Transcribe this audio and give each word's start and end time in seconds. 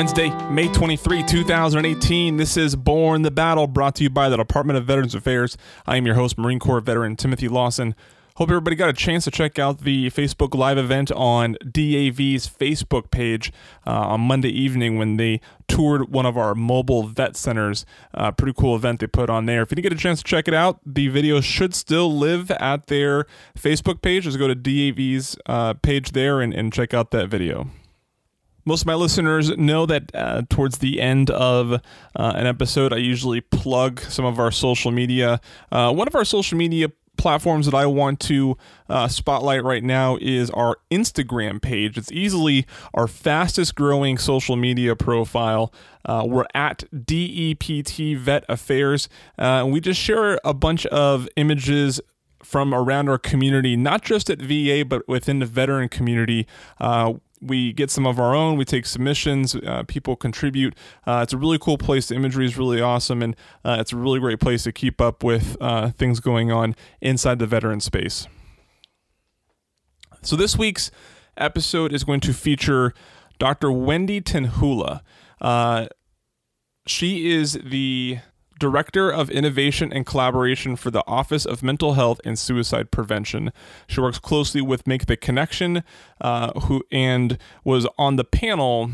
Wednesday, 0.00 0.30
May 0.48 0.66
23, 0.66 1.22
2018. 1.24 2.38
This 2.38 2.56
is 2.56 2.74
Borne 2.74 3.20
the 3.20 3.30
Battle, 3.30 3.66
brought 3.66 3.96
to 3.96 4.02
you 4.02 4.08
by 4.08 4.30
the 4.30 4.38
Department 4.38 4.78
of 4.78 4.86
Veterans 4.86 5.14
Affairs. 5.14 5.58
I 5.86 5.98
am 5.98 6.06
your 6.06 6.14
host, 6.14 6.38
Marine 6.38 6.58
Corps 6.58 6.80
veteran 6.80 7.16
Timothy 7.16 7.48
Lawson. 7.48 7.94
Hope 8.36 8.48
everybody 8.48 8.76
got 8.76 8.88
a 8.88 8.94
chance 8.94 9.24
to 9.24 9.30
check 9.30 9.58
out 9.58 9.82
the 9.82 10.08
Facebook 10.08 10.54
Live 10.54 10.78
event 10.78 11.12
on 11.12 11.58
DAV's 11.70 12.48
Facebook 12.48 13.10
page 13.10 13.52
uh, 13.86 13.90
on 13.90 14.22
Monday 14.22 14.48
evening 14.48 14.96
when 14.96 15.18
they 15.18 15.38
toured 15.68 16.10
one 16.10 16.24
of 16.24 16.38
our 16.38 16.54
mobile 16.54 17.02
vet 17.02 17.36
centers. 17.36 17.84
Uh, 18.14 18.32
pretty 18.32 18.54
cool 18.58 18.74
event 18.74 19.00
they 19.00 19.06
put 19.06 19.28
on 19.28 19.44
there. 19.44 19.60
If 19.60 19.70
you 19.70 19.74
didn't 19.74 19.90
get 19.90 19.92
a 19.92 20.02
chance 20.02 20.22
to 20.22 20.24
check 20.24 20.48
it 20.48 20.54
out, 20.54 20.80
the 20.86 21.08
video 21.08 21.42
should 21.42 21.74
still 21.74 22.10
live 22.10 22.50
at 22.52 22.86
their 22.86 23.26
Facebook 23.54 24.00
page. 24.00 24.24
Just 24.24 24.38
go 24.38 24.48
to 24.48 24.54
DAV's 24.54 25.36
uh, 25.44 25.74
page 25.74 26.12
there 26.12 26.40
and, 26.40 26.54
and 26.54 26.72
check 26.72 26.94
out 26.94 27.10
that 27.10 27.28
video. 27.28 27.68
Most 28.64 28.82
of 28.82 28.86
my 28.86 28.94
listeners 28.94 29.56
know 29.56 29.86
that 29.86 30.14
uh, 30.14 30.42
towards 30.48 30.78
the 30.78 31.00
end 31.00 31.30
of 31.30 31.72
uh, 31.72 31.78
an 32.14 32.46
episode, 32.46 32.92
I 32.92 32.98
usually 32.98 33.40
plug 33.40 34.00
some 34.00 34.24
of 34.24 34.38
our 34.38 34.50
social 34.50 34.90
media. 34.90 35.40
Uh, 35.72 35.92
one 35.92 36.06
of 36.06 36.14
our 36.14 36.24
social 36.24 36.58
media 36.58 36.88
platforms 37.20 37.66
that 37.66 37.74
I 37.74 37.84
want 37.84 38.18
to 38.20 38.56
uh, 38.88 39.06
spotlight 39.06 39.62
right 39.62 39.84
now 39.84 40.16
is 40.20 40.50
our 40.50 40.78
Instagram 40.90 41.60
page. 41.60 41.98
It's 41.98 42.10
easily 42.10 42.66
our 42.94 43.06
fastest 43.06 43.74
growing 43.74 44.16
social 44.16 44.56
media 44.56 44.96
profile. 44.96 45.72
Uh, 46.04 46.24
we're 46.26 46.46
at 46.54 46.84
DEPT 47.04 48.16
Vet 48.16 48.44
Affairs. 48.48 49.08
Uh, 49.38 49.64
and 49.64 49.72
we 49.72 49.80
just 49.80 50.00
share 50.00 50.40
a 50.44 50.54
bunch 50.54 50.86
of 50.86 51.28
images 51.36 52.00
from 52.42 52.72
around 52.72 53.10
our 53.10 53.18
community, 53.18 53.76
not 53.76 54.02
just 54.02 54.30
at 54.30 54.38
VA, 54.38 54.82
but 54.86 55.06
within 55.06 55.40
the 55.40 55.46
veteran 55.46 55.90
community. 55.90 56.46
Uh, 56.80 57.14
we 57.40 57.72
get 57.72 57.90
some 57.90 58.06
of 58.06 58.18
our 58.18 58.34
own. 58.34 58.56
We 58.56 58.64
take 58.64 58.86
submissions. 58.86 59.54
Uh, 59.54 59.84
people 59.86 60.16
contribute. 60.16 60.74
Uh, 61.06 61.20
it's 61.22 61.32
a 61.32 61.38
really 61.38 61.58
cool 61.58 61.78
place. 61.78 62.08
The 62.08 62.14
imagery 62.14 62.44
is 62.44 62.58
really 62.58 62.80
awesome, 62.80 63.22
and 63.22 63.34
uh, 63.64 63.78
it's 63.80 63.92
a 63.92 63.96
really 63.96 64.20
great 64.20 64.40
place 64.40 64.64
to 64.64 64.72
keep 64.72 65.00
up 65.00 65.24
with 65.24 65.56
uh, 65.60 65.90
things 65.90 66.20
going 66.20 66.52
on 66.52 66.76
inside 67.00 67.38
the 67.38 67.46
veteran 67.46 67.80
space. 67.80 68.26
So 70.22 70.36
this 70.36 70.56
week's 70.56 70.90
episode 71.36 71.92
is 71.92 72.04
going 72.04 72.20
to 72.20 72.34
feature 72.34 72.92
Dr. 73.38 73.72
Wendy 73.72 74.20
Tenhula. 74.20 75.00
Uh, 75.40 75.86
she 76.86 77.30
is 77.30 77.58
the 77.64 78.18
Director 78.60 79.10
of 79.10 79.30
Innovation 79.30 79.90
and 79.92 80.04
Collaboration 80.04 80.76
for 80.76 80.90
the 80.90 81.02
Office 81.06 81.46
of 81.46 81.62
Mental 81.62 81.94
Health 81.94 82.20
and 82.24 82.38
Suicide 82.38 82.90
Prevention. 82.90 83.52
She 83.88 84.00
works 84.00 84.18
closely 84.18 84.60
with 84.60 84.86
Make 84.86 85.06
the 85.06 85.16
Connection, 85.16 85.82
uh, 86.20 86.52
who 86.60 86.84
and 86.92 87.38
was 87.64 87.86
on 87.98 88.16
the 88.16 88.24
panel 88.24 88.90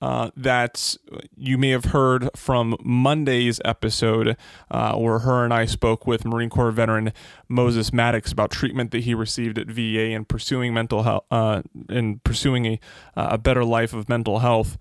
uh, 0.00 0.30
that 0.36 0.96
you 1.36 1.58
may 1.58 1.70
have 1.70 1.86
heard 1.86 2.30
from 2.36 2.76
Monday's 2.80 3.60
episode, 3.64 4.36
uh, 4.70 4.94
where 4.94 5.18
her 5.18 5.44
and 5.44 5.52
I 5.52 5.64
spoke 5.64 6.06
with 6.06 6.24
Marine 6.24 6.50
Corps 6.50 6.70
veteran 6.70 7.12
Moses 7.48 7.92
Maddox 7.92 8.30
about 8.30 8.52
treatment 8.52 8.92
that 8.92 9.02
he 9.02 9.14
received 9.14 9.58
at 9.58 9.66
VA 9.66 10.12
and 10.14 10.28
pursuing 10.28 10.72
mental 10.72 11.02
health 11.02 11.24
uh, 11.32 11.62
and 11.88 12.22
pursuing 12.22 12.66
a, 12.66 12.80
a 13.16 13.38
better 13.38 13.64
life 13.64 13.92
of 13.92 14.08
mental 14.08 14.38
health. 14.38 14.78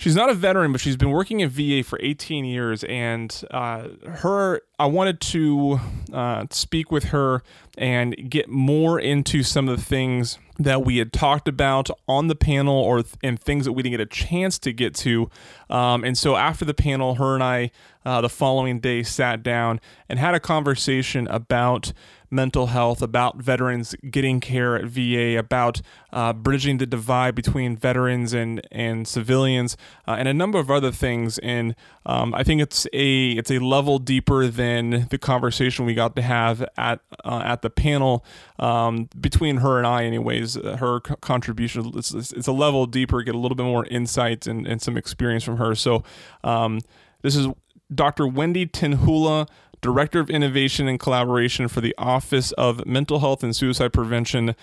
She's 0.00 0.16
not 0.16 0.30
a 0.30 0.34
veteran, 0.34 0.72
but 0.72 0.80
she's 0.80 0.96
been 0.96 1.10
working 1.10 1.42
at 1.42 1.50
VA 1.50 1.82
for 1.84 1.98
18 2.00 2.46
years, 2.46 2.84
and 2.84 3.44
uh, 3.50 3.88
her. 4.06 4.62
I 4.78 4.86
wanted 4.86 5.20
to 5.20 5.78
uh, 6.10 6.46
speak 6.48 6.90
with 6.90 7.04
her 7.04 7.42
and 7.76 8.30
get 8.30 8.48
more 8.48 8.98
into 8.98 9.42
some 9.42 9.68
of 9.68 9.76
the 9.76 9.84
things 9.84 10.38
that 10.60 10.84
we 10.84 10.98
had 10.98 11.12
talked 11.12 11.48
about 11.48 11.90
on 12.06 12.28
the 12.28 12.34
panel, 12.34 12.74
or 12.74 13.02
and 13.22 13.40
things 13.40 13.64
that 13.64 13.72
we 13.72 13.82
didn't 13.82 13.98
get 13.98 14.00
a 14.00 14.06
chance 14.06 14.58
to 14.60 14.72
get 14.72 14.94
to. 14.96 15.30
Um, 15.68 16.04
and 16.04 16.16
so 16.16 16.36
after 16.36 16.64
the 16.64 16.74
panel, 16.74 17.14
her 17.14 17.34
and 17.34 17.42
I, 17.42 17.70
uh, 18.04 18.20
the 18.20 18.28
following 18.28 18.80
day, 18.80 19.02
sat 19.02 19.42
down 19.42 19.80
and 20.08 20.18
had 20.18 20.34
a 20.34 20.40
conversation 20.40 21.26
about 21.28 21.92
mental 22.30 22.68
health, 22.68 23.02
about 23.02 23.36
veterans 23.36 23.94
getting 24.08 24.40
care 24.40 24.76
at 24.76 24.84
VA, 24.84 25.36
about 25.38 25.82
uh, 26.12 26.32
bridging 26.32 26.78
the 26.78 26.86
divide 26.86 27.34
between 27.34 27.76
veterans 27.76 28.32
and 28.32 28.66
and 28.70 29.06
civilians, 29.06 29.76
uh, 30.06 30.16
and 30.18 30.28
a 30.28 30.34
number 30.34 30.58
of 30.58 30.70
other 30.70 30.92
things. 30.92 31.38
And 31.38 31.74
um, 32.06 32.34
I 32.34 32.44
think 32.44 32.62
it's 32.62 32.86
a 32.92 33.30
it's 33.32 33.50
a 33.50 33.58
level 33.58 33.98
deeper 33.98 34.46
than 34.46 35.08
the 35.10 35.18
conversation 35.18 35.84
we 35.84 35.94
got 35.94 36.16
to 36.16 36.22
have 36.22 36.64
at 36.76 37.00
uh, 37.24 37.42
at 37.44 37.62
the 37.62 37.70
panel 37.70 38.24
um, 38.60 39.08
between 39.18 39.56
her 39.58 39.78
and 39.78 39.86
I. 39.86 40.04
Anyways, 40.04 40.54
her 40.54 41.00
c- 41.06 41.14
contribution 41.20 41.90
it's, 41.96 42.12
it's, 42.12 42.46
a 42.46 42.52
level 42.52 42.86
deeper, 42.86 43.22
get 43.22 43.34
a 43.34 43.38
little 43.38 43.56
bit 43.56 43.64
more 43.64 43.86
insight 43.86 44.46
and, 44.46 44.66
and 44.66 44.80
some 44.80 44.96
experience 44.96 45.42
from 45.42 45.56
her. 45.56 45.74
So 45.74 46.04
um, 46.44 46.80
this 47.22 47.34
is 47.34 47.48
Dr. 47.92 48.28
Wendy 48.28 48.66
Tenhula. 48.66 49.48
Director 49.82 50.20
of 50.20 50.28
Innovation 50.28 50.86
and 50.88 51.00
Collaboration 51.00 51.66
for 51.66 51.80
the 51.80 51.94
Office 51.96 52.52
of 52.52 52.84
Mental 52.84 53.20
Health 53.20 53.42
and 53.42 53.56
Suicide 53.56 53.94
Prevention, 53.94 54.54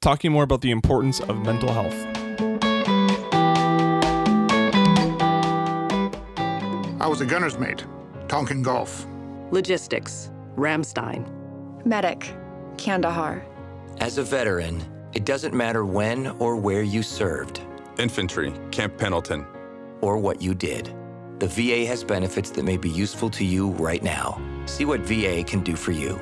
talking 0.00 0.32
more 0.32 0.44
about 0.44 0.62
the 0.62 0.70
importance 0.70 1.20
of 1.20 1.36
mental 1.44 1.70
health. 1.70 1.94
I 6.98 7.06
was 7.06 7.20
a 7.20 7.26
gunner's 7.26 7.58
mate, 7.58 7.84
Tonkin 8.28 8.62
Gulf. 8.62 9.06
Logistics, 9.50 10.30
Ramstein. 10.56 11.30
Medic, 11.84 12.34
Kandahar. 12.76 13.44
As 13.98 14.18
a 14.18 14.22
veteran, 14.22 14.82
it 15.14 15.24
doesn't 15.24 15.54
matter 15.54 15.84
when 15.84 16.28
or 16.38 16.56
where 16.56 16.82
you 16.82 17.02
served. 17.02 17.60
Infantry, 17.98 18.52
Camp 18.70 18.96
Pendleton. 18.98 19.46
Or 20.00 20.18
what 20.18 20.42
you 20.42 20.54
did. 20.54 20.94
The 21.38 21.46
VA 21.48 21.86
has 21.86 22.04
benefits 22.04 22.50
that 22.50 22.64
may 22.64 22.76
be 22.76 22.90
useful 22.90 23.30
to 23.30 23.44
you 23.44 23.70
right 23.72 24.02
now. 24.02 24.40
See 24.66 24.84
what 24.84 25.00
VA 25.00 25.42
can 25.44 25.62
do 25.62 25.76
for 25.76 25.92
you. 25.92 26.18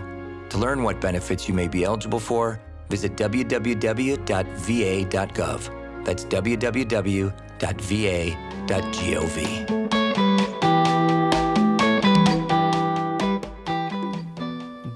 To 0.50 0.58
learn 0.58 0.82
what 0.82 1.00
benefits 1.00 1.48
you 1.48 1.54
may 1.54 1.68
be 1.68 1.84
eligible 1.84 2.20
for, 2.20 2.60
visit 2.88 3.16
www.va.gov. 3.16 4.24
That's 6.04 6.24
www.va.gov. 6.24 7.34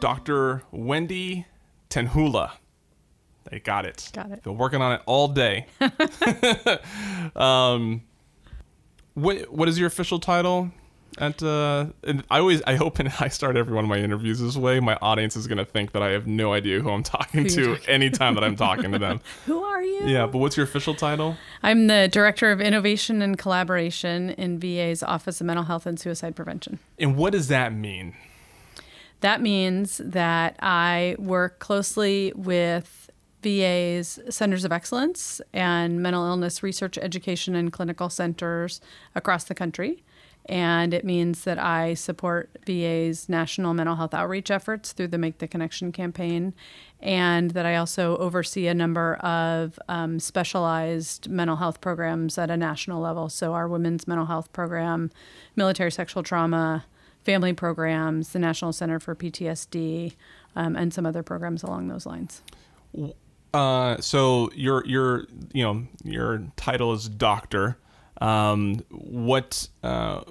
Dr. 0.09 0.63
Wendy 0.71 1.45
Tenhula. 1.91 2.53
They 3.51 3.61
got 3.61 3.85
it. 3.85 4.09
Got 4.15 4.31
it. 4.31 4.43
Been 4.43 4.57
working 4.57 4.81
on 4.81 4.93
it 4.93 5.03
all 5.05 5.29
day. 5.29 5.67
um, 7.37 8.01
what 9.13 9.53
what 9.53 9.69
is 9.69 9.79
your 9.79 9.87
official 9.87 10.19
title? 10.19 10.71
At 11.19 11.43
uh, 11.43 11.89
and 12.05 12.25
I 12.31 12.39
always 12.39 12.63
I 12.63 12.77
hope 12.77 12.99
and 13.01 13.13
I 13.21 13.29
start 13.29 13.59
every 13.59 13.75
one 13.75 13.85
of 13.85 13.91
my 13.91 13.99
interviews 13.99 14.41
this 14.41 14.57
way. 14.57 14.81
My 14.81 14.97
audience 15.03 15.37
is 15.37 15.47
gonna 15.47 15.67
think 15.67 15.93
that 15.93 16.03
I 16.03 16.09
have 16.13 16.27
no 16.27 16.55
idea 16.55 16.81
who 16.81 16.89
I'm 16.91 17.03
talking 17.03 17.43
Who 17.43 17.49
to 17.51 17.67
talking- 17.75 17.89
anytime 17.91 18.35
that 18.37 18.45
I'm 18.45 18.57
talking 18.57 18.91
to 18.93 18.99
them. 18.99 19.21
Who 19.45 19.63
are 19.63 19.83
you? 19.83 20.07
Yeah, 20.07 20.25
but 20.27 20.39
what's 20.39 20.57
your 20.57 20.65
official 20.65 20.95
title? 20.95 21.37
I'm 21.63 21.87
the 21.87 22.09
Director 22.11 22.51
of 22.51 22.63
Innovation 22.63 23.21
and 23.21 23.37
Collaboration 23.37 24.31
in 24.31 24.59
VA's 24.59 25.03
Office 25.03 25.43
of 25.43 25.47
Mental 25.47 25.67
Health 25.67 25.85
and 25.85 26.01
Suicide 26.01 26.35
Prevention. 26.35 26.79
And 26.99 27.15
what 27.15 27.33
does 27.33 27.49
that 27.49 27.75
mean? 27.75 28.15
That 29.21 29.41
means 29.41 30.01
that 30.05 30.56
I 30.61 31.17
work 31.19 31.59
closely 31.59 32.33
with 32.37 33.11
VA's 33.43 34.19
Centers 34.29 34.65
of 34.65 34.73
Excellence 34.73 35.41
and 35.53 36.01
mental 36.03 36.25
illness 36.27 36.62
research, 36.62 36.99
education, 36.99 37.55
and 37.55 37.73
clinical 37.73 38.11
centers 38.11 38.81
across 39.15 39.45
the 39.45 39.55
country. 39.55 40.05
And 40.47 40.95
it 40.95 41.05
means 41.05 41.45
that 41.45 41.59
I 41.59 41.93
support 41.93 42.51
VA's 42.65 43.29
national 43.29 43.75
mental 43.75 43.97
health 43.97 44.15
outreach 44.15 44.50
efforts 44.50 44.93
through 44.93 45.09
the 45.09 45.19
Make 45.19 45.38
the 45.38 45.47
Connection 45.47 45.93
campaign, 45.93 46.55
and 47.00 47.50
that 47.50 47.67
I 47.67 47.76
also 47.76 48.17
oversee 48.17 48.67
a 48.67 48.73
number 48.73 49.17
of 49.17 49.79
um, 49.88 50.19
specialized 50.19 51.29
mental 51.29 51.56
health 51.56 51.82
programs 51.82 52.38
at 52.38 52.50
a 52.50 52.56
national 52.56 53.03
level. 53.03 53.29
So, 53.29 53.53
our 53.53 53.69
women's 53.69 54.09
mental 54.09 54.26
health 54.26 54.50
program, 54.55 55.11
military 55.55 55.93
sexual 55.93 56.23
trauma, 56.23 56.87
family 57.29 57.53
programs, 57.53 58.31
the 58.31 58.39
National 58.39 58.73
Center 58.73 58.99
for 58.99 59.15
PTSD, 59.15 60.15
um, 60.57 60.75
and 60.77 60.95
some 60.95 61.05
other 61.05 61.23
programs 61.23 61.63
along 61.63 61.89
those 61.89 62.07
lines. 62.07 62.43
Uh, 63.53 63.99
so 64.01 64.51
your 64.55 64.83
your 64.87 65.27
you 65.53 65.63
know 65.63 65.87
your 66.05 66.43
title 66.57 66.95
is 66.95 67.07
doctor. 67.07 67.77
Um, 68.23 68.83
what 68.89 69.69
uh, 69.83 70.23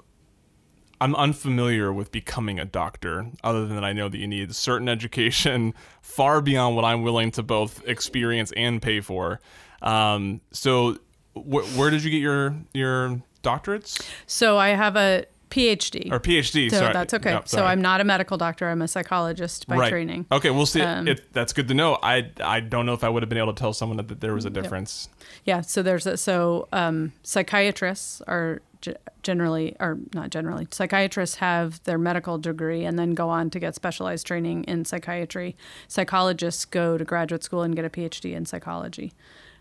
I'm 0.99 1.15
unfamiliar 1.15 1.93
with 1.93 2.11
becoming 2.11 2.59
a 2.59 2.65
doctor, 2.65 3.27
other 3.43 3.67
than 3.67 3.75
that 3.75 3.85
I 3.85 3.93
know 3.93 4.09
that 4.09 4.17
you 4.17 4.27
need 4.27 4.55
certain 4.55 4.89
education 4.89 5.75
far 6.01 6.41
beyond 6.41 6.75
what 6.75 6.83
I'm 6.83 7.03
willing 7.03 7.29
to 7.31 7.43
both 7.43 7.87
experience 7.87 8.51
and 8.57 8.81
pay 8.81 9.01
for. 9.01 9.39
Um, 9.83 10.41
so 10.49 10.97
wh- 11.35 11.77
where 11.77 11.91
did 11.91 12.03
you 12.03 12.09
get 12.09 12.21
your 12.21 12.55
your 12.73 13.21
doctorates? 13.43 14.01
So 14.25 14.57
I 14.57 14.69
have 14.69 14.95
a 14.95 15.25
PhD. 15.49 16.11
or 16.11 16.19
PhD. 16.19 16.69
So 16.69 16.77
sorry. 16.77 16.93
that's 16.93 17.13
okay. 17.13 17.31
Yep, 17.31 17.47
so. 17.47 17.65
I'm 17.65 17.81
not 17.81 18.01
a 18.01 18.03
medical 18.03 18.37
doctor. 18.37 18.67
I'm 18.67 18.81
a 18.81 18.87
psychologist 18.87 19.67
by 19.67 19.77
right. 19.77 19.89
training. 19.89 20.25
Okay, 20.31 20.49
we'll 20.49 20.65
see. 20.65 20.81
Um, 20.81 21.07
it, 21.07 21.33
that's 21.33 21.53
good 21.53 21.67
to 21.69 21.73
know. 21.73 21.97
I 22.03 22.31
I 22.41 22.59
don't 22.59 22.85
know 22.85 22.93
if 22.93 23.03
I 23.03 23.09
would 23.09 23.23
have 23.23 23.29
been 23.29 23.37
able 23.37 23.53
to 23.53 23.59
tell 23.59 23.73
someone 23.73 23.97
that, 23.97 24.07
that 24.09 24.21
there 24.21 24.33
was 24.33 24.45
a 24.45 24.49
difference. 24.49 25.09
Yeah. 25.45 25.61
So 25.61 25.81
there's 25.81 26.05
a, 26.05 26.17
so 26.17 26.67
um, 26.73 27.13
psychiatrists 27.23 28.21
are 28.27 28.61
g- 28.81 28.95
generally, 29.23 29.75
or 29.79 29.97
not 30.13 30.29
generally, 30.29 30.67
psychiatrists 30.71 31.37
have 31.37 31.83
their 31.83 31.97
medical 31.97 32.37
degree 32.37 32.83
and 32.85 32.97
then 32.99 33.13
go 33.13 33.29
on 33.29 33.49
to 33.51 33.59
get 33.59 33.75
specialized 33.75 34.27
training 34.27 34.63
in 34.65 34.85
psychiatry. 34.85 35.55
Psychologists 35.87 36.65
go 36.65 36.97
to 36.97 37.05
graduate 37.05 37.43
school 37.43 37.61
and 37.61 37.75
get 37.75 37.85
a 37.85 37.89
PhD 37.89 38.33
in 38.33 38.45
psychology. 38.45 39.13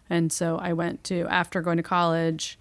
And 0.09 0.33
so 0.33 0.57
I 0.59 0.73
went 0.73 1.03
to 1.05 1.27
after 1.29 1.61
going 1.61 1.79
to 1.79 1.83
college, 1.83 2.59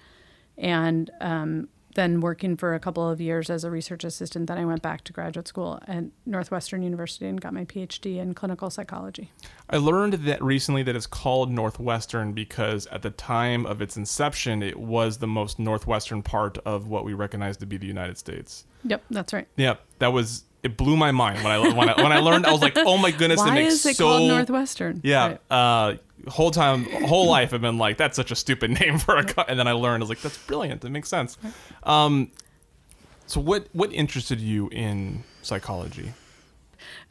and 0.58 1.12
um, 1.22 1.68
then 1.96 2.22
working 2.22 2.56
for 2.56 2.76
a 2.76 2.80
couple 2.80 3.10
of 3.10 3.20
years 3.20 3.50
as 3.50 3.64
a 3.64 3.72
research 3.72 4.04
assistant. 4.04 4.48
Then 4.48 4.58
I 4.58 4.66
went 4.66 4.82
back 4.82 5.04
to 5.06 5.14
graduate 5.14 5.48
school 5.48 5.82
at 5.88 6.06
Northwestern 6.26 6.84
University 6.84 7.26
and 7.26 7.42
got 7.42 7.54
my 7.54 7.66
PhD 7.66 8.18
in 8.18 8.34
clinical 8.34 8.70
psychology. 8.70 9.32
I 9.70 9.78
learned 9.78 10.14
that 10.14 10.44
recently 10.44 10.84
that 10.84 10.96
it's 10.96 11.08
called 11.08 11.52
Northwestern 11.52 12.34
because 12.34 12.86
at 12.88 13.02
the 13.02 13.10
time 13.10 13.66
of 13.66 13.82
its 13.82 13.98
inception, 13.98 14.62
it 14.62 14.80
was 14.80 15.18
the 15.18 15.28
most 15.28 15.58
northwestern 15.58 16.22
part 16.22 16.58
of 16.60 16.88
what 16.88 17.04
we 17.04 17.14
recognize 17.14 17.58
to 17.58 17.66
be 17.66 17.78
the 17.78 17.88
United 17.88 18.18
States. 18.18 18.66
Yep, 18.84 19.04
that's 19.10 19.34
right. 19.34 19.48
Yep, 19.56 19.82
that 20.00 20.14
was 20.14 20.44
it. 20.62 20.78
Blew 20.78 20.98
my 20.98 21.12
mind 21.12 21.44
when 21.44 21.52
I 21.52 21.60
when 21.60 21.90
I 21.90 22.02
when 22.02 22.12
I 22.12 22.20
learned. 22.20 22.46
I 22.46 22.52
was 22.52 22.62
like, 22.62 22.78
oh 22.78 22.98
my 22.98 23.12
goodness, 23.12 23.40
Why 23.40 23.50
it 23.50 23.54
makes 23.54 23.74
is 23.76 23.86
it 23.86 23.96
so 23.96 24.04
called 24.04 24.28
Northwestern? 24.28 25.02
Yeah. 25.04 25.28
Right. 25.28 25.52
Uh, 25.52 25.96
whole 26.28 26.52
time, 26.52 26.86
whole 27.06 27.28
life, 27.28 27.54
I've 27.54 27.62
been 27.62 27.78
like, 27.78 27.98
that's 27.98 28.16
such 28.16 28.32
a 28.32 28.36
stupid 28.36 28.72
name 28.80 28.98
for 28.98 29.18
a. 29.18 29.24
Co-. 29.24 29.46
And 29.48 29.60
then 29.60 29.68
I 29.68 29.74
learned, 29.74 30.02
I 30.02 30.04
was 30.04 30.10
like, 30.10 30.22
that's 30.22 30.38
brilliant. 30.38 30.84
It 30.84 30.90
makes 30.90 31.10
sense. 31.10 31.38
Um, 31.84 32.32
so 33.28 33.40
what 33.40 33.68
what 33.74 33.92
interested 33.92 34.40
you 34.40 34.70
in 34.70 35.24
psychology? 35.42 36.14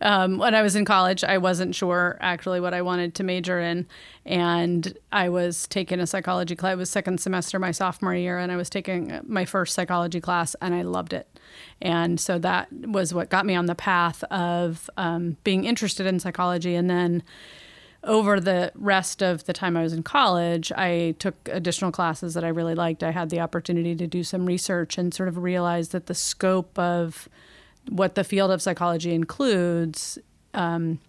um, 0.01 0.39
when 0.39 0.55
I 0.55 0.63
was 0.63 0.77
in 0.77 0.85
college, 0.85 1.25
I 1.25 1.39
wasn't 1.39 1.75
sure 1.75 2.19
actually 2.21 2.61
what 2.61 2.75
I 2.75 2.83
wanted 2.83 3.15
to 3.17 3.25
major 3.25 3.61
in, 3.61 3.87
and 4.25 4.97
I 5.13 5.29
was 5.29 5.67
taking 5.69 6.01
a 6.01 6.07
psychology 6.07 6.57
class. 6.57 6.75
It 6.75 6.77
was 6.77 6.91
second 6.91 7.21
semester 7.21 7.59
my 7.59 7.71
sophomore 7.71 8.15
year, 8.15 8.39
and 8.39 8.51
I 8.51 8.57
was 8.57 8.69
taking 8.69 9.21
my 9.27 9.45
first 9.45 9.75
psychology 9.75 10.21
class, 10.21 10.55
and 10.61 10.75
I 10.75 10.83
loved 10.83 11.13
it. 11.13 11.29
And 11.81 12.21
so 12.21 12.39
that 12.41 12.73
was 12.73 13.15
what 13.15 13.31
got 13.31 13.47
me 13.47 13.55
on 13.55 13.67
the 13.67 13.75
path 13.75 14.23
of 14.25 14.91
um, 14.97 15.37
being 15.45 15.65
interested 15.65 16.07
in 16.07 16.21
psychology, 16.21 16.75
and 16.75 16.91
then 16.91 17.23
over 18.07 18.41
the 18.41 18.73
rest 18.75 19.23
of 19.23 19.45
the 19.45 19.53
time 19.53 19.77
I 19.77 19.83
was 19.83 19.93
in 19.93 20.03
college, 20.03 20.73
I 20.73 21.15
took 21.19 21.35
additional 21.51 21.93
classes 21.93 22.35
that 22.35 22.45
I 22.45 22.49
really 22.49 22.75
liked. 22.75 23.03
I 23.03 23.11
had 23.11 23.31
the 23.31 23.41
opportunity 23.41 23.95
to 23.97 24.07
do 24.07 24.23
some 24.23 24.47
research 24.47 24.99
and 24.99 25.13
sort 25.13 25.29
of 25.29 25.39
realize 25.39 25.89
that 25.89 26.07
the 26.07 26.15
scope 26.15 26.79
of 26.79 27.29
what 27.89 28.15
the 28.15 28.25
field 28.25 28.51
of 28.51 28.63
psychology 28.63 29.15
includes 29.15 30.19
um, 30.55 31.01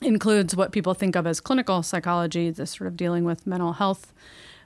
includes 0.00 0.56
what 0.56 0.72
people 0.72 0.94
think 0.94 1.14
of 1.14 1.26
as 1.26 1.40
clinical 1.40 1.82
psychology, 1.82 2.50
the 2.50 2.66
sort 2.66 2.88
of 2.88 2.96
dealing 2.96 3.24
with 3.24 3.46
mental 3.46 3.74
health 3.74 4.12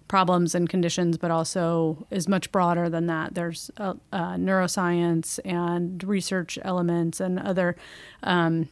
problems 0.09 0.55
and 0.55 0.69
conditions, 0.69 1.19
but 1.19 1.31
also 1.31 2.07
is 2.11 2.29
much 2.29 2.51
broader 2.53 2.89
than 2.89 3.07
that. 3.07 3.35
There's 3.35 3.71
uh, 3.77 3.95
uh, 4.13 4.35
neuroscience 4.35 5.39
and 5.45 6.03
research 6.05 6.59
elements 6.63 7.21
and 7.21 7.39
other 7.39 7.77
um, 8.23 8.69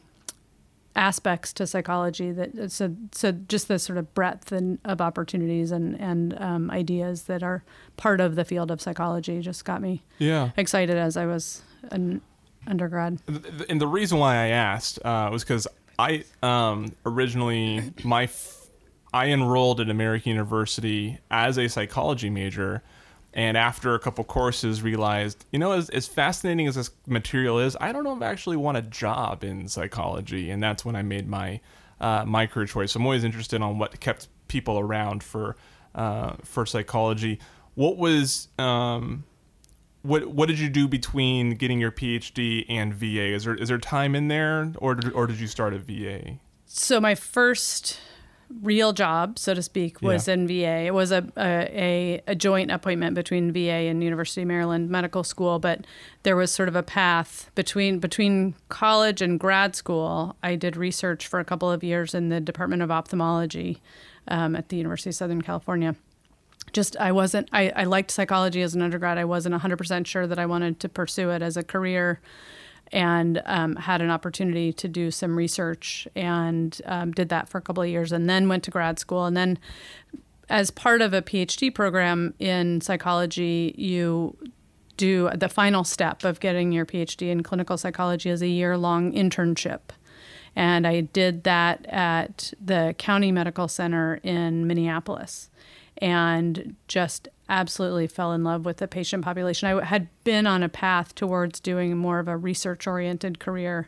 aspects 0.95 1.51
to 1.53 1.67
psychology 1.67 2.31
that 2.31 2.71
so 2.71 2.95
so 3.11 3.31
just 3.33 3.67
the 3.67 3.77
sort 3.77 3.97
of 3.97 4.13
breadth 4.13 4.51
and 4.51 4.79
of 4.85 5.01
opportunities 5.01 5.71
and 5.71 5.99
and 5.99 6.39
um, 6.41 6.71
ideas 6.71 7.23
that 7.23 7.43
are 7.43 7.63
part 7.97 8.21
of 8.21 8.35
the 8.35 8.45
field 8.45 8.71
of 8.71 8.79
psychology 8.81 9.41
just 9.41 9.65
got 9.65 9.81
me 9.81 10.03
Yeah. 10.19 10.51
excited 10.55 10.95
as 10.97 11.17
I 11.17 11.25
was 11.25 11.61
an 11.91 12.21
undergrad. 12.67 13.19
And 13.69 13.79
the 13.81 13.87
reason 13.87 14.17
why 14.19 14.35
I 14.35 14.47
asked 14.47 14.99
uh, 15.05 15.29
was 15.31 15.43
because 15.43 15.67
I 15.99 16.23
um, 16.41 16.93
originally 17.05 17.91
my 18.03 18.23
f- 18.23 18.61
I 19.13 19.27
enrolled 19.27 19.79
at 19.81 19.89
American 19.89 20.31
University 20.31 21.19
as 21.31 21.57
a 21.57 21.67
psychology 21.69 22.29
major, 22.29 22.83
and 23.35 23.57
after 23.57 23.93
a 23.93 23.99
couple 23.99 24.23
courses 24.23 24.81
realized, 24.81 25.45
you 25.51 25.59
know, 25.59 25.73
as, 25.73 25.89
as 25.89 26.07
fascinating 26.07 26.67
as 26.67 26.75
this 26.75 26.89
material 27.05 27.59
is, 27.59 27.75
I 27.81 27.91
don't 27.91 28.05
know 28.05 28.15
if 28.15 28.21
I 28.21 28.27
actually 28.27 28.55
want 28.55 28.77
a 28.77 28.81
job 28.81 29.43
in 29.43 29.67
psychology, 29.67 30.49
and 30.49 30.63
that's 30.63 30.85
when 30.85 30.95
I 30.95 31.01
made 31.01 31.27
my 31.27 31.59
uh, 31.99 32.23
my 32.25 32.47
career 32.47 32.65
choice. 32.65 32.95
I'm 32.95 33.05
always 33.05 33.25
interested 33.25 33.61
on 33.61 33.77
what 33.77 33.99
kept 33.99 34.29
people 34.47 34.79
around 34.79 35.21
for 35.21 35.57
uh, 35.93 36.35
for 36.43 36.65
psychology. 36.65 37.39
What 37.73 37.97
was 37.97 38.47
um, 38.57 39.25
what 40.01 40.27
what 40.27 40.47
did 40.47 40.57
you 40.57 40.69
do 40.69 40.87
between 40.87 41.55
getting 41.55 41.81
your 41.81 41.91
PhD 41.91 42.65
and 42.69 42.93
VA? 42.93 43.33
Is 43.33 43.43
there 43.43 43.55
is 43.55 43.67
there 43.67 43.77
time 43.77 44.15
in 44.15 44.29
there, 44.29 44.71
or 44.77 44.95
did, 44.95 45.11
or 45.11 45.27
did 45.27 45.41
you 45.41 45.47
start 45.47 45.73
at 45.73 45.81
VA? 45.81 46.39
So 46.65 47.01
my 47.01 47.15
first 47.15 47.99
real 48.61 48.93
job, 48.93 49.37
so 49.39 49.53
to 49.53 49.61
speak, 49.61 50.01
was 50.01 50.27
Yeah. 50.27 50.33
in 50.35 50.47
VA. 50.47 50.85
It 50.85 50.93
was 50.93 51.11
a, 51.11 51.25
a 51.37 52.21
a 52.27 52.35
joint 52.35 52.71
appointment 52.71 53.15
between 53.15 53.51
VA 53.51 53.87
and 53.89 54.03
University 54.03 54.41
of 54.43 54.47
Maryland 54.47 54.89
Medical 54.89 55.23
School, 55.23 55.59
but 55.59 55.85
there 56.23 56.35
was 56.35 56.51
sort 56.51 56.69
of 56.69 56.75
a 56.75 56.83
path 56.83 57.49
between 57.55 57.99
between 57.99 58.55
college 58.69 59.21
and 59.21 59.39
grad 59.39 59.75
school. 59.75 60.35
I 60.43 60.55
did 60.55 60.77
research 60.77 61.27
for 61.27 61.39
a 61.39 61.45
couple 61.45 61.71
of 61.71 61.83
years 61.83 62.13
in 62.13 62.29
the 62.29 62.39
Department 62.39 62.81
of 62.81 62.91
Ophthalmology 62.91 63.81
um, 64.27 64.55
at 64.55 64.69
the 64.69 64.77
University 64.77 65.09
of 65.09 65.15
Southern 65.15 65.41
California. 65.41 65.95
Just 66.73 66.97
I 66.97 67.11
wasn't 67.11 67.47
I, 67.53 67.71
I 67.75 67.83
liked 67.85 68.11
psychology 68.11 68.61
as 68.61 68.75
an 68.75 68.81
undergrad. 68.81 69.17
I 69.17 69.25
wasn't 69.25 69.55
100% 69.55 70.05
sure 70.07 70.27
that 70.27 70.39
I 70.39 70.45
wanted 70.45 70.79
to 70.81 70.89
pursue 70.89 71.29
it 71.29 71.41
as 71.41 71.57
a 71.57 71.63
career 71.63 72.19
and 72.91 73.41
um, 73.45 73.75
had 73.75 74.01
an 74.01 74.09
opportunity 74.09 74.71
to 74.73 74.87
do 74.87 75.11
some 75.11 75.35
research 75.35 76.07
and 76.15 76.81
um, 76.85 77.11
did 77.11 77.29
that 77.29 77.49
for 77.49 77.57
a 77.57 77.61
couple 77.61 77.83
of 77.83 77.89
years 77.89 78.11
and 78.11 78.29
then 78.29 78.47
went 78.47 78.63
to 78.63 78.71
grad 78.71 78.99
school. 78.99 79.25
And 79.25 79.35
then 79.35 79.59
as 80.49 80.71
part 80.71 81.01
of 81.01 81.13
a 81.13 81.21
phd 81.21 81.73
program 81.73 82.33
in 82.39 82.79
psychology 82.81 83.73
you 83.77 84.37
do 84.97 85.29
the 85.35 85.49
final 85.49 85.83
step 85.83 86.23
of 86.23 86.39
getting 86.39 86.71
your 86.71 86.85
phd 86.85 87.27
in 87.27 87.43
clinical 87.43 87.77
psychology 87.77 88.29
is 88.29 88.41
a 88.41 88.47
year 88.47 88.77
long 88.77 89.11
internship. 89.11 89.79
And 90.55 90.85
i 90.85 91.01
did 91.01 91.43
that 91.43 91.85
at 91.87 92.53
the 92.63 92.95
county 92.97 93.31
medical 93.31 93.67
center 93.67 94.19
in 94.23 94.67
minneapolis. 94.67 95.49
And 95.99 96.75
just 96.87 97.29
absolutely 97.49 98.07
fell 98.07 98.31
in 98.33 98.43
love 98.43 98.65
with 98.65 98.77
the 98.77 98.87
patient 98.87 99.23
population. 99.23 99.67
I 99.67 99.83
had 99.85 100.07
been 100.23 100.47
on 100.47 100.63
a 100.63 100.69
path 100.69 101.13
towards 101.15 101.59
doing 101.59 101.97
more 101.97 102.19
of 102.19 102.27
a 102.27 102.37
research 102.37 102.87
oriented 102.87 103.39
career. 103.39 103.87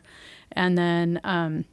And 0.52 0.78
then 0.78 1.20
um, 1.24 1.64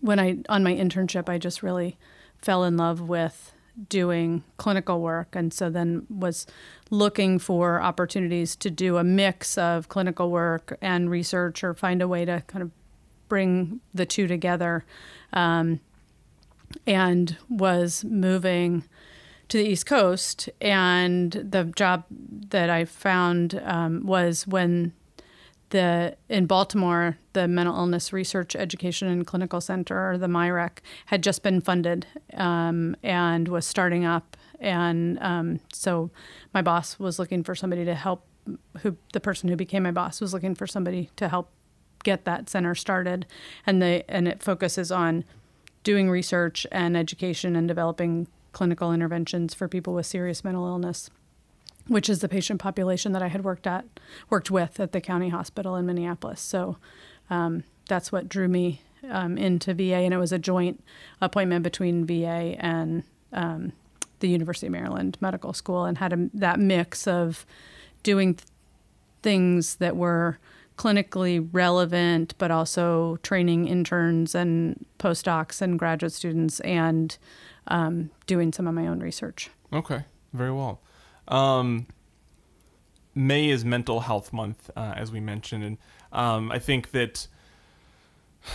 when 0.00 0.18
I, 0.20 0.38
on 0.48 0.62
my 0.62 0.74
internship, 0.74 1.28
I 1.28 1.38
just 1.38 1.62
really 1.62 1.96
fell 2.42 2.64
in 2.64 2.76
love 2.76 3.00
with 3.00 3.52
doing 3.88 4.44
clinical 4.56 5.00
work. 5.00 5.34
And 5.34 5.52
so 5.52 5.70
then 5.70 6.06
was 6.10 6.46
looking 6.90 7.38
for 7.38 7.80
opportunities 7.80 8.56
to 8.56 8.70
do 8.70 8.96
a 8.96 9.04
mix 9.04 9.56
of 9.56 9.88
clinical 9.88 10.30
work 10.30 10.76
and 10.80 11.10
research 11.10 11.62
or 11.62 11.74
find 11.74 12.02
a 12.02 12.08
way 12.08 12.24
to 12.24 12.42
kind 12.46 12.62
of 12.62 12.70
bring 13.28 13.80
the 13.94 14.06
two 14.06 14.26
together. 14.26 14.84
Um, 15.32 15.80
and 16.86 17.36
was 17.48 18.04
moving 18.04 18.84
to 19.48 19.58
the 19.58 19.66
East 19.66 19.86
Coast, 19.86 20.48
and 20.60 21.32
the 21.32 21.64
job 21.64 22.04
that 22.10 22.68
I 22.70 22.84
found 22.84 23.60
um, 23.64 24.04
was 24.06 24.46
when 24.46 24.92
the 25.70 26.16
in 26.28 26.46
Baltimore, 26.46 27.18
the 27.32 27.48
Mental 27.48 27.74
Illness 27.74 28.12
Research 28.12 28.56
Education 28.56 29.08
and 29.08 29.26
Clinical 29.26 29.60
Center, 29.60 30.10
or 30.10 30.18
the 30.18 30.26
MIRECC, 30.26 30.78
had 31.06 31.22
just 31.22 31.42
been 31.42 31.60
funded 31.60 32.06
um, 32.34 32.96
and 33.02 33.48
was 33.48 33.66
starting 33.66 34.04
up, 34.04 34.36
and 34.60 35.18
um, 35.20 35.60
so 35.72 36.10
my 36.54 36.62
boss 36.62 36.98
was 36.98 37.18
looking 37.18 37.42
for 37.42 37.54
somebody 37.54 37.84
to 37.84 37.94
help. 37.94 38.24
Who 38.80 38.96
the 39.12 39.20
person 39.20 39.50
who 39.50 39.56
became 39.56 39.82
my 39.82 39.90
boss 39.90 40.22
was 40.22 40.32
looking 40.32 40.54
for 40.54 40.66
somebody 40.66 41.10
to 41.16 41.28
help 41.28 41.50
get 42.02 42.24
that 42.24 42.48
center 42.48 42.74
started, 42.74 43.26
and 43.66 43.82
the 43.82 44.04
and 44.10 44.26
it 44.26 44.42
focuses 44.42 44.90
on 44.90 45.24
doing 45.84 46.08
research 46.08 46.66
and 46.72 46.96
education 46.96 47.56
and 47.56 47.68
developing 47.68 48.26
clinical 48.52 48.92
interventions 48.92 49.54
for 49.54 49.68
people 49.68 49.94
with 49.94 50.06
serious 50.06 50.44
mental 50.44 50.66
illness, 50.66 51.10
which 51.86 52.08
is 52.08 52.20
the 52.20 52.28
patient 52.28 52.60
population 52.60 53.12
that 53.12 53.22
I 53.22 53.28
had 53.28 53.44
worked 53.44 53.66
at, 53.66 53.84
worked 54.30 54.50
with 54.50 54.80
at 54.80 54.92
the 54.92 55.00
county 55.00 55.28
hospital 55.28 55.76
in 55.76 55.86
Minneapolis. 55.86 56.40
So 56.40 56.76
um, 57.30 57.64
that's 57.88 58.12
what 58.12 58.28
drew 58.28 58.48
me 58.48 58.80
um, 59.10 59.38
into 59.38 59.74
VA, 59.74 59.96
and 59.96 60.14
it 60.14 60.18
was 60.18 60.32
a 60.32 60.38
joint 60.38 60.82
appointment 61.20 61.62
between 61.62 62.04
VA 62.04 62.56
and 62.58 63.04
um, 63.32 63.72
the 64.20 64.28
University 64.28 64.66
of 64.66 64.72
Maryland 64.72 65.16
Medical 65.20 65.52
School, 65.52 65.84
and 65.84 65.98
had 65.98 66.12
a, 66.12 66.28
that 66.34 66.58
mix 66.58 67.06
of 67.06 67.46
doing 68.02 68.34
th- 68.34 68.48
things 69.22 69.76
that 69.76 69.96
were 69.96 70.38
clinically 70.76 71.48
relevant, 71.52 72.34
but 72.38 72.50
also 72.50 73.16
training 73.22 73.66
interns 73.66 74.34
and 74.34 74.86
postdocs 74.98 75.60
and 75.60 75.78
graduate 75.78 76.12
students, 76.12 76.60
and 76.60 77.18
um, 77.68 78.10
doing 78.26 78.52
some 78.52 78.66
of 78.66 78.74
my 78.74 78.86
own 78.86 79.00
research. 79.00 79.50
Okay, 79.72 80.04
very 80.32 80.52
well. 80.52 80.80
Um, 81.28 81.86
May 83.14 83.48
is 83.48 83.64
Mental 83.64 84.00
Health 84.00 84.32
Month, 84.32 84.70
uh, 84.76 84.94
as 84.96 85.12
we 85.12 85.20
mentioned, 85.20 85.64
and 85.64 85.78
um, 86.12 86.50
I 86.50 86.58
think 86.58 86.90
that 86.92 87.26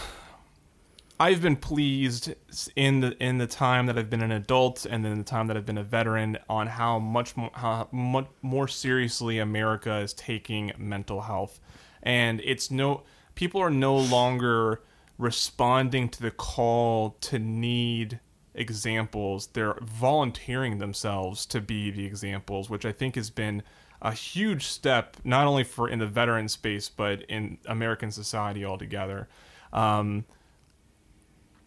I've 1.19 1.41
been 1.41 1.55
pleased 1.55 2.33
in 2.75 2.99
the 3.01 3.15
in 3.23 3.37
the 3.37 3.47
time 3.47 3.85
that 3.85 3.97
I've 3.97 4.09
been 4.09 4.23
an 4.23 4.31
adult 4.31 4.85
and 4.85 5.05
then 5.05 5.17
the 5.17 5.23
time 5.23 5.47
that 5.47 5.55
I've 5.55 5.65
been 5.65 5.77
a 5.77 5.83
veteran 5.83 6.37
on 6.49 6.67
how 6.67 6.97
much 6.97 7.37
more, 7.37 7.51
how 7.53 7.87
much 7.91 8.27
more 8.41 8.67
seriously 8.67 9.37
America 9.37 9.97
is 9.97 10.13
taking 10.13 10.71
mental 10.77 11.21
health, 11.21 11.59
and 12.01 12.41
it's 12.43 12.71
no 12.71 13.03
people 13.35 13.61
are 13.61 13.69
no 13.69 13.95
longer 13.95 14.81
responding 15.17 16.09
to 16.09 16.21
the 16.21 16.31
call 16.31 17.11
to 17.21 17.37
need 17.37 18.19
examples. 18.55 19.47
They're 19.47 19.77
volunteering 19.81 20.77
themselves 20.77 21.45
to 21.47 21.61
be 21.61 21.91
the 21.91 22.05
examples, 22.05 22.69
which 22.69 22.85
I 22.85 22.91
think 22.91 23.15
has 23.15 23.29
been 23.29 23.63
a 24.01 24.11
huge 24.11 24.65
step 24.65 25.17
not 25.23 25.47
only 25.47 25.63
for 25.63 25.87
in 25.87 25.99
the 25.99 26.07
veteran 26.07 26.49
space 26.49 26.89
but 26.89 27.21
in 27.23 27.57
American 27.65 28.11
society 28.11 28.65
altogether. 28.65 29.29
Um, 29.71 30.25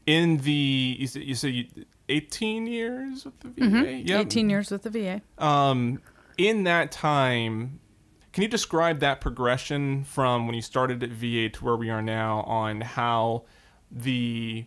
in 0.05 0.37
the 0.39 0.97
you 0.99 1.07
said, 1.07 1.23
you 1.23 1.35
said 1.35 1.53
you, 1.55 1.67
18 2.09 2.67
years 2.67 3.25
with 3.25 3.41
the 3.41 3.49
VA. 3.49 3.61
Mm-hmm. 3.61 4.13
18 4.13 4.51
years 4.51 4.71
with 4.71 4.83
the 4.83 4.91
VA. 4.91 5.23
Um, 5.45 6.01
in 6.39 6.65
that 6.65 6.93
time, 6.93 7.81
can 8.33 8.43
you 8.43 8.49
describe 8.49 9.01
that 9.01 9.21
progression 9.21 10.05
from 10.05 10.47
when 10.47 10.55
you 10.55 10.63
started 10.63 11.03
at 11.03 11.11
VA 11.11 11.49
to 11.49 11.65
where 11.65 11.77
we 11.77 11.91
are 11.91 12.03
now 12.03 12.43
on 12.43 12.83
how 12.83 13.45
the 13.91 14.67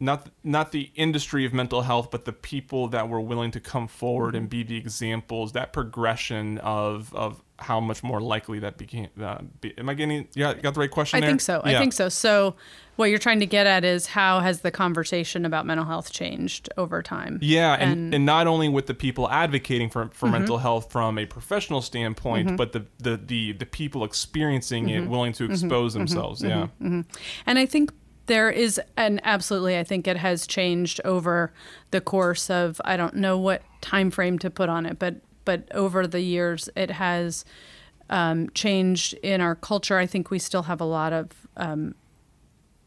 not 0.00 0.28
not 0.44 0.70
the 0.72 0.90
industry 0.94 1.44
of 1.44 1.52
mental 1.52 1.82
health, 1.82 2.10
but 2.10 2.24
the 2.24 2.32
people 2.32 2.88
that 2.88 3.08
were 3.08 3.20
willing 3.20 3.50
to 3.52 3.60
come 3.60 3.88
forward 3.88 4.34
and 4.36 4.48
be 4.48 4.62
the 4.62 4.76
examples. 4.76 5.52
That 5.52 5.72
progression 5.72 6.58
of 6.58 7.12
of 7.14 7.42
how 7.60 7.80
much 7.80 8.04
more 8.04 8.20
likely 8.20 8.60
that 8.60 8.78
became. 8.78 9.08
Uh, 9.20 9.38
be, 9.60 9.76
am 9.76 9.88
I 9.88 9.94
getting? 9.94 10.28
Yeah, 10.34 10.54
got 10.54 10.74
the 10.74 10.80
right 10.80 10.90
question. 10.90 11.16
I 11.16 11.20
there? 11.20 11.30
think 11.30 11.40
so. 11.40 11.60
I 11.64 11.76
think 11.76 11.92
so. 11.92 12.08
So, 12.08 12.54
what 12.94 13.06
you're 13.10 13.18
trying 13.18 13.40
to 13.40 13.46
get 13.46 13.66
at 13.66 13.84
is 13.84 14.06
how 14.06 14.38
has 14.38 14.60
the 14.60 14.70
conversation 14.70 15.44
about 15.44 15.66
mental 15.66 15.84
health 15.84 16.12
changed 16.12 16.68
over 16.76 17.02
time? 17.02 17.40
Yeah, 17.42 17.72
and, 17.74 17.82
And- 17.82 17.98
Mm-hmm. 17.98 18.14
and 18.14 18.26
not 18.26 18.46
only 18.46 18.68
with 18.68 18.86
the 18.86 18.94
people 18.94 19.28
advocating 19.28 19.90
for, 19.90 20.08
for 20.12 20.28
mental 20.28 20.58
health 20.58 20.92
from 20.92 21.18
a 21.18 21.26
professional 21.26 21.82
standpoint, 21.82 22.56
but 22.56 22.72
the, 22.72 22.86
the, 22.98 23.16
the, 23.16 23.52
the 23.52 23.66
people 23.66 24.04
experiencing 24.04 24.84
Mm-hmm. 24.86 25.02
it, 25.04 25.08
willing 25.10 25.32
to 25.32 25.44
expose 25.50 25.94
themselves. 25.94 26.40
Yeah. 26.44 26.68
And 26.80 27.04
I 27.58 27.66
think 27.66 27.92
there 28.28 28.50
is, 28.50 28.80
and 28.96 29.20
absolutely, 29.24 29.76
I 29.76 29.84
think 29.84 30.06
it 30.06 30.16
has 30.16 30.46
changed 30.46 31.00
over 31.04 31.52
the 31.90 32.00
course 32.00 32.48
of 32.48 32.80
I 32.84 32.96
don't 32.96 33.16
know 33.16 33.36
what 33.36 33.62
time 33.80 34.10
frame 34.10 34.38
to 34.38 34.50
put 34.50 34.68
on 34.68 34.86
it, 34.86 34.98
but 34.98 35.16
but 35.44 35.66
over 35.74 36.06
the 36.06 36.20
years 36.20 36.68
it 36.76 36.92
has 36.92 37.44
um, 38.10 38.48
changed 38.50 39.14
in 39.14 39.40
our 39.40 39.54
culture. 39.54 39.98
I 39.98 40.06
think 40.06 40.30
we 40.30 40.38
still 40.38 40.64
have 40.64 40.80
a 40.80 40.84
lot 40.84 41.12
of 41.12 41.30
um, 41.56 41.94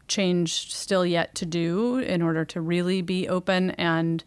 change 0.08 0.72
still 0.72 1.04
yet 1.04 1.34
to 1.36 1.46
do 1.46 1.98
in 1.98 2.22
order 2.22 2.44
to 2.44 2.60
really 2.60 3.02
be 3.02 3.28
open 3.28 3.72
and 3.72 4.22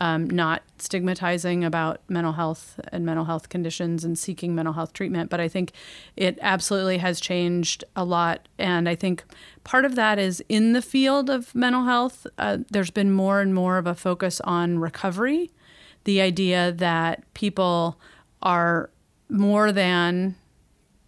um, 0.00 0.28
not 0.28 0.62
stigmatizing 0.78 1.64
about 1.64 2.00
mental 2.08 2.32
health 2.32 2.78
and 2.92 3.04
mental 3.04 3.24
health 3.24 3.48
conditions 3.48 4.04
and 4.04 4.18
seeking 4.18 4.54
mental 4.54 4.74
health 4.74 4.92
treatment. 4.92 5.30
But 5.30 5.40
I 5.40 5.48
think 5.48 5.72
it 6.16 6.38
absolutely 6.42 6.98
has 6.98 7.20
changed 7.20 7.84
a 7.94 8.04
lot. 8.04 8.48
And 8.58 8.88
I 8.88 8.94
think 8.94 9.24
part 9.64 9.84
of 9.84 9.94
that 9.94 10.18
is 10.18 10.42
in 10.48 10.72
the 10.72 10.82
field 10.82 11.30
of 11.30 11.54
mental 11.54 11.84
health, 11.84 12.26
uh, 12.38 12.58
there's 12.70 12.90
been 12.90 13.12
more 13.12 13.40
and 13.40 13.54
more 13.54 13.78
of 13.78 13.86
a 13.86 13.94
focus 13.94 14.40
on 14.42 14.78
recovery. 14.78 15.50
The 16.04 16.20
idea 16.20 16.72
that 16.72 17.24
people 17.34 17.98
are 18.42 18.90
more 19.28 19.72
than 19.72 20.36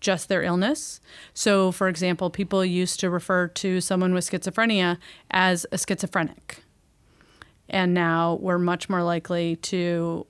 just 0.01 0.29
their 0.29 0.43
illness. 0.43 1.01
So, 1.35 1.73
for 1.73 1.89
example, 1.89 2.31
people 2.31 2.65
used 2.65 3.01
to 3.01 3.11
refer 3.11 3.49
to 3.49 3.81
someone 3.81 4.15
with 4.15 4.31
schizophrenia 4.31 4.99
as 5.31 5.67
a 5.73 5.79
schizophrenic. 5.79 6.63
And 7.69 7.93
now 7.95 8.39
we're 8.41 8.59
much 8.59 8.89
more 8.89 9.03
likely 9.03 9.57
to 9.57 10.27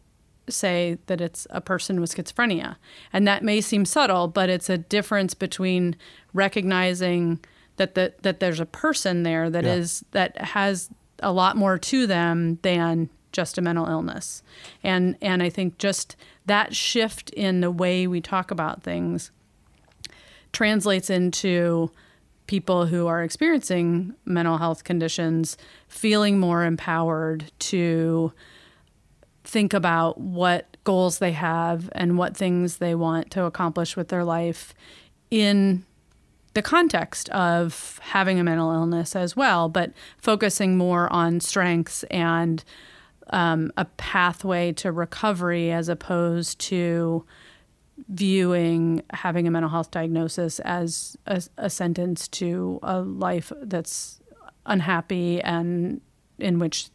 say 0.48 0.98
that 1.06 1.20
it's 1.20 1.46
a 1.50 1.60
person 1.60 2.00
with 2.00 2.14
schizophrenia. 2.14 2.76
And 3.12 3.28
that 3.28 3.44
may 3.44 3.60
seem 3.60 3.84
subtle, 3.84 4.28
but 4.28 4.48
it's 4.48 4.70
a 4.70 4.78
difference 4.78 5.34
between 5.34 5.94
recognizing 6.32 7.38
that 7.76 7.94
the, 7.94 8.14
that 8.22 8.40
there's 8.40 8.58
a 8.60 8.66
person 8.66 9.22
there 9.22 9.50
that 9.50 9.64
Yeah. 9.64 9.74
is 9.74 10.04
that 10.12 10.36
has 10.38 10.88
a 11.22 11.32
lot 11.32 11.56
more 11.56 11.78
to 11.78 12.06
them 12.06 12.58
than 12.62 13.08
just 13.30 13.58
a 13.58 13.60
mental 13.60 13.86
illness. 13.86 14.42
And 14.82 15.16
and 15.20 15.42
I 15.42 15.50
think 15.50 15.78
just 15.78 16.16
that 16.46 16.74
shift 16.74 17.30
in 17.30 17.60
the 17.60 17.70
way 17.70 18.06
we 18.06 18.20
talk 18.20 18.50
about 18.50 18.82
things 18.82 19.30
translates 20.52 21.10
into 21.10 21.90
people 22.48 22.86
who 22.86 23.06
are 23.06 23.22
experiencing 23.22 24.14
mental 24.24 24.58
health 24.58 24.82
conditions 24.82 25.56
feeling 25.86 26.40
more 26.40 26.64
empowered 26.64 27.52
to 27.60 28.32
think 29.44 29.72
about 29.72 30.18
what 30.18 30.76
goals 30.82 31.18
they 31.18 31.32
have 31.32 31.88
and 31.92 32.18
what 32.18 32.36
things 32.36 32.78
they 32.78 32.94
want 32.94 33.30
to 33.30 33.44
accomplish 33.44 33.96
with 33.96 34.08
their 34.08 34.24
life 34.24 34.74
in 35.30 35.84
the 36.54 36.62
context 36.62 37.28
of 37.28 38.00
having 38.02 38.40
a 38.40 38.44
mental 38.44 38.72
illness 38.72 39.14
as 39.14 39.36
well, 39.36 39.68
but 39.68 39.92
focusing 40.16 40.76
more 40.76 41.12
on 41.12 41.40
strengths 41.40 42.02
and 42.04 42.64
um, 43.30 43.70
a 43.76 43.84
pathway 43.84 44.72
to 44.72 44.90
recovery 44.90 45.70
as 45.70 45.88
opposed 45.88 46.58
to 46.58 47.24
viewing 48.08 49.02
having 49.10 49.46
a 49.48 49.50
mental 49.50 49.70
health 49.70 49.90
diagnosis 49.90 50.60
as 50.60 51.16
a, 51.26 51.42
a 51.56 51.70
sentence 51.70 52.28
to 52.28 52.78
a 52.82 53.00
life 53.00 53.52
that's 53.62 54.20
unhappy 54.66 55.40
and 55.42 56.00
in 56.38 56.58
which 56.58 56.90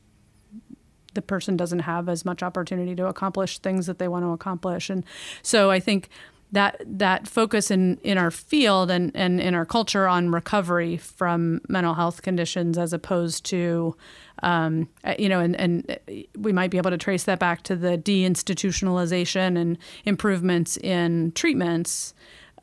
the 1.14 1.22
person 1.22 1.58
doesn't 1.58 1.80
have 1.80 2.10
as 2.10 2.26
much 2.26 2.42
opportunity 2.42 2.96
to 2.96 3.08
accomplish 3.08 3.60
things 3.60 3.86
that 3.86 4.00
they 4.00 4.08
want 4.08 4.24
to 4.24 4.30
accomplish. 4.30 4.90
And 4.90 5.06
so 5.42 5.70
i 5.70 5.80
think 5.80 6.10
that 6.54 6.82
that 6.86 7.28
focus 7.28 7.70
in 7.70 7.98
in 8.04 8.18
our 8.18 8.32
field 8.32 8.90
and 8.90 9.12
and 9.16 9.42
in 9.42 9.54
our 9.54 9.66
culture 9.66 10.08
on 10.08 10.32
recovery 10.32 10.98
from 10.98 11.60
mental 11.68 11.96
health 11.96 12.22
conditions 12.22 12.78
as 12.78 12.94
opposed 12.94 13.46
to 13.46 13.96
um, 14.42 14.90
uh, 15.04 15.16
you 15.18 15.30
know, 15.30 15.40
and, 15.40 15.56
and 15.56 16.00
we 16.38 16.52
might 16.52 16.70
be 16.70 16.78
able 16.78 16.92
to 16.92 16.98
trace 16.98 17.24
that 17.24 17.40
back 17.40 17.64
to 17.64 17.76
the 17.76 17.98
deinstitutionalization 17.98 19.58
and 19.58 19.78
improvements 20.06 20.76
in 20.78 21.32
treatments 21.32 22.14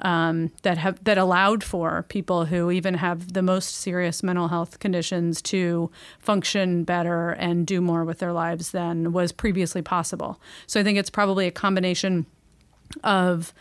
um, 0.00 0.50
that 0.62 0.78
have 0.78 1.02
that 1.04 1.18
allowed 1.18 1.62
for 1.62 2.04
people 2.08 2.46
who 2.46 2.70
even 2.70 2.94
have 2.94 3.32
the 3.32 3.42
most 3.42 3.74
serious 3.74 4.22
mental 4.22 4.48
health 4.48 4.78
conditions 4.78 5.42
to 5.42 5.90
function 6.18 6.84
better 6.84 7.30
and 7.30 7.66
do 7.66 7.80
more 7.80 8.04
with 8.04 8.18
their 8.18 8.32
lives 8.32 8.70
than 8.70 9.12
was 9.12 9.32
previously 9.32 9.82
possible. 9.82 10.40
So 10.66 10.80
I 10.80 10.82
think 10.82 10.98
it's 10.98 11.10
probably 11.10 11.46
a 11.46 11.50
combination 11.50 12.26
of 13.04 13.52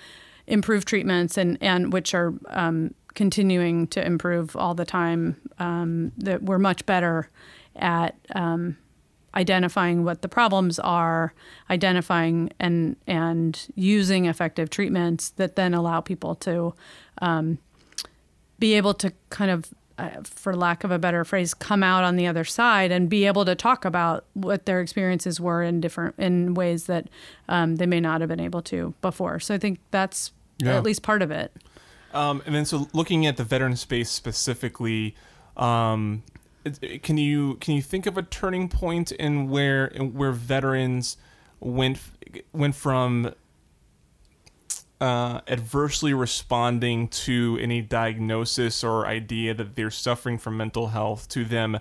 improved 0.47 0.87
treatments 0.87 1.37
and, 1.37 1.57
and 1.61 1.93
which 1.93 2.13
are 2.13 2.33
um, 2.47 2.93
continuing 3.13 3.87
to 3.87 4.05
improve 4.05 4.55
all 4.55 4.73
the 4.73 4.85
time. 4.85 5.35
Um, 5.59 6.11
that 6.17 6.43
we're 6.43 6.59
much 6.59 6.85
better 6.85 7.29
at 7.75 8.15
um, 8.35 8.77
identifying 9.35 10.03
what 10.03 10.21
the 10.21 10.29
problems 10.29 10.79
are, 10.79 11.33
identifying 11.69 12.51
and 12.59 12.95
and 13.07 13.67
using 13.75 14.25
effective 14.25 14.69
treatments 14.69 15.29
that 15.31 15.55
then 15.55 15.73
allow 15.73 16.01
people 16.01 16.35
to 16.35 16.73
um, 17.21 17.59
be 18.57 18.73
able 18.73 18.93
to 18.95 19.13
kind 19.29 19.51
of 19.51 19.73
for 20.23 20.55
lack 20.55 20.83
of 20.83 20.91
a 20.91 20.99
better 20.99 21.23
phrase, 21.25 21.53
come 21.53 21.83
out 21.83 22.03
on 22.03 22.15
the 22.15 22.27
other 22.27 22.43
side 22.43 22.91
and 22.91 23.09
be 23.09 23.25
able 23.25 23.45
to 23.45 23.55
talk 23.55 23.85
about 23.85 24.25
what 24.33 24.65
their 24.65 24.81
experiences 24.81 25.39
were 25.39 25.61
in 25.63 25.81
different 25.81 26.15
in 26.17 26.53
ways 26.53 26.85
that 26.85 27.07
um, 27.47 27.75
they 27.77 27.85
may 27.85 27.99
not 27.99 28.21
have 28.21 28.27
been 28.27 28.39
able 28.39 28.61
to 28.63 28.93
before. 29.01 29.39
So 29.39 29.53
I 29.53 29.57
think 29.57 29.79
that's 29.91 30.31
Yeah. 30.59 30.75
at 30.77 30.83
least 30.83 31.01
part 31.03 31.21
of 31.21 31.31
it. 31.31 31.51
Um, 32.13 32.41
and 32.45 32.53
then, 32.55 32.65
so 32.65 32.87
looking 32.93 33.25
at 33.25 33.37
the 33.37 33.43
veteran 33.43 33.75
space 33.75 34.09
specifically, 34.09 35.15
um, 35.57 36.23
it- 36.65 36.79
it- 36.81 37.03
can 37.03 37.17
you 37.17 37.55
can 37.55 37.75
you 37.75 37.81
think 37.81 38.05
of 38.05 38.17
a 38.17 38.23
turning 38.23 38.67
point 38.67 39.11
in 39.13 39.49
where 39.49 39.85
in 39.85 40.13
where 40.13 40.31
veterans 40.31 41.17
went 41.59 41.99
went 42.51 42.75
from 42.75 43.33
uh, 45.01 45.41
adversely 45.47 46.13
responding 46.13 47.07
to 47.07 47.57
any 47.61 47.81
diagnosis 47.81 48.83
or 48.83 49.07
idea 49.07 49.53
that 49.53 49.75
they're 49.75 49.91
suffering 49.91 50.37
from 50.37 50.57
mental 50.57 50.87
health 50.87 51.27
to 51.29 51.45
them 51.45 51.79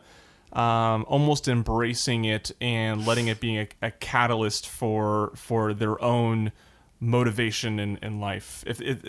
um, 0.52 1.04
almost 1.08 1.48
embracing 1.48 2.24
it 2.24 2.52
and 2.60 3.06
letting 3.06 3.28
it 3.28 3.40
be 3.40 3.58
a, 3.58 3.68
a 3.82 3.90
catalyst 3.90 4.66
for 4.66 5.32
for 5.34 5.74
their 5.74 6.02
own 6.02 6.52
motivation 7.00 7.78
in, 7.78 7.98
in 7.98 8.20
life. 8.20 8.64
If, 8.66 8.80
if 8.80 9.04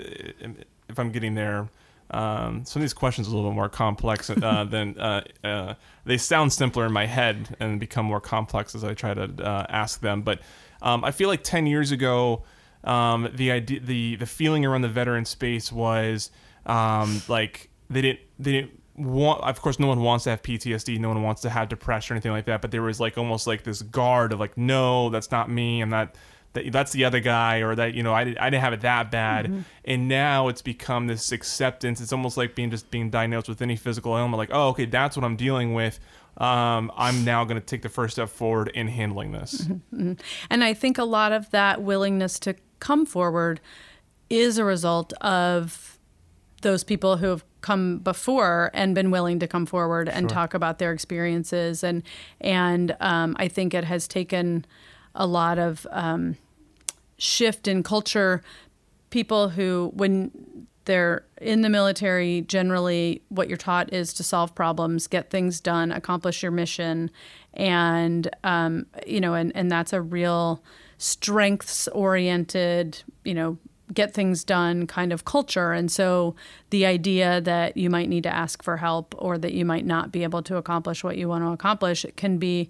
if 0.89 0.99
I'm 0.99 1.11
getting 1.11 1.35
there, 1.35 1.69
um, 2.11 2.65
some 2.65 2.81
of 2.81 2.83
these 2.83 2.93
questions 2.93 3.27
are 3.27 3.31
a 3.31 3.35
little 3.35 3.51
bit 3.51 3.55
more 3.55 3.69
complex 3.69 4.29
uh, 4.29 4.63
than 4.69 4.99
uh, 4.99 5.23
uh, 5.43 5.73
they 6.05 6.17
sound 6.17 6.51
simpler 6.51 6.85
in 6.85 6.91
my 6.91 7.05
head 7.05 7.55
and 7.59 7.79
become 7.79 8.05
more 8.05 8.21
complex 8.21 8.75
as 8.75 8.83
I 8.83 8.93
try 8.93 9.13
to 9.13 9.43
uh, 9.43 9.65
ask 9.69 10.01
them. 10.01 10.23
But 10.23 10.41
um, 10.81 11.05
I 11.05 11.11
feel 11.11 11.29
like 11.29 11.43
ten 11.43 11.67
years 11.67 11.91
ago, 11.91 12.43
um, 12.83 13.29
the 13.33 13.51
idea, 13.51 13.79
the 13.79 14.15
the 14.15 14.25
feeling 14.25 14.65
around 14.65 14.81
the 14.81 14.89
veteran 14.89 15.25
space 15.25 15.71
was 15.71 16.31
um, 16.65 17.21
like 17.27 17.69
they 17.89 18.01
didn't 18.01 18.19
they 18.37 18.51
didn't 18.53 18.81
want. 18.95 19.41
Of 19.43 19.61
course, 19.61 19.79
no 19.79 19.87
one 19.87 20.01
wants 20.01 20.23
to 20.25 20.29
have 20.31 20.41
PTSD. 20.41 20.99
No 20.99 21.09
one 21.09 21.23
wants 21.23 21.41
to 21.41 21.49
have 21.49 21.69
depression 21.69 22.13
or 22.13 22.15
anything 22.15 22.31
like 22.31 22.45
that. 22.45 22.61
But 22.61 22.71
there 22.71 22.81
was 22.81 22.99
like 22.99 23.17
almost 23.17 23.47
like 23.47 23.63
this 23.63 23.81
guard 23.81 24.33
of 24.33 24.39
like, 24.39 24.57
no, 24.57 25.09
that's 25.09 25.31
not 25.31 25.49
me. 25.49 25.81
I'm 25.81 25.89
not. 25.89 26.15
That, 26.53 26.71
that's 26.71 26.91
the 26.93 27.05
other 27.05 27.19
guy, 27.19 27.57
or 27.57 27.75
that 27.75 27.93
you 27.93 28.01
know, 28.01 28.11
I, 28.11 28.21
I 28.21 28.49
didn't 28.49 28.61
have 28.61 28.73
it 28.73 28.81
that 28.81 29.11
bad, 29.11 29.65
and 29.85 30.07
now 30.07 30.47
it's 30.47 30.63
become 30.63 31.05
this 31.05 31.31
acceptance. 31.31 32.01
It's 32.01 32.11
almost 32.11 32.37
like 32.37 32.55
being 32.55 32.71
just 32.71 32.89
being 32.89 33.11
diagnosed 33.11 33.47
with 33.47 33.61
any 33.61 33.75
physical 33.75 34.17
ailment. 34.17 34.37
Like, 34.37 34.49
oh, 34.51 34.69
okay, 34.69 34.85
that's 34.85 35.15
what 35.15 35.23
I'm 35.23 35.35
dealing 35.35 35.75
with. 35.75 35.99
Um, 36.37 36.91
I'm 36.95 37.23
now 37.25 37.43
going 37.43 37.59
to 37.59 37.65
take 37.65 37.81
the 37.81 37.89
first 37.89 38.15
step 38.15 38.29
forward 38.29 38.71
in 38.73 38.87
handling 38.87 39.31
this. 39.33 39.67
And 40.49 40.63
I 40.63 40.73
think 40.73 40.97
a 40.97 41.03
lot 41.03 41.33
of 41.33 41.51
that 41.51 41.81
willingness 41.81 42.39
to 42.39 42.55
come 42.79 43.05
forward 43.05 43.59
is 44.29 44.57
a 44.57 44.63
result 44.63 45.13
of 45.21 45.97
those 46.61 46.83
people 46.83 47.17
who 47.17 47.27
have 47.27 47.43
come 47.61 47.99
before 47.99 48.71
and 48.73 48.95
been 48.95 49.11
willing 49.11 49.39
to 49.39 49.47
come 49.47 49.65
forward 49.65 50.07
and 50.07 50.29
talk 50.29 50.53
about 50.53 50.79
their 50.79 50.91
experiences. 50.91 51.83
And 51.83 52.03
and 52.39 52.95
um, 52.99 53.35
I 53.39 53.47
think 53.47 53.73
it 53.73 53.83
has 53.83 54.07
taken 54.07 54.65
a 55.15 55.25
lot 55.25 55.57
of 55.57 55.85
um, 55.91 56.37
shift 57.17 57.67
in 57.67 57.83
culture. 57.83 58.41
People 59.09 59.49
who 59.49 59.91
when 59.93 60.31
they're 60.85 61.25
in 61.39 61.61
the 61.61 61.69
military 61.69 62.41
generally 62.41 63.21
what 63.29 63.47
you're 63.47 63.57
taught 63.57 63.93
is 63.93 64.11
to 64.13 64.23
solve 64.23 64.55
problems 64.55 65.05
get 65.05 65.29
things 65.29 65.59
done 65.59 65.91
accomplish 65.91 66.41
your 66.41 66.51
mission. 66.51 67.11
And 67.53 68.29
um, 68.43 68.85
you 69.05 69.19
know 69.19 69.33
and, 69.33 69.51
and 69.55 69.71
that's 69.71 69.93
a 69.93 70.01
real 70.01 70.63
strengths 70.99 71.87
oriented 71.87 73.01
you 73.23 73.33
know 73.33 73.57
get 73.93 74.13
things 74.13 74.43
done 74.43 74.87
kind 74.87 75.11
of 75.11 75.25
culture. 75.25 75.71
And 75.71 75.91
so 75.91 76.35
the 76.69 76.85
idea 76.85 77.41
that 77.41 77.75
you 77.75 77.89
might 77.89 78.09
need 78.09 78.23
to 78.23 78.33
ask 78.33 78.61
for 78.61 78.77
help 78.77 79.15
or 79.17 79.37
that 79.37 79.53
you 79.53 79.65
might 79.65 79.85
not 79.85 80.11
be 80.11 80.23
able 80.23 80.43
to 80.43 80.57
accomplish 80.57 81.03
what 81.03 81.17
you 81.17 81.27
want 81.27 81.43
to 81.43 81.49
accomplish 81.49 82.05
can 82.15 82.37
be 82.37 82.69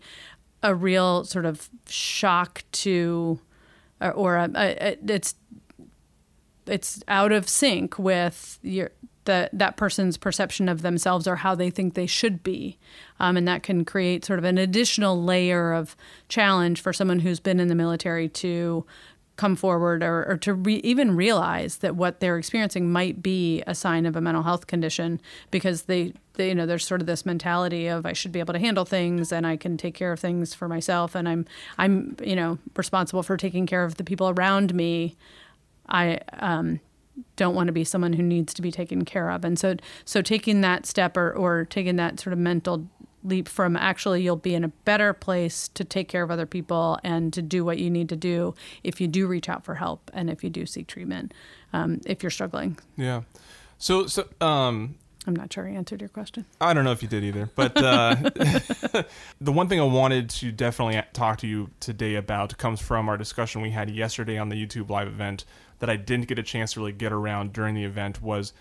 a 0.63 0.73
real 0.73 1.23
sort 1.25 1.45
of 1.45 1.69
shock 1.87 2.63
to 2.71 3.39
or, 4.01 4.11
or 4.11 4.37
a, 4.37 4.49
a, 4.55 4.97
it's 5.07 5.35
it's 6.65 7.03
out 7.07 7.31
of 7.31 7.49
sync 7.49 7.97
with 7.97 8.59
your 8.61 8.91
the, 9.29 9.47
that 9.53 9.77
person's 9.77 10.17
perception 10.17 10.67
of 10.67 10.81
themselves 10.81 11.27
or 11.27 11.35
how 11.35 11.53
they 11.53 11.69
think 11.69 11.93
they 11.93 12.07
should 12.07 12.41
be. 12.41 12.79
Um, 13.19 13.37
and 13.37 13.47
that 13.47 13.61
can 13.61 13.85
create 13.85 14.25
sort 14.25 14.39
of 14.39 14.45
an 14.45 14.57
additional 14.57 15.23
layer 15.23 15.71
of 15.71 15.95
challenge 16.29 16.81
for 16.81 16.91
someone 16.91 17.19
who's 17.19 17.39
been 17.39 17.59
in 17.59 17.67
the 17.67 17.75
military 17.75 18.27
to 18.27 18.87
come 19.35 19.55
forward 19.55 20.01
or, 20.01 20.25
or 20.27 20.37
to 20.37 20.55
re- 20.55 20.81
even 20.83 21.15
realize 21.15 21.77
that 21.77 21.95
what 21.95 22.19
they're 22.19 22.39
experiencing 22.39 22.91
might 22.91 23.21
be 23.21 23.61
a 23.67 23.75
sign 23.75 24.07
of 24.07 24.15
a 24.15 24.21
mental 24.21 24.41
health 24.41 24.65
condition 24.65 25.21
because 25.51 25.83
they, 25.83 26.11
they 26.33 26.49
you 26.49 26.55
know 26.55 26.65
there's 26.65 26.85
sort 26.85 26.99
of 26.99 27.07
this 27.07 27.23
mentality 27.23 27.87
of 27.87 28.05
I 28.05 28.13
should 28.13 28.31
be 28.33 28.39
able 28.39 28.53
to 28.53 28.59
handle 28.59 28.83
things 28.83 29.31
and 29.31 29.45
I 29.47 29.55
can 29.57 29.77
take 29.77 29.93
care 29.93 30.11
of 30.11 30.19
things 30.19 30.55
for 30.55 30.67
myself 30.67 31.15
and 31.15 31.29
I'm 31.29 31.45
I'm 31.77 32.17
you 32.21 32.35
know 32.35 32.57
responsible 32.75 33.23
for 33.23 33.37
taking 33.37 33.65
care 33.65 33.85
of 33.85 33.95
the 33.95 34.03
people 34.03 34.29
around 34.29 34.73
me 34.73 35.15
I 35.87 36.19
um, 36.33 36.81
don't 37.35 37.55
want 37.55 37.67
to 37.67 37.73
be 37.73 37.83
someone 37.83 38.13
who 38.13 38.23
needs 38.23 38.53
to 38.53 38.61
be 38.61 38.71
taken 38.71 39.05
care 39.05 39.29
of. 39.29 39.45
And 39.45 39.57
so, 39.57 39.75
so 40.05 40.21
taking 40.21 40.61
that 40.61 40.85
step 40.85 41.17
or, 41.17 41.31
or 41.31 41.65
taking 41.65 41.95
that 41.97 42.19
sort 42.19 42.33
of 42.33 42.39
mental 42.39 42.87
leap 43.23 43.47
from 43.47 43.75
actually 43.75 44.23
you'll 44.23 44.35
be 44.35 44.55
in 44.55 44.63
a 44.63 44.69
better 44.85 45.13
place 45.13 45.67
to 45.69 45.83
take 45.83 46.07
care 46.07 46.23
of 46.23 46.31
other 46.31 46.45
people 46.45 46.97
and 47.03 47.33
to 47.33 47.41
do 47.41 47.65
what 47.65 47.77
you 47.77 47.89
need 47.89 48.07
to 48.09 48.15
do 48.15 48.55
if 48.83 49.01
you 49.01 49.07
do 49.07 49.27
reach 49.27 49.49
out 49.49 49.65
for 49.65 49.75
help 49.75 50.09
and 50.13 50.29
if 50.29 50.43
you 50.43 50.49
do 50.49 50.65
seek 50.65 50.87
treatment 50.87 51.33
um, 51.73 51.99
if 52.05 52.23
you're 52.23 52.29
struggling. 52.29 52.77
Yeah. 52.95 53.23
So, 53.77 54.07
so 54.07 54.27
um, 54.41 54.95
I'm 55.27 55.35
not 55.35 55.51
sure 55.51 55.67
I 55.67 55.71
answered 55.71 56.01
your 56.01 56.09
question. 56.09 56.45
I 56.61 56.73
don't 56.73 56.85
know 56.85 56.91
if 56.91 57.03
you 57.03 57.09
did 57.09 57.23
either, 57.23 57.49
but 57.55 57.75
uh, 57.77 58.15
the 59.41 59.51
one 59.51 59.67
thing 59.67 59.79
I 59.79 59.83
wanted 59.83 60.29
to 60.31 60.51
definitely 60.51 61.01
talk 61.13 61.39
to 61.39 61.47
you 61.47 61.69
today 61.79 62.15
about 62.15 62.57
comes 62.57 62.79
from 62.79 63.09
our 63.09 63.17
discussion 63.17 63.61
we 63.61 63.71
had 63.71 63.89
yesterday 63.89 64.37
on 64.37 64.49
the 64.49 64.55
YouTube 64.55 64.89
live 64.89 65.07
event 65.07 65.45
that 65.79 65.89
I 65.89 65.97
didn't 65.97 66.27
get 66.27 66.39
a 66.39 66.43
chance 66.43 66.73
to 66.73 66.79
really 66.79 66.93
get 66.93 67.11
around 67.11 67.51
during 67.53 67.75
the 67.75 67.83
event 67.83 68.21
was 68.21 68.53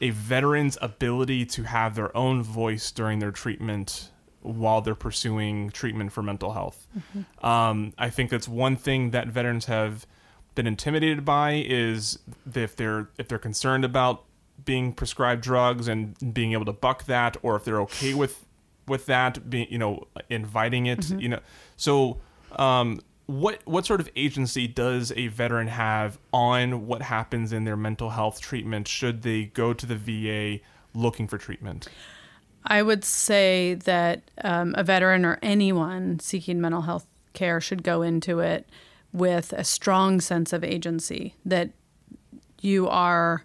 a 0.00 0.10
veteran's 0.10 0.78
ability 0.80 1.44
to 1.44 1.64
have 1.64 1.94
their 1.94 2.16
own 2.16 2.42
voice 2.42 2.90
during 2.90 3.18
their 3.18 3.30
treatment 3.30 4.10
while 4.42 4.80
they're 4.80 4.94
pursuing 4.94 5.68
treatment 5.70 6.12
for 6.12 6.22
mental 6.22 6.52
health. 6.52 6.86
Um, 7.42 7.92
I 7.98 8.08
think 8.08 8.30
that's 8.30 8.48
one 8.48 8.76
thing 8.76 9.10
that 9.10 9.28
veterans 9.28 9.66
have 9.66 10.06
been 10.54 10.66
intimidated 10.66 11.24
by 11.24 11.62
is 11.66 12.18
if 12.54 12.74
they're 12.74 13.08
if 13.18 13.28
they're 13.28 13.38
concerned 13.38 13.84
about 13.84 14.24
being 14.70 14.92
prescribed 14.92 15.42
drugs 15.42 15.88
and 15.88 16.32
being 16.32 16.52
able 16.52 16.64
to 16.64 16.72
buck 16.72 17.02
that, 17.06 17.36
or 17.42 17.56
if 17.56 17.64
they're 17.64 17.80
okay 17.80 18.14
with 18.14 18.46
with 18.86 19.06
that, 19.06 19.50
being 19.50 19.66
you 19.68 19.78
know 19.78 20.06
inviting 20.28 20.86
it, 20.86 21.10
you 21.10 21.28
know. 21.28 21.40
So, 21.76 22.20
um, 22.52 23.00
what 23.26 23.62
what 23.64 23.84
sort 23.84 24.00
of 24.00 24.08
agency 24.14 24.68
does 24.68 25.10
a 25.16 25.26
veteran 25.26 25.66
have 25.66 26.20
on 26.32 26.86
what 26.86 27.02
happens 27.02 27.52
in 27.52 27.64
their 27.64 27.76
mental 27.76 28.10
health 28.10 28.40
treatment 28.40 28.86
should 28.86 29.22
they 29.22 29.46
go 29.46 29.72
to 29.72 29.86
the 29.86 29.96
VA 29.96 30.62
looking 30.94 31.26
for 31.26 31.36
treatment? 31.36 31.88
I 32.64 32.82
would 32.82 33.04
say 33.04 33.74
that 33.74 34.30
um, 34.44 34.76
a 34.78 34.84
veteran 34.84 35.24
or 35.24 35.40
anyone 35.42 36.20
seeking 36.20 36.60
mental 36.60 36.82
health 36.82 37.06
care 37.32 37.60
should 37.60 37.82
go 37.82 38.02
into 38.02 38.38
it 38.38 38.68
with 39.12 39.52
a 39.52 39.64
strong 39.64 40.20
sense 40.20 40.52
of 40.52 40.62
agency 40.62 41.34
that 41.44 41.70
you 42.60 42.86
are 42.86 43.44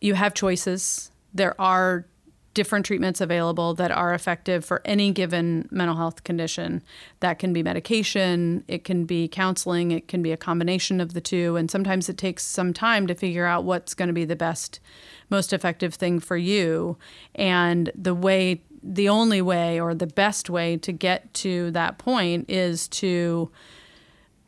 you 0.00 0.14
have 0.14 0.34
choices. 0.34 1.10
There 1.32 1.60
are 1.60 2.06
different 2.52 2.84
treatments 2.84 3.20
available 3.20 3.74
that 3.74 3.92
are 3.92 4.12
effective 4.12 4.64
for 4.64 4.82
any 4.84 5.12
given 5.12 5.68
mental 5.70 5.96
health 5.96 6.24
condition. 6.24 6.82
That 7.20 7.38
can 7.38 7.52
be 7.52 7.62
medication, 7.62 8.64
it 8.66 8.84
can 8.84 9.04
be 9.04 9.28
counseling, 9.28 9.92
it 9.92 10.08
can 10.08 10.22
be 10.22 10.32
a 10.32 10.36
combination 10.36 11.00
of 11.00 11.14
the 11.14 11.20
two. 11.20 11.56
And 11.56 11.70
sometimes 11.70 12.08
it 12.08 12.18
takes 12.18 12.44
some 12.44 12.72
time 12.72 13.06
to 13.06 13.14
figure 13.14 13.46
out 13.46 13.64
what's 13.64 13.94
going 13.94 14.08
to 14.08 14.12
be 14.12 14.24
the 14.24 14.36
best, 14.36 14.80
most 15.28 15.52
effective 15.52 15.94
thing 15.94 16.18
for 16.18 16.36
you. 16.36 16.96
And 17.36 17.92
the 17.94 18.14
way, 18.14 18.62
the 18.82 19.08
only 19.08 19.40
way 19.40 19.80
or 19.80 19.94
the 19.94 20.06
best 20.08 20.50
way 20.50 20.76
to 20.78 20.92
get 20.92 21.32
to 21.34 21.70
that 21.70 21.98
point 21.98 22.50
is 22.50 22.88
to 22.88 23.50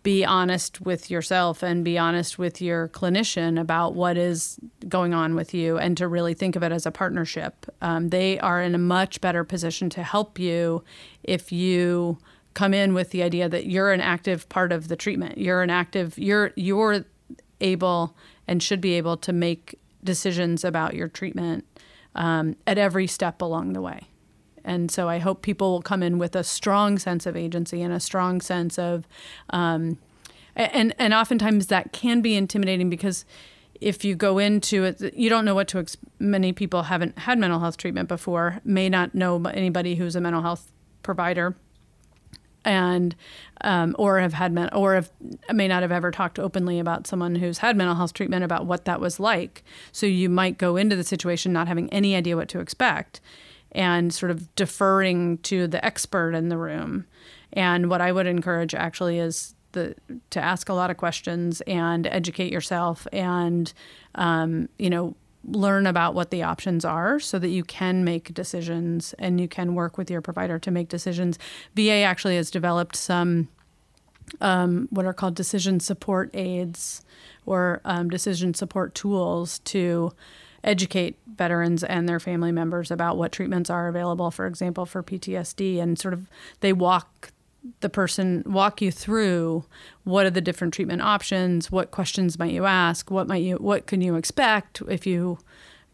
be 0.03 0.25
honest 0.25 0.81
with 0.81 1.11
yourself 1.11 1.63
and 1.63 1.85
be 1.85 1.97
honest 1.97 2.39
with 2.39 2.61
your 2.61 2.89
clinician 2.89 3.61
about 3.61 3.95
what 3.95 4.17
is 4.17 4.59
going 4.89 5.15
on 5.15 5.35
with 5.35 5.55
you 5.55 5.79
and 5.79 5.97
to 5.97 6.09
really 6.09 6.35
think 6.35 6.57
of 6.57 6.63
it 6.63 6.73
as 6.73 6.87
a 6.87 6.91
partnership. 6.91 7.67
Um, 7.81 8.09
they 8.09 8.39
are 8.41 8.61
in 8.61 8.75
a 8.75 8.79
much 8.79 9.21
better 9.21 9.45
position 9.45 9.91
to 9.91 10.03
help 10.03 10.39
you 10.39 10.83
if 11.23 11.53
you 11.53 12.19
come 12.55 12.75
in 12.75 12.95
with 12.95 13.11
the 13.11 13.23
idea 13.23 13.49
that 13.49 13.67
you're 13.67 13.93
an 13.93 14.01
active 14.01 14.49
part 14.49 14.73
of 14.73 14.89
the 14.89 14.97
treatment. 14.97 15.39
You're 15.39 15.63
an 15.63 15.71
active, 15.71 16.19
you're, 16.19 16.53
you're 16.57 17.05
able 17.61 18.17
and 18.49 18.63
should 18.63 18.81
be 18.81 18.95
able 18.95 19.17
to 19.19 19.33
make 19.33 19.79
decisions 20.03 20.65
about 20.65 20.95
your 20.95 21.09
treatment 21.09 21.65
um, 22.15 22.57
at 22.67 22.77
every 22.77 23.07
step 23.07 23.41
along 23.41 23.73
the 23.73 23.81
way. 23.81 24.09
And 24.65 24.91
so 24.91 25.09
I 25.09 25.19
hope 25.19 25.43
people 25.43 25.73
will 25.73 25.83
come 25.83 26.03
in 26.03 26.19
with 26.19 26.37
a 26.37 26.45
strong 26.45 26.99
sense 26.99 27.27
of 27.27 27.37
agency 27.37 27.83
and 27.83 27.93
a 27.93 28.01
strong 28.01 28.41
sense 28.41 28.79
of, 28.79 29.07
um, 29.51 29.99
and 30.55 30.95
and 30.99 31.15
oftentimes 31.15 31.69
that 31.69 31.93
can 31.93 32.21
be 32.21 32.35
intimidating 32.35 32.91
because 32.91 33.25
if 33.81 34.05
you 34.05 34.15
go 34.15 34.39
into 34.39 34.85
it, 34.85 35.15
you 35.15 35.29
don't 35.29 35.45
know 35.45 35.55
what 35.55 35.69
to. 35.69 35.79
Ex- 35.79 35.97
many 36.19 36.53
people 36.53 36.85
haven't 36.85 37.19
had 37.19 37.39
mental 37.39 37.59
health 37.59 37.77
treatment 37.77 38.09
before, 38.09 38.61
may 38.65 38.89
not 38.89 39.15
know 39.15 39.43
anybody 39.53 39.97
who's 39.97 40.15
a 40.15 40.21
mental 40.21 40.43
health 40.43 40.71
provider, 41.03 41.57
and 42.65 43.17
um, 43.63 43.97
or 43.99 44.21
have 44.21 44.35
had 44.35 44.53
men- 44.53 44.71
or 44.73 44.95
have 44.95 45.11
may 45.53 45.67
not 45.67 45.83
have 45.83 45.91
ever 45.91 46.11
talked 46.11 46.39
openly 46.39 46.79
about 46.79 47.07
someone 47.07 47.35
who's 47.35 47.59
had 47.59 47.77
mental 47.77 47.97
health 47.97 48.13
treatment 48.13 48.45
about 48.45 48.67
what 48.67 48.85
that 48.85 49.01
was 49.01 49.19
like. 49.19 49.65
So 49.91 50.07
you 50.07 50.29
might 50.29 50.59
go 50.59 50.77
into 50.77 50.95
the 50.95 51.05
situation 51.05 51.53
not 51.53 51.67
having 51.67 51.93
any 51.93 52.15
idea 52.15 52.37
what 52.37 52.49
to 52.51 52.61
expect 52.61 53.21
and 53.73 54.13
sort 54.13 54.31
of 54.31 54.55
deferring 54.55 55.39
to 55.39 55.67
the 55.67 55.85
expert 55.85 56.35
in 56.35 56.49
the 56.49 56.57
room. 56.57 57.07
And 57.53 57.91
what 57.91 58.01
I 58.01 58.13
would 58.13 58.27
encourage 58.27 58.75
actually 58.75 59.19
is 59.19 59.55
the 59.73 59.95
to 60.31 60.41
ask 60.41 60.69
a 60.69 60.75
lot 60.75 60.91
of 60.91 60.97
questions 60.97 61.61
and 61.63 62.07
educate 62.07 62.53
yourself 62.53 63.07
and 63.13 63.73
um, 64.15 64.69
you 64.79 64.91
know 64.91 65.15
learn 65.45 65.87
about 65.87 66.15
what 66.15 66.31
the 66.31 66.43
options 66.43 66.85
are 66.85 67.19
so 67.19 67.39
that 67.39 67.49
you 67.49 67.65
can 67.65 68.05
make 68.05 68.33
decisions 68.33 69.13
and 69.19 69.41
you 69.41 69.49
can 69.49 69.75
work 69.75 69.99
with 69.99 70.09
your 70.09 70.21
provider 70.21 70.57
to 70.57 70.71
make 70.71 70.89
decisions. 70.89 71.37
VA 71.75 72.03
actually 72.03 72.37
has 72.37 72.49
developed 72.51 72.95
some 72.95 73.49
um, 74.41 74.87
what 74.91 75.05
are 75.05 75.13
called 75.13 75.35
decision 75.35 75.81
support 75.81 76.31
aids 76.33 77.05
or 77.45 77.81
um, 77.85 78.09
decision 78.09 78.55
support 78.55 78.95
tools 78.95 79.59
to 79.61 80.13
educate 80.65 81.19
veterans 81.35 81.83
and 81.83 82.09
their 82.09 82.21
family 82.21 82.53
members 82.53 82.91
about 82.91 83.17
what 83.17 83.33
treatments 83.33 83.71
are 83.71 83.89
available, 83.89 84.31
for 84.31 84.47
example, 84.47 84.87
for 84.87 85.03
PTSD, 85.03 85.81
and 85.81 85.99
sort 85.99 86.15
of 86.15 86.29
they 86.61 86.73
walk 86.73 87.33
the 87.81 87.89
person 87.89 88.43
walk 88.45 88.83
you 88.83 88.91
through 88.91 89.65
what 90.05 90.27
are 90.27 90.31
the 90.31 90.41
different 90.41 90.75
treatment 90.75 91.01
options, 91.01 91.71
what 91.71 91.91
questions 91.91 92.39
might 92.39 92.53
you 92.53 92.65
ask, 92.65 93.11
what 93.11 93.29
might 93.29 93.43
you 93.43 93.57
what 93.57 93.87
can 93.87 94.01
you 94.01 94.17
expect 94.17 94.83
if 94.89 95.07
you 95.07 95.39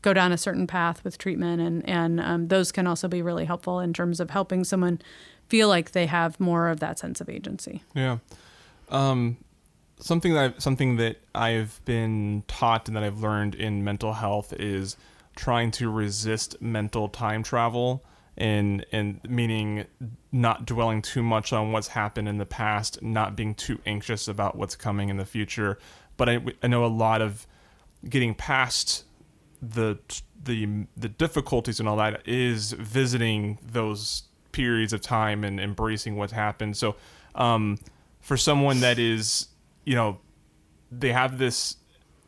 go 0.03 0.13
down 0.13 0.33
a 0.33 0.39
certain 0.39 0.67
path 0.67 1.03
with 1.05 1.19
treatment, 1.19 1.61
and 1.61 1.89
and 1.89 2.21
um, 2.21 2.49
those 2.49 2.73
can 2.73 2.87
also 2.87 3.09
be 3.09 3.23
really 3.23 3.45
helpful 3.45 3.81
in 3.81 3.93
terms 3.93 4.21
of 4.21 4.31
helping 4.31 4.65
someone 4.65 5.01
feel 5.49 5.69
like 5.69 5.93
they 5.93 6.07
have 6.07 6.39
more 6.39 6.69
of 6.69 6.81
that 6.81 6.99
sense 6.99 7.21
of 7.21 7.29
agency. 7.29 7.83
Yeah. 7.95 8.19
Um, 8.91 9.37
something 10.01 10.35
that 10.35 10.45
I've, 10.45 10.63
something 10.63 10.97
that 10.97 11.17
I've 11.35 11.81
been 11.85 12.45
taught 12.49 12.89
and 12.89 12.97
that 12.97 13.05
I've 13.05 13.21
learned 13.21 13.55
in 13.55 13.85
mental 13.85 14.13
health 14.15 14.53
is 14.53 14.97
trying 15.37 15.71
to 15.71 15.91
resist 15.91 16.61
mental 16.61 17.09
time 17.09 17.43
travel 17.43 18.05
and 18.37 18.87
and 18.93 19.21
meaning 19.29 19.85
not 20.31 20.65
dwelling 20.65 21.03
too 21.03 21.23
much 21.23 21.53
on 21.53 21.73
what's 21.73 21.89
happened 21.89 22.29
in 22.29 22.39
the 22.39 22.47
past, 22.47 23.03
not 23.03 23.35
being 23.37 23.55
too 23.55 23.81
anxious 23.85 24.29
about 24.29 24.57
what's 24.57 24.77
coming 24.77 25.09
in 25.09 25.17
the 25.17 25.25
future. 25.25 25.79
But 26.17 26.29
I, 26.29 26.41
I 26.63 26.69
know 26.69 26.85
a 26.85 26.87
lot 26.87 27.21
of 27.21 27.47
getting 28.09 28.35
past 28.35 29.05
the 29.61 29.99
the 30.45 30.87
the 30.97 31.09
difficulties 31.09 31.81
and 31.81 31.89
all 31.89 31.97
that 31.97 32.27
is 32.27 32.73
visiting 32.73 33.59
those 33.65 34.23
periods 34.53 34.93
of 34.93 35.01
time 35.01 35.43
and 35.45 35.59
embracing 35.61 36.17
what's 36.17 36.33
happened. 36.33 36.77
So 36.77 36.97
um, 37.35 37.79
for 38.21 38.37
someone 38.37 38.81
that 38.81 38.99
is 38.99 39.49
you 39.89 39.95
know 39.95 40.19
they 40.93 41.13
have 41.13 41.39
this 41.39 41.77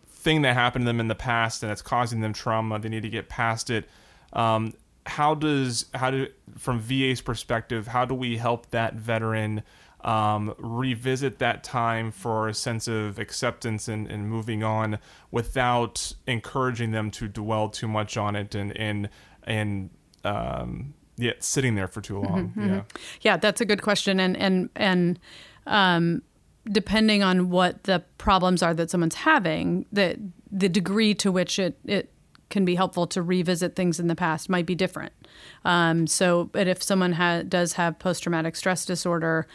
thing 0.08 0.42
that 0.42 0.54
happened 0.54 0.84
to 0.84 0.86
them 0.86 1.00
in 1.00 1.08
the 1.08 1.14
past 1.14 1.62
and 1.62 1.70
it's 1.70 1.82
causing 1.82 2.20
them 2.20 2.32
trauma, 2.32 2.78
they 2.78 2.88
need 2.88 3.02
to 3.02 3.08
get 3.08 3.28
past 3.28 3.70
it. 3.70 3.88
Um, 4.32 4.72
how 5.06 5.34
does 5.34 5.86
how 5.94 6.10
do 6.10 6.28
from 6.58 6.80
VA's 6.80 7.20
perspective, 7.20 7.88
how 7.88 8.04
do 8.06 8.14
we 8.14 8.38
help 8.38 8.70
that 8.70 8.94
veteran 8.94 9.62
um, 10.02 10.54
revisit 10.56 11.38
that 11.40 11.62
time 11.62 12.10
for 12.10 12.48
a 12.48 12.54
sense 12.54 12.88
of 12.88 13.18
acceptance 13.18 13.88
and, 13.88 14.10
and 14.10 14.28
moving 14.28 14.62
on 14.64 14.98
without 15.30 16.14
encouraging 16.26 16.92
them 16.92 17.10
to 17.10 17.28
dwell 17.28 17.68
too 17.68 17.88
much 17.88 18.16
on 18.16 18.36
it 18.36 18.54
and 18.54 18.74
and 18.76 19.10
and 19.44 19.90
um, 20.24 20.94
yeah, 21.16 21.32
sitting 21.40 21.74
there 21.74 21.88
for 21.88 22.00
too 22.00 22.18
long. 22.20 22.48
Mm-hmm, 22.48 22.68
Yeah. 22.68 22.82
Yeah, 23.20 23.36
that's 23.36 23.60
a 23.60 23.66
good 23.66 23.82
question, 23.82 24.18
and 24.18 24.36
and 24.36 24.70
and 24.74 25.18
um, 25.66 26.22
depending 26.70 27.22
on 27.22 27.50
what 27.50 27.84
the 27.84 28.04
problems 28.18 28.62
are 28.62 28.74
that 28.74 28.90
someone's 28.90 29.16
having, 29.16 29.86
the 29.92 30.18
the 30.52 30.68
degree 30.68 31.14
to 31.14 31.30
which 31.32 31.58
it 31.58 31.78
it 31.84 32.12
can 32.50 32.64
be 32.64 32.74
helpful 32.74 33.06
to 33.06 33.22
revisit 33.22 33.76
things 33.76 34.00
in 34.00 34.08
the 34.08 34.14
past 34.16 34.50
might 34.50 34.66
be 34.66 34.74
different. 34.74 35.12
Um, 35.64 36.06
so, 36.06 36.44
but 36.52 36.66
if 36.66 36.82
someone 36.82 37.12
ha- 37.12 37.42
does 37.42 37.74
have 37.74 37.98
post 37.98 38.24
traumatic 38.24 38.56
stress 38.56 38.84
disorder, 38.84 39.46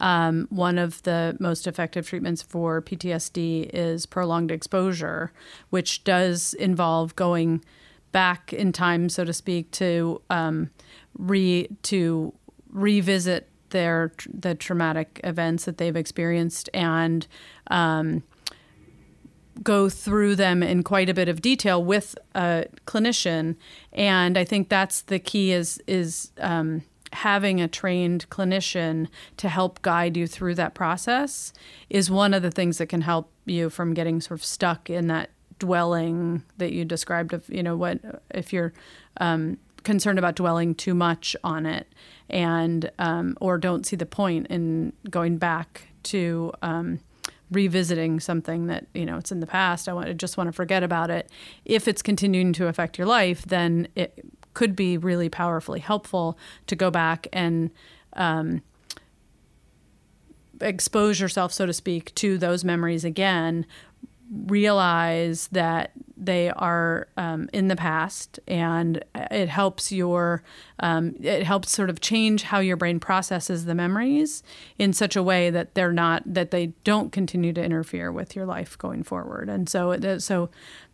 um, 0.00 0.46
one 0.50 0.78
of 0.78 1.02
the 1.02 1.36
most 1.40 1.66
effective 1.66 2.06
treatments 2.06 2.42
for 2.42 2.82
PTSD 2.82 3.70
is 3.72 4.04
prolonged 4.04 4.50
exposure, 4.50 5.32
which 5.70 6.04
does 6.04 6.52
involve 6.54 7.16
going 7.16 7.64
back 8.12 8.52
in 8.52 8.70
time, 8.70 9.08
so 9.08 9.24
to 9.24 9.32
speak, 9.32 9.70
to 9.72 10.20
um, 10.28 10.70
re 11.16 11.68
to 11.82 12.34
revisit 12.70 13.48
their 13.72 14.12
the 14.32 14.54
traumatic 14.54 15.20
events 15.24 15.64
that 15.64 15.78
they've 15.78 15.96
experienced 15.96 16.70
and 16.72 17.26
um, 17.68 18.22
go 19.62 19.88
through 19.88 20.36
them 20.36 20.62
in 20.62 20.82
quite 20.82 21.08
a 21.08 21.14
bit 21.14 21.28
of 21.28 21.42
detail 21.42 21.82
with 21.84 22.16
a 22.34 22.66
clinician. 22.86 23.56
And 23.92 24.38
I 24.38 24.44
think 24.44 24.68
that's 24.68 25.02
the 25.02 25.18
key 25.18 25.52
is 25.52 25.82
is 25.86 26.32
um, 26.38 26.82
having 27.12 27.60
a 27.60 27.68
trained 27.68 28.28
clinician 28.30 29.08
to 29.36 29.48
help 29.48 29.82
guide 29.82 30.16
you 30.16 30.26
through 30.26 30.54
that 30.54 30.74
process 30.74 31.52
is 31.90 32.10
one 32.10 32.32
of 32.32 32.42
the 32.42 32.50
things 32.50 32.78
that 32.78 32.86
can 32.86 33.02
help 33.02 33.30
you 33.44 33.68
from 33.68 33.92
getting 33.92 34.20
sort 34.20 34.40
of 34.40 34.44
stuck 34.44 34.88
in 34.88 35.08
that 35.08 35.30
dwelling 35.58 36.42
that 36.56 36.72
you 36.72 36.84
described 36.84 37.32
of 37.32 37.48
you 37.48 37.62
know 37.62 37.76
what 37.76 37.98
if 38.30 38.52
you're 38.52 38.72
um, 39.18 39.58
concerned 39.84 40.18
about 40.18 40.36
dwelling 40.36 40.74
too 40.74 40.94
much 40.94 41.36
on 41.42 41.66
it 41.66 41.86
and 42.30 42.90
um, 42.98 43.36
or 43.40 43.58
don't 43.58 43.86
see 43.86 43.96
the 43.96 44.06
point 44.06 44.46
in 44.48 44.92
going 45.10 45.38
back 45.38 45.88
to 46.04 46.52
um, 46.62 47.00
revisiting 47.50 48.20
something 48.20 48.66
that 48.66 48.86
you 48.94 49.04
know 49.04 49.18
it's 49.18 49.32
in 49.32 49.40
the 49.40 49.46
past. 49.46 49.88
I 49.88 49.92
want 49.92 50.06
to 50.06 50.14
just 50.14 50.36
want 50.36 50.48
to 50.48 50.52
forget 50.52 50.82
about 50.82 51.10
it. 51.10 51.30
If 51.64 51.86
it's 51.86 52.02
continuing 52.02 52.52
to 52.54 52.66
affect 52.66 52.98
your 52.98 53.06
life 53.06 53.42
then 53.42 53.88
it 53.94 54.24
could 54.54 54.76
be 54.76 54.98
really 54.98 55.28
powerfully 55.28 55.80
helpful 55.80 56.38
to 56.66 56.76
go 56.76 56.90
back 56.90 57.26
and 57.32 57.70
um, 58.14 58.62
expose 60.60 61.20
yourself 61.20 61.52
so 61.52 61.66
to 61.66 61.72
speak 61.72 62.14
to 62.14 62.38
those 62.38 62.64
memories 62.64 63.04
again 63.04 63.66
realize 64.32 65.48
that 65.48 65.92
they 66.16 66.50
are 66.50 67.08
um, 67.16 67.50
in 67.52 67.68
the 67.68 67.76
past 67.76 68.38
and 68.46 69.04
it 69.14 69.48
helps 69.48 69.92
your 69.92 70.42
um, 70.78 71.14
it 71.20 71.42
helps 71.42 71.70
sort 71.70 71.90
of 71.90 72.00
change 72.00 72.44
how 72.44 72.58
your 72.58 72.76
brain 72.76 72.98
processes 72.98 73.64
the 73.64 73.74
memories 73.74 74.42
in 74.78 74.92
such 74.92 75.16
a 75.16 75.22
way 75.22 75.50
that 75.50 75.74
they're 75.74 75.92
not 75.92 76.22
that 76.24 76.50
they 76.50 76.68
don't 76.84 77.12
continue 77.12 77.52
to 77.52 77.62
interfere 77.62 78.10
with 78.10 78.34
your 78.34 78.46
life 78.46 78.78
going 78.78 79.02
forward. 79.02 79.48
And 79.48 79.68
so 79.68 80.18
so 80.18 80.48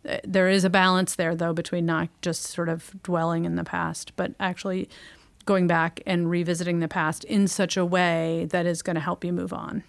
uh, 0.07 0.17
there 0.23 0.49
is 0.49 0.63
a 0.63 0.69
balance 0.69 1.15
there 1.15 1.35
though 1.35 1.53
between 1.53 1.85
not 1.85 2.09
just 2.21 2.43
sort 2.43 2.67
of 2.67 2.91
dwelling 3.03 3.45
in 3.45 3.55
the 3.55 3.63
past 3.63 4.15
but 4.15 4.33
actually 4.39 4.89
going 5.45 5.67
back 5.67 6.01
and 6.05 6.29
revisiting 6.29 6.79
the 6.79 6.87
past 6.87 7.23
in 7.23 7.47
such 7.47 7.77
a 7.77 7.85
way 7.85 8.47
that 8.51 8.65
is 8.65 8.81
going 8.81 8.95
to 8.95 9.01
help 9.01 9.23
you 9.23 9.31
move 9.31 9.53
on. 9.53 9.83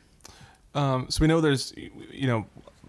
Um, 0.75 1.07
so 1.11 1.21
we 1.21 1.27
know 1.27 1.41
there's, 1.41 1.75
you 1.77 2.27
know, 2.27 2.47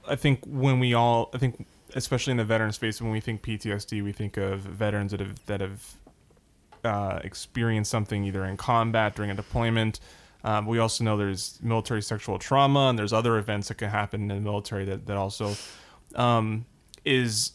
I 0.08 0.16
think 0.16 0.44
when 0.46 0.80
we 0.80 0.94
all, 0.94 1.30
I 1.34 1.38
think 1.38 1.66
especially 1.96 2.32
in 2.32 2.38
the 2.38 2.46
veteran 2.46 2.72
space, 2.72 3.02
when 3.02 3.12
we 3.12 3.20
think 3.20 3.42
PTSD, 3.42 4.04
we 4.04 4.12
think 4.12 4.38
of 4.38 4.62
veterans 4.62 5.12
that 5.12 5.20
have 5.20 5.46
that 5.46 5.62
have 5.62 5.96
uh, 6.84 7.20
experienced 7.24 7.92
something 7.92 8.24
either 8.26 8.46
in 8.46 8.58
combat 8.58 9.16
during 9.16 9.32
a 9.32 9.36
deployment. 9.36 10.00
Um, 10.44 10.66
we 10.66 10.80
also 10.80 11.04
know 11.04 11.18
there's 11.18 11.60
military 11.62 12.02
sexual 12.02 12.40
trauma 12.40 12.90
and 12.90 12.98
there's 12.98 13.14
other 13.14 13.38
events 13.38 13.68
that 13.68 13.76
can 13.76 13.90
happen 13.90 14.22
in 14.22 14.28
the 14.30 14.36
military 14.36 14.86
that 14.86 15.06
that 15.06 15.18
also 15.18 15.56
um, 16.16 16.66
is 17.06 17.52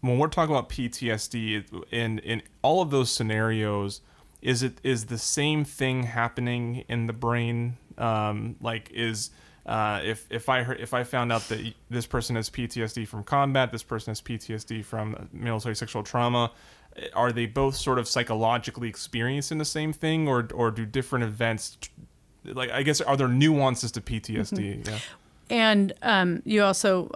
when 0.00 0.18
we're 0.18 0.28
talking 0.28 0.54
about 0.54 0.68
PTSD 0.68 1.84
in 1.90 2.18
in 2.20 2.42
all 2.62 2.82
of 2.82 2.90
those 2.90 3.10
scenarios. 3.10 4.00
Is 4.42 4.62
it 4.62 4.78
is 4.82 5.06
the 5.06 5.18
same 5.18 5.64
thing 5.64 6.04
happening 6.04 6.84
in 6.88 7.06
the 7.06 7.12
brain? 7.12 7.78
Um, 7.98 8.56
like 8.60 8.90
is 8.92 9.30
uh, 9.66 10.00
if 10.04 10.26
if 10.30 10.48
I 10.48 10.62
heard, 10.62 10.80
if 10.80 10.94
I 10.94 11.02
found 11.02 11.32
out 11.32 11.42
that 11.48 11.74
this 11.90 12.06
person 12.06 12.36
has 12.36 12.48
PTSD 12.48 13.06
from 13.08 13.24
combat, 13.24 13.72
this 13.72 13.82
person 13.82 14.12
has 14.12 14.20
PTSD 14.20 14.84
from 14.84 15.28
military 15.32 15.74
sexual 15.74 16.04
trauma, 16.04 16.52
are 17.14 17.32
they 17.32 17.46
both 17.46 17.74
sort 17.74 17.98
of 17.98 18.06
psychologically 18.06 18.88
experiencing 18.88 19.58
the 19.58 19.64
same 19.64 19.92
thing, 19.92 20.28
or 20.28 20.48
or 20.54 20.70
do 20.70 20.86
different 20.86 21.24
events, 21.24 21.78
like 22.44 22.70
I 22.70 22.84
guess, 22.84 23.00
are 23.00 23.16
there 23.16 23.28
nuances 23.28 23.90
to 23.92 24.00
PTSD? 24.00 24.86
Yeah. 24.86 24.98
And 25.50 25.92
um, 26.02 26.42
you 26.44 26.62
also 26.62 27.10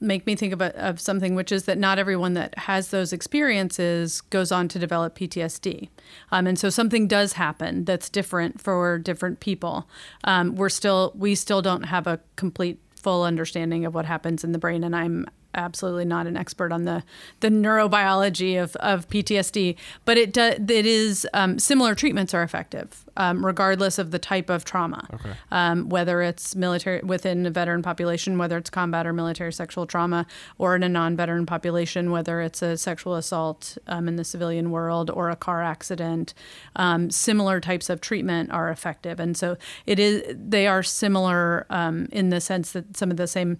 make 0.00 0.26
me 0.26 0.34
think 0.34 0.52
of, 0.52 0.60
a, 0.60 0.76
of 0.82 1.00
something, 1.00 1.34
which 1.34 1.52
is 1.52 1.64
that 1.64 1.78
not 1.78 1.98
everyone 1.98 2.34
that 2.34 2.56
has 2.58 2.88
those 2.88 3.12
experiences 3.12 4.20
goes 4.22 4.50
on 4.50 4.68
to 4.68 4.78
develop 4.78 5.16
PTSD. 5.16 5.88
Um, 6.32 6.46
and 6.46 6.58
so 6.58 6.70
something 6.70 7.06
does 7.06 7.34
happen 7.34 7.84
that's 7.84 8.08
different 8.08 8.60
for 8.60 8.98
different 8.98 9.40
people. 9.40 9.88
Um, 10.24 10.54
we're 10.56 10.68
still, 10.68 11.12
we 11.14 11.34
still 11.34 11.62
don't 11.62 11.84
have 11.84 12.06
a 12.06 12.20
complete, 12.36 12.80
full 12.96 13.24
understanding 13.24 13.86
of 13.86 13.94
what 13.94 14.04
happens 14.04 14.44
in 14.44 14.52
the 14.52 14.58
brain. 14.58 14.84
And 14.84 14.94
I'm 14.94 15.26
absolutely 15.54 16.04
not 16.04 16.26
an 16.26 16.36
expert 16.36 16.72
on 16.72 16.84
the 16.84 17.02
the 17.40 17.48
neurobiology 17.48 18.62
of, 18.62 18.76
of 18.76 19.08
PTSD, 19.08 19.76
but 20.04 20.16
it 20.16 20.36
it 20.36 20.86
is 20.86 21.26
um, 21.34 21.58
similar 21.58 21.94
treatments 21.94 22.34
are 22.34 22.42
effective 22.42 23.04
um, 23.20 23.44
regardless 23.44 23.98
of 23.98 24.10
the 24.10 24.18
type 24.18 24.48
of 24.56 24.64
trauma, 24.64 25.02
Okay. 25.12 25.32
um, 25.50 25.88
whether 25.90 26.16
it's 26.22 26.56
military 26.56 27.00
within 27.02 27.44
a 27.46 27.50
veteran 27.50 27.82
population, 27.82 28.38
whether 28.38 28.56
it's 28.56 28.70
combat 28.70 29.06
or 29.06 29.12
military 29.12 29.52
sexual 29.52 29.84
trauma, 29.86 30.26
or 30.58 30.74
in 30.76 30.82
a 30.82 30.88
non-veteran 30.88 31.44
population, 31.44 32.10
whether 32.10 32.40
it's 32.40 32.62
a 32.62 32.76
sexual 32.76 33.14
assault 33.16 33.76
um, 33.86 34.08
in 34.08 34.16
the 34.16 34.24
civilian 34.24 34.70
world 34.70 35.10
or 35.10 35.28
a 35.30 35.36
car 35.36 35.62
accident. 35.62 36.32
Um, 36.76 37.10
similar 37.10 37.60
types 37.60 37.90
of 37.90 38.00
treatment 38.00 38.50
are 38.50 38.70
effective, 38.70 39.20
and 39.20 39.36
so 39.36 39.56
it 39.86 39.98
is 39.98 40.22
they 40.54 40.66
are 40.66 40.82
similar 40.82 41.66
um, 41.68 42.08
in 42.12 42.30
the 42.30 42.40
sense 42.40 42.72
that 42.72 42.96
some 42.96 43.10
of 43.10 43.16
the 43.18 43.26
same 43.26 43.58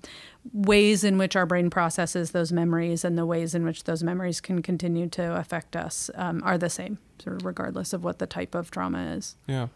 ways 0.55 1.05
in 1.05 1.19
which 1.19 1.37
our 1.37 1.45
brain 1.47 1.69
processes 1.69 2.31
those 2.31 2.51
memories 2.51 3.05
and 3.05 3.19
the 3.19 3.27
ways 3.27 3.55
in 3.55 3.63
which 3.65 3.85
those 3.85 4.03
memories 4.03 4.41
can 4.41 4.63
continue 4.63 5.07
to 5.09 5.37
affect 5.37 5.77
us 5.77 6.11
um, 6.15 6.43
are 6.45 6.57
the 6.57 6.71
same, 6.71 6.97
sort 7.21 7.37
of 7.37 7.45
regardless 7.45 7.93
of 7.93 8.05
what 8.05 8.19
the 8.19 8.27
type 8.27 8.55
of 8.55 8.71
trauma 8.71 9.15
is. 9.17 9.37
Yeah. 9.47 9.69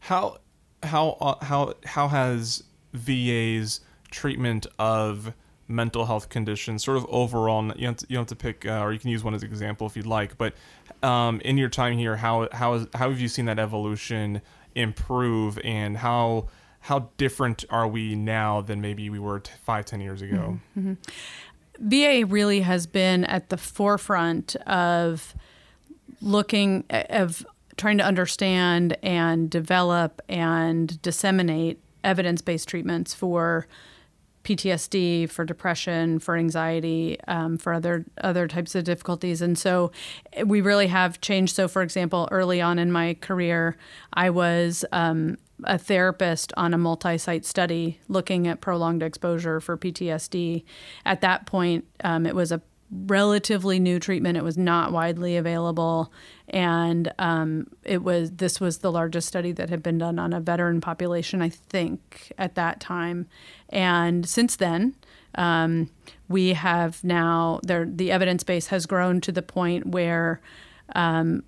How 0.00 0.38
how 0.82 1.16
uh, 1.20 1.44
how 1.44 1.74
how 1.84 2.08
has 2.08 2.62
VA's 2.92 3.80
treatment 4.10 4.66
of 4.78 5.32
mental 5.68 6.06
health 6.06 6.30
conditions, 6.30 6.82
sort 6.82 6.96
of 6.96 7.06
overall. 7.10 7.62
You 7.62 7.72
don't 7.72 7.82
have 7.82 7.96
to, 7.96 8.06
you 8.08 8.14
don't 8.16 8.30
have 8.30 8.38
to 8.38 8.42
pick, 8.42 8.66
uh, 8.66 8.80
or 8.80 8.92
you 8.92 8.98
can 8.98 9.10
use 9.10 9.22
one 9.22 9.34
as 9.34 9.42
an 9.42 9.48
example 9.48 9.86
if 9.86 9.96
you'd 9.96 10.06
like. 10.06 10.38
But 10.38 10.54
um, 11.02 11.40
in 11.42 11.58
your 11.58 11.68
time 11.68 11.96
here, 11.96 12.16
how 12.16 12.48
how 12.52 12.74
is, 12.74 12.86
how 12.94 13.10
have 13.10 13.20
you 13.20 13.28
seen 13.28 13.44
that 13.44 13.58
evolution 13.58 14.40
improve, 14.74 15.58
and 15.62 15.96
how 15.96 16.48
how 16.80 17.10
different 17.16 17.64
are 17.70 17.86
we 17.86 18.14
now 18.14 18.60
than 18.60 18.80
maybe 18.80 19.10
we 19.10 19.18
were 19.18 19.40
t- 19.40 19.52
five, 19.62 19.84
ten 19.84 20.00
years 20.00 20.22
ago? 20.22 20.58
Mm-hmm. 20.76 20.94
VA 21.80 22.26
really 22.26 22.62
has 22.62 22.86
been 22.86 23.24
at 23.24 23.50
the 23.50 23.56
forefront 23.56 24.56
of 24.66 25.34
looking 26.20 26.84
of 26.90 27.46
trying 27.76 27.98
to 27.98 28.04
understand 28.04 28.96
and 29.02 29.48
develop 29.48 30.20
and 30.28 31.00
disseminate 31.02 31.80
evidence-based 32.04 32.68
treatments 32.68 33.14
for 33.14 33.66
PTSD, 34.44 35.28
for 35.28 35.44
depression, 35.44 36.18
for 36.18 36.36
anxiety, 36.36 37.18
um, 37.28 37.58
for 37.58 37.72
other 37.72 38.06
other 38.22 38.48
types 38.48 38.74
of 38.74 38.84
difficulties, 38.84 39.42
and 39.42 39.58
so 39.58 39.92
we 40.44 40.60
really 40.60 40.86
have 40.86 41.20
changed. 41.20 41.54
So, 41.54 41.68
for 41.68 41.82
example, 41.82 42.28
early 42.30 42.60
on 42.60 42.78
in 42.78 42.90
my 42.90 43.14
career, 43.20 43.76
I 44.14 44.30
was 44.30 44.86
um, 44.90 45.36
a 45.64 45.76
therapist 45.76 46.52
on 46.56 46.72
a 46.72 46.78
multi-site 46.78 47.44
study 47.44 48.00
looking 48.08 48.46
at 48.46 48.60
prolonged 48.60 49.02
exposure 49.02 49.60
for 49.60 49.76
PTSD. 49.76 50.64
At 51.04 51.20
that 51.20 51.46
point, 51.46 51.84
um, 52.02 52.24
it 52.24 52.34
was 52.34 52.50
a 52.50 52.62
relatively 52.90 53.78
new 53.78 53.98
treatment. 53.98 54.36
It 54.36 54.44
was 54.44 54.56
not 54.56 54.92
widely 54.92 55.36
available, 55.36 56.12
and 56.48 57.12
um, 57.18 57.66
it 57.84 58.02
was 58.02 58.32
this 58.32 58.60
was 58.60 58.78
the 58.78 58.92
largest 58.92 59.28
study 59.28 59.52
that 59.52 59.70
had 59.70 59.82
been 59.82 59.98
done 59.98 60.18
on 60.18 60.32
a 60.32 60.40
veteran 60.40 60.80
population, 60.80 61.42
I 61.42 61.50
think, 61.50 62.32
at 62.38 62.54
that 62.54 62.80
time. 62.80 63.26
And 63.68 64.28
since 64.28 64.56
then, 64.56 64.96
um, 65.34 65.90
we 66.28 66.54
have 66.54 67.02
now 67.04 67.60
there 67.62 67.86
the 67.86 68.10
evidence 68.10 68.42
base 68.44 68.68
has 68.68 68.86
grown 68.86 69.20
to 69.22 69.32
the 69.32 69.42
point 69.42 69.86
where 69.86 70.40
um, 70.94 71.42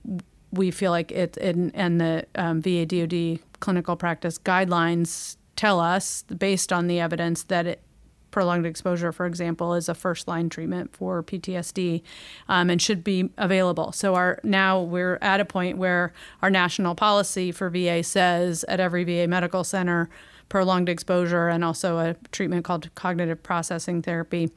we 0.51 0.71
feel 0.71 0.91
like 0.91 1.11
it, 1.13 1.37
and 1.39 2.01
the 2.01 2.27
um, 2.35 2.61
VA 2.61 2.85
DoD 2.85 3.39
clinical 3.61 3.97
practice 3.97 4.39
guidelines 4.39 5.37
tell 5.57 5.81
us, 5.81 6.23
based 6.23 6.73
on 6.73 6.87
the 6.87 7.01
evidence, 7.01 7.43
that 7.45 7.67
it 7.67 7.83
prolonged 8.31 8.67
exposure, 8.67 9.13
for 9.13 9.27
example, 9.27 9.75
is 9.75 9.89
a 9.89 9.95
first 9.95 10.29
line 10.29 10.49
treatment 10.49 10.95
for 10.95 11.23
PTSD 11.23 12.03
um, 12.49 12.71
and 12.71 12.81
should 12.81 13.03
be 13.03 13.31
available. 13.37 13.93
So 13.93 14.15
our 14.15 14.39
now 14.43 14.81
we're 14.81 15.19
at 15.21 15.41
a 15.41 15.45
point 15.45 15.79
where 15.79 16.13
our 16.43 16.51
national 16.51 16.95
policy 16.95 17.53
for 17.53 17.71
VA 17.71 18.03
says 18.03 18.65
at 18.69 18.81
every 18.81 19.05
VA 19.05 19.27
medical 19.29 19.65
center, 19.65 20.09
prolonged 20.51 20.89
exposure 20.89 21.49
and 21.49 21.65
also 21.65 21.99
a 21.99 22.17
treatment 22.33 22.65
called 22.65 22.95
cognitive 22.95 23.43
processing 23.43 24.03
therapy 24.03 24.51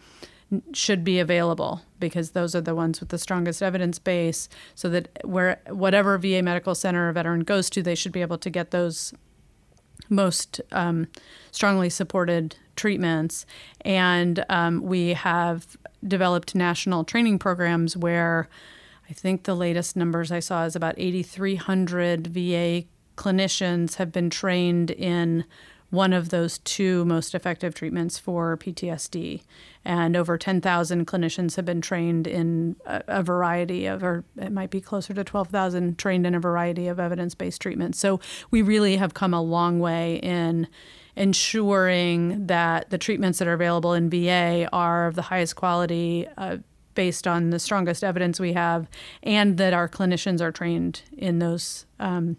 should 0.73 1.03
be 1.03 1.19
available 1.19 1.81
because 1.99 2.31
those 2.31 2.53
are 2.53 2.61
the 2.61 2.75
ones 2.75 2.99
with 2.99 3.09
the 3.09 3.17
strongest 3.17 3.63
evidence 3.63 3.97
base 3.97 4.49
so 4.75 4.89
that 4.89 5.07
where 5.23 5.61
whatever 5.69 6.17
VA 6.17 6.41
medical 6.43 6.75
center 6.75 7.09
a 7.09 7.13
veteran 7.13 7.41
goes 7.41 7.69
to 7.69 7.81
they 7.81 7.95
should 7.95 8.11
be 8.11 8.21
able 8.21 8.37
to 8.37 8.49
get 8.49 8.71
those 8.71 9.13
most 10.13 10.61
um, 10.71 11.07
strongly 11.51 11.89
supported 11.89 12.55
treatments. 12.75 13.45
And 13.81 14.45
um, 14.49 14.81
we 14.81 15.09
have 15.09 15.77
developed 16.05 16.55
national 16.55 17.03
training 17.03 17.39
programs 17.39 17.95
where 17.95 18.49
I 19.09 19.13
think 19.13 19.43
the 19.43 19.55
latest 19.55 19.95
numbers 19.95 20.31
I 20.31 20.39
saw 20.39 20.65
is 20.65 20.75
about 20.75 20.95
8,300 20.97 22.27
VA 22.27 22.83
clinicians 23.15 23.95
have 23.95 24.11
been 24.11 24.29
trained 24.29 24.91
in 24.91 25.45
one 25.93 26.11
of 26.11 26.29
those 26.29 26.57
two 26.57 27.05
most 27.05 27.35
effective 27.35 27.75
treatments 27.75 28.17
for 28.17 28.57
PTSD. 28.57 29.43
And 29.85 30.15
over 30.15 30.39
10,000 30.39 31.05
clinicians 31.05 31.55
have 31.55 31.65
been 31.65 31.81
trained 31.81 32.25
in 32.25 32.77
a, 32.87 33.03
a, 33.07 33.21
variety 33.21 33.85
of, 33.85 34.03
or 34.03 34.23
it 34.35 34.51
might 34.51 34.71
be 34.71 34.81
closer 34.81 35.13
to 35.13 35.23
12,000 35.23 35.99
trained 35.99 36.25
in 36.25 36.33
a 36.33 36.39
variety 36.39 36.87
of 36.87 36.99
evidence 36.99 37.35
based 37.35 37.61
treatments. 37.61 37.99
So 37.99 38.19
we 38.49 38.63
really 38.63 38.97
have 38.97 39.13
come 39.13 39.35
a 39.35 39.41
long 39.41 39.79
way 39.79 40.15
in 40.23 40.67
ensuring 41.15 42.47
that 42.47 42.89
the 42.89 42.97
treatments 42.97 43.37
that 43.37 43.47
are 43.47 43.53
available 43.53 43.93
in 43.93 44.09
VA 44.09 44.67
are 44.73 45.05
of 45.05 45.13
the 45.13 45.21
highest 45.21 45.55
quality. 45.55 46.27
Uh, 46.37 46.57
based 46.95 47.25
on 47.27 47.49
the 47.49 47.57
strongest 47.57 48.03
evidence 48.03 48.39
we 48.39 48.53
have, 48.53 48.87
and 49.23 49.57
that 49.57 49.73
our 49.73 49.89
clinicians 49.89 50.41
are 50.41 50.51
trained 50.51 51.01
in 51.17 51.39
those 51.39 51.87
um, 51.99 52.37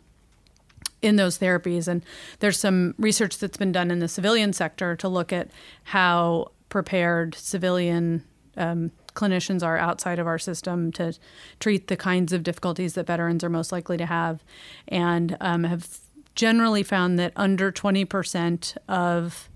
in 1.04 1.16
those 1.16 1.38
therapies. 1.38 1.86
And 1.86 2.02
there's 2.40 2.58
some 2.58 2.94
research 2.98 3.38
that's 3.38 3.58
been 3.58 3.72
done 3.72 3.90
in 3.90 3.98
the 3.98 4.08
civilian 4.08 4.54
sector 4.54 4.96
to 4.96 5.08
look 5.08 5.32
at 5.32 5.50
how 5.84 6.52
prepared 6.70 7.34
civilian 7.34 8.24
um, 8.56 8.90
clinicians 9.14 9.62
are 9.62 9.76
outside 9.76 10.18
of 10.18 10.26
our 10.26 10.38
system 10.38 10.90
to 10.92 11.14
treat 11.60 11.88
the 11.88 11.96
kinds 11.96 12.32
of 12.32 12.42
difficulties 12.42 12.94
that 12.94 13.06
veterans 13.06 13.44
are 13.44 13.50
most 13.50 13.70
likely 13.70 13.96
to 13.98 14.06
have, 14.06 14.42
and 14.88 15.36
um, 15.40 15.64
have 15.64 16.00
generally 16.34 16.82
found 16.82 17.18
that 17.18 17.32
under 17.36 17.70
20% 17.70 18.76
of 18.88 19.50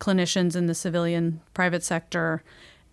clinicians 0.00 0.56
in 0.56 0.66
the 0.66 0.74
civilian 0.74 1.40
private 1.52 1.84
sector 1.84 2.42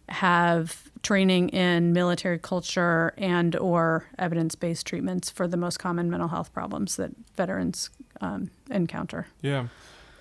have 0.10 0.91
training 1.04 1.50
in 1.50 1.94
military 1.94 2.38
culture 2.38 3.14
and 3.18 3.56
or 3.56 4.06
evidence-based 4.20 4.86
treatments 4.86 5.30
for 5.30 5.48
the 5.48 5.58
most 5.58 5.78
common 5.78 6.10
mental 6.10 6.30
health 6.30 6.54
problems 6.54 6.96
that 6.98 7.12
veterans 7.36 7.90
um, 8.22 8.52
encounter. 8.70 9.28
Yeah, 9.42 9.68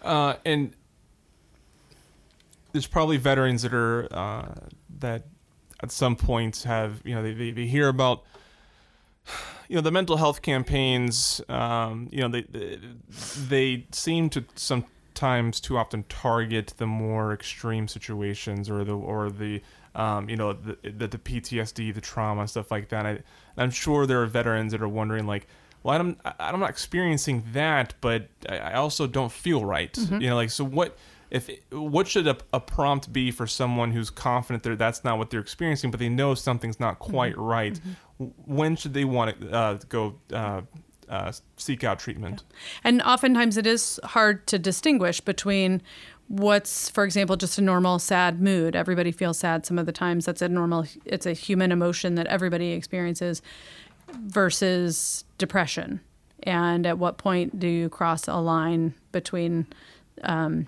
uh, 0.02 0.34
and 0.44 0.72
there's 2.72 2.86
probably 2.86 3.16
veterans 3.16 3.62
that 3.62 3.74
are 3.74 4.08
uh, 4.10 4.54
that 4.98 5.24
at 5.82 5.90
some 5.90 6.16
points 6.16 6.64
have 6.64 7.00
you 7.04 7.14
know 7.14 7.22
they, 7.22 7.32
they, 7.32 7.50
they 7.50 7.66
hear 7.66 7.88
about 7.88 8.24
you 9.68 9.76
know 9.76 9.82
the 9.82 9.90
mental 9.90 10.16
health 10.16 10.42
campaigns 10.42 11.40
um, 11.48 12.08
you 12.10 12.20
know 12.20 12.28
they, 12.28 12.42
they 12.42 12.78
they 13.48 13.86
seem 13.92 14.28
to 14.30 14.44
sometimes 14.54 15.60
too 15.60 15.76
often 15.76 16.04
target 16.08 16.74
the 16.76 16.86
more 16.86 17.32
extreme 17.32 17.88
situations 17.88 18.70
or 18.70 18.84
the 18.84 18.94
or 18.94 19.30
the 19.30 19.62
um, 20.00 20.30
you 20.30 20.36
know 20.36 20.54
the, 20.54 20.78
the, 20.82 21.08
the 21.08 21.18
PTSD 21.18 21.94
the 21.94 22.00
trauma 22.00 22.48
stuff 22.48 22.70
like 22.70 22.88
that 22.88 23.04
I, 23.06 23.18
I'm 23.56 23.70
sure 23.70 24.06
there 24.06 24.22
are 24.22 24.26
veterans 24.26 24.72
that 24.72 24.80
are 24.80 24.88
wondering 24.88 25.26
like 25.26 25.46
well 25.82 26.00
I'm 26.00 26.16
I'm 26.38 26.60
not 26.60 26.70
experiencing 26.70 27.44
that 27.52 27.94
but 28.00 28.28
I, 28.48 28.72
also 28.72 29.06
don't 29.06 29.32
feel 29.32 29.64
right 29.64 29.92
mm-hmm. 29.92 30.20
you 30.20 30.30
know 30.30 30.36
like 30.36 30.50
so 30.50 30.64
what 30.64 30.96
if 31.30 31.48
what 31.70 32.08
should 32.08 32.26
a, 32.26 32.36
a, 32.52 32.58
prompt 32.58 33.12
be 33.12 33.30
for 33.30 33.46
someone 33.46 33.92
who's 33.92 34.10
confident 34.10 34.64
that 34.64 34.78
that's 34.78 35.04
not 35.04 35.16
what 35.16 35.30
they're 35.30 35.38
experiencing, 35.38 35.92
but 35.92 36.00
they 36.00 36.08
know 36.08 36.34
something's 36.34 36.80
not 36.80 36.98
mm-hmm. 36.98 37.12
quite 37.12 37.32
mm-hmm. 37.34 37.42
right? 37.42 37.80
Mm-hmm. 38.18 38.24
When 38.52 38.74
should 38.74 38.94
they 38.94 39.04
want 39.04 39.40
to 39.40 39.52
uh, 39.52 39.78
go 39.88 40.16
uh, 40.32 40.62
uh, 41.08 41.32
seek 41.56 41.84
out 41.84 42.00
treatment? 42.00 42.42
Yeah. 42.48 42.56
And 42.82 43.02
oftentimes 43.02 43.56
it 43.56 43.64
is 43.64 44.00
hard 44.02 44.48
to 44.48 44.58
distinguish 44.58 45.20
between 45.20 45.82
what's, 46.30 46.88
for 46.88 47.02
example, 47.04 47.36
just 47.36 47.58
a 47.58 47.62
normal 47.62 47.98
sad 47.98 48.40
mood. 48.40 48.76
Everybody 48.76 49.10
feels 49.10 49.38
sad 49.38 49.66
some 49.66 49.78
of 49.78 49.86
the 49.86 49.92
times. 49.92 50.24
That's 50.26 50.40
a 50.40 50.48
normal. 50.48 50.86
It's 51.04 51.26
a 51.26 51.32
human 51.32 51.72
emotion 51.72 52.14
that 52.14 52.28
everybody 52.28 52.70
experiences, 52.70 53.42
versus 54.26 55.24
depression. 55.38 56.00
And 56.44 56.86
at 56.86 56.98
what 56.98 57.18
point 57.18 57.58
do 57.58 57.66
you 57.66 57.88
cross 57.88 58.28
a 58.28 58.36
line 58.36 58.94
between 59.12 59.66
um, 60.22 60.66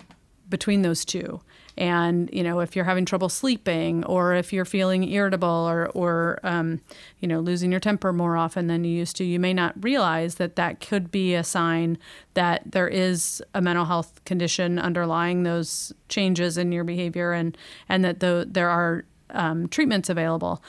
between 0.49 0.81
those 0.81 1.05
two. 1.05 1.41
And 1.77 2.29
you 2.31 2.43
know, 2.43 2.59
if 2.59 2.75
you're 2.75 2.85
having 2.85 3.05
trouble 3.05 3.29
sleeping, 3.29 4.03
or 4.05 4.33
if 4.33 4.53
you're 4.53 4.65
feeling 4.65 5.07
irritable, 5.09 5.47
or 5.47 5.89
or 5.89 6.39
um, 6.43 6.81
you 7.19 7.27
know, 7.27 7.39
losing 7.39 7.71
your 7.71 7.79
temper 7.79 8.13
more 8.13 8.37
often 8.37 8.67
than 8.67 8.83
you 8.83 8.91
used 8.91 9.15
to, 9.17 9.23
you 9.23 9.39
may 9.39 9.53
not 9.53 9.73
realize 9.83 10.35
that 10.35 10.55
that 10.55 10.79
could 10.79 11.11
be 11.11 11.33
a 11.33 11.43
sign 11.43 11.97
that 12.35 12.63
there 12.71 12.87
is 12.87 13.41
a 13.53 13.61
mental 13.61 13.85
health 13.85 14.23
condition 14.25 14.77
underlying 14.77 15.43
those 15.43 15.93
changes 16.09 16.57
in 16.57 16.71
your 16.71 16.83
behavior, 16.83 17.31
and 17.31 17.57
and 17.89 18.05
that 18.05 18.19
the, 18.19 18.47
there 18.49 18.69
are 18.69 19.05
um, 19.31 19.67
treatments 19.67 20.09
available 20.09 20.61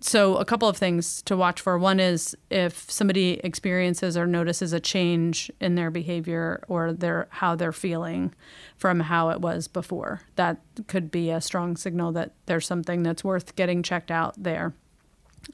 so 0.00 0.36
a 0.36 0.44
couple 0.44 0.68
of 0.68 0.76
things 0.76 1.22
to 1.22 1.36
watch 1.36 1.60
for. 1.60 1.78
One 1.78 2.00
is 2.00 2.36
if 2.50 2.90
somebody 2.90 3.40
experiences 3.44 4.16
or 4.16 4.26
notices 4.26 4.72
a 4.72 4.80
change 4.80 5.50
in 5.60 5.74
their 5.74 5.90
behavior 5.90 6.62
or 6.68 6.92
their 6.92 7.26
how 7.30 7.56
they're 7.56 7.72
feeling 7.72 8.34
from 8.76 9.00
how 9.00 9.30
it 9.30 9.40
was 9.40 9.68
before. 9.68 10.22
That 10.36 10.60
could 10.86 11.10
be 11.10 11.30
a 11.30 11.40
strong 11.40 11.76
signal 11.76 12.12
that 12.12 12.32
there's 12.46 12.66
something 12.66 13.02
that's 13.02 13.24
worth 13.24 13.56
getting 13.56 13.82
checked 13.82 14.10
out 14.10 14.34
there. 14.36 14.72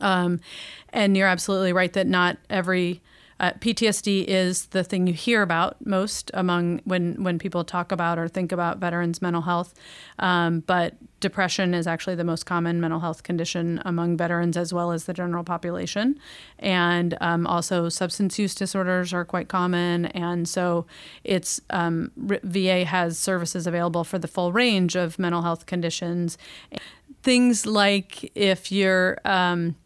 Um, 0.01 0.41
and 0.91 1.17
you're 1.17 1.29
absolutely 1.29 1.73
right 1.73 1.93
that 1.93 2.07
not 2.07 2.39
every 2.51 3.01
uh, 3.41 3.53
PTSD 3.53 4.25
is 4.25 4.67
the 4.67 4.85
thing 4.85 5.07
you 5.07 5.13
hear 5.13 5.43
about 5.43 5.85
most 5.85 6.31
among 6.35 6.81
when 6.85 7.23
when 7.23 7.39
people 7.39 7.65
talk 7.65 7.91
about 7.91 8.19
or 8.19 8.29
think 8.29 8.53
about 8.53 8.79
veterans' 8.79 9.21
mental 9.21 9.43
health. 9.43 9.75
Um, 10.19 10.61
but 10.61 10.95
depression 11.21 11.75
is 11.75 11.87
actually 11.87 12.15
the 12.15 12.25
most 12.25 12.45
common 12.45 12.81
mental 12.81 13.01
health 13.01 13.23
condition 13.23 13.81
among 13.85 14.17
veterans 14.17 14.57
as 14.57 14.73
well 14.73 14.93
as 14.93 15.05
the 15.05 15.15
general 15.15 15.43
population, 15.43 16.19
and 16.59 17.17
um, 17.21 17.47
also 17.47 17.89
substance 17.89 18.39
use 18.39 18.55
disorders 18.55 19.13
are 19.13 19.25
quite 19.25 19.49
common. 19.49 20.07
And 20.07 20.49
so, 20.49 20.87
it's 21.25 21.61
um, 21.71 22.13
VA 22.17 22.85
has 22.85 23.19
services 23.19 23.67
available 23.67 24.05
for 24.05 24.19
the 24.19 24.29
full 24.29 24.53
range 24.53 24.95
of 24.95 25.19
mental 25.19 25.43
health 25.43 25.67
conditions. 25.67 26.39
Things 27.23 27.67
like 27.67 28.31
if 28.37 28.71
you're 28.71 29.19
um, 29.25 29.77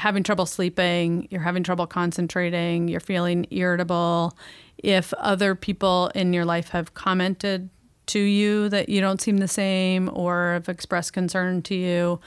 having 0.00 0.22
trouble 0.22 0.46
sleeping, 0.46 1.28
you're 1.30 1.42
having 1.42 1.62
trouble 1.62 1.86
concentrating, 1.86 2.88
you're 2.88 3.00
feeling 3.00 3.46
irritable, 3.50 4.36
if 4.78 5.12
other 5.14 5.54
people 5.54 6.10
in 6.14 6.32
your 6.32 6.46
life 6.46 6.70
have 6.70 6.94
commented 6.94 7.68
to 8.06 8.18
you 8.18 8.70
that 8.70 8.88
you 8.88 9.00
don't 9.02 9.20
seem 9.20 9.36
the 9.36 9.46
same 9.46 10.10
or 10.14 10.54
have 10.54 10.70
expressed 10.70 11.12
concern 11.12 11.60
to 11.60 11.74
you, 11.74 12.18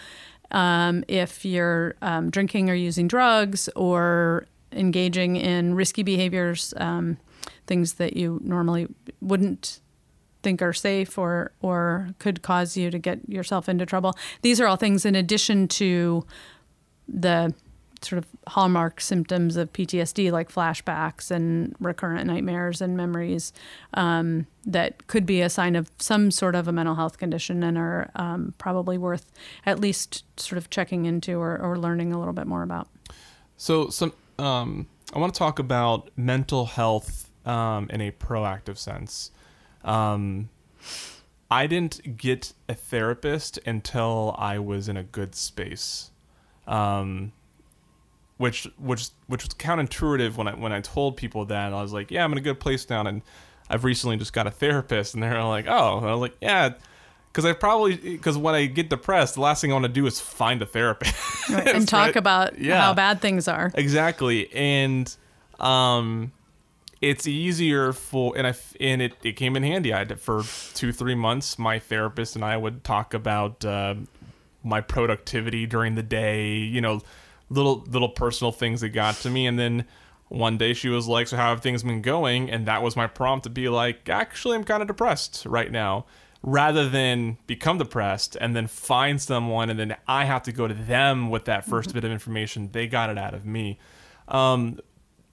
um, 0.51 1.03
if 1.07 1.43
you're 1.43 1.95
um, 2.03 2.29
drinking 2.29 2.69
or 2.69 2.75
using 2.75 3.07
drugs 3.07 3.67
or 3.75 4.45
engaging 4.71 5.35
in 5.35 5.73
risky 5.73 6.03
behaviors, 6.03 6.75
um, 6.77 7.17
things 7.65 7.93
that 7.93 8.15
you 8.15 8.39
normally 8.43 8.87
wouldn't 9.19 9.79
think 10.43 10.61
are 10.61 10.73
safe 10.73 11.17
or 11.17 11.53
or 11.61 12.09
could 12.19 12.41
cause 12.43 12.77
you 12.77 12.91
to 12.91 12.99
get 12.99 13.27
yourself 13.27 13.67
into 13.67 13.85
trouble. 13.85 14.13
These 14.43 14.61
are 14.61 14.67
all 14.67 14.75
things 14.75 15.05
in 15.05 15.15
addition 15.15 15.67
to 15.69 16.23
the 17.07 17.53
sort 18.03 18.17
of 18.19 18.25
hallmark 18.47 19.01
symptoms 19.01 19.55
of 19.55 19.71
PTSD, 19.73 20.31
like 20.31 20.51
flashbacks 20.51 21.31
and 21.31 21.75
recurrent 21.79 22.27
nightmares 22.27 22.81
and 22.81 22.97
memories, 22.97 23.53
um, 23.93 24.47
that 24.65 25.07
could 25.07 25.25
be 25.25 25.41
a 25.41 25.49
sign 25.49 25.75
of 25.75 25.91
some 25.99 26.31
sort 26.31 26.55
of 26.55 26.67
a 26.67 26.71
mental 26.71 26.95
health 26.95 27.17
condition 27.17 27.63
and 27.63 27.77
are 27.77 28.09
um, 28.15 28.53
probably 28.57 28.97
worth 28.97 29.31
at 29.65 29.79
least 29.79 30.23
sort 30.39 30.57
of 30.57 30.69
checking 30.69 31.05
into 31.05 31.39
or, 31.39 31.57
or 31.59 31.77
learning 31.77 32.13
a 32.13 32.19
little 32.19 32.33
bit 32.33 32.47
more 32.47 32.63
about. 32.63 32.87
So, 33.57 33.89
some 33.89 34.13
um, 34.39 34.87
I 35.13 35.19
want 35.19 35.33
to 35.33 35.37
talk 35.37 35.59
about 35.59 36.09
mental 36.17 36.65
health 36.65 37.29
um, 37.45 37.89
in 37.89 38.01
a 38.01 38.11
proactive 38.11 38.77
sense. 38.77 39.31
Um, 39.83 40.49
I 41.51 41.67
didn't 41.67 42.17
get 42.17 42.53
a 42.67 42.73
therapist 42.73 43.59
until 43.65 44.35
I 44.39 44.57
was 44.57 44.89
in 44.89 44.97
a 44.97 45.03
good 45.03 45.35
space. 45.35 46.09
Um, 46.65 47.33
which 48.43 48.67
which 48.77 49.07
which 49.27 49.45
was 49.45 49.53
counterintuitive 49.53 50.35
when 50.35 50.49
I 50.49 50.53
when 50.53 50.73
I 50.73 50.81
told 50.81 51.15
people 51.15 51.45
that 51.45 51.71
I 51.71 51.81
was 51.81 51.93
like, 51.93 52.11
yeah, 52.11 52.25
I'm 52.25 52.33
in 52.33 52.37
a 52.37 52.41
good 52.41 52.59
place 52.59 52.89
now, 52.89 52.99
and 52.99 53.21
I've 53.69 53.85
recently 53.85 54.17
just 54.17 54.33
got 54.33 54.47
a 54.47 54.51
therapist, 54.51 55.13
and 55.13 55.23
they're 55.23 55.41
like, 55.45 55.65
oh, 55.65 55.99
and 55.99 56.07
I 56.07 56.11
was 56.11 56.19
like, 56.19 56.35
yeah, 56.41 56.73
because 57.31 57.45
I 57.45 57.53
probably 57.53 57.95
because 57.95 58.37
when 58.37 58.53
I 58.53 58.65
get 58.65 58.89
depressed, 58.89 59.35
the 59.35 59.41
last 59.41 59.61
thing 59.61 59.71
I 59.71 59.75
want 59.75 59.85
to 59.85 59.89
do 59.89 60.05
is 60.07 60.19
find 60.19 60.61
a 60.61 60.65
therapist 60.65 61.49
right. 61.51 61.67
and 61.73 61.87
talk 61.87 62.07
right? 62.07 62.15
about 62.17 62.59
yeah. 62.59 62.81
how 62.81 62.93
bad 62.93 63.21
things 63.21 63.47
are. 63.47 63.71
Exactly, 63.75 64.53
and 64.53 65.15
um, 65.61 66.33
it's 66.99 67.25
easier 67.25 67.93
for 67.93 68.35
and 68.35 68.45
I 68.45 68.55
and 68.81 69.01
it, 69.01 69.13
it 69.23 69.37
came 69.37 69.55
in 69.55 69.63
handy. 69.63 69.93
I 69.93 69.99
had 69.99 70.19
for 70.19 70.43
two 70.73 70.91
three 70.91 71.15
months. 71.15 71.57
My 71.57 71.79
therapist 71.79 72.35
and 72.35 72.43
I 72.43 72.57
would 72.57 72.83
talk 72.83 73.13
about 73.13 73.63
uh, 73.63 73.95
my 74.65 74.81
productivity 74.81 75.65
during 75.65 75.95
the 75.95 76.03
day. 76.03 76.55
You 76.55 76.81
know 76.81 77.01
little 77.49 77.83
little 77.89 78.09
personal 78.09 78.51
things 78.51 78.81
that 78.81 78.89
got 78.89 79.15
to 79.15 79.29
me. 79.29 79.47
And 79.47 79.57
then 79.57 79.85
one 80.29 80.57
day 80.57 80.73
she 80.73 80.89
was 80.89 81.07
like 81.07 81.27
so 81.27 81.37
how 81.37 81.49
have 81.49 81.61
things 81.61 81.83
been 81.83 82.01
going? 82.01 82.49
And 82.49 82.65
that 82.65 82.81
was 82.81 82.95
my 82.95 83.07
prompt 83.07 83.43
to 83.43 83.49
be 83.49 83.69
like 83.69 84.09
actually 84.09 84.55
i'm 84.55 84.63
kind 84.63 84.81
of 84.81 84.87
depressed 84.87 85.45
right 85.45 85.71
now 85.71 86.05
rather 86.41 86.89
than 86.89 87.37
become 87.47 87.77
depressed 87.77 88.35
and 88.41 88.55
then 88.55 88.67
find 88.67 89.21
someone 89.21 89.69
and 89.69 89.79
then 89.79 89.95
i 90.07 90.25
have 90.25 90.43
to 90.43 90.51
go 90.51 90.67
to 90.67 90.73
them 90.73 91.29
with 91.29 91.45
that 91.45 91.65
1st 91.65 91.69
mm-hmm. 91.69 91.91
bit 91.93 92.03
of 92.03 92.11
information. 92.11 92.69
They 92.71 92.87
got 92.87 93.09
it 93.09 93.17
out 93.17 93.33
of 93.33 93.45
me. 93.45 93.79
Um, 94.27 94.79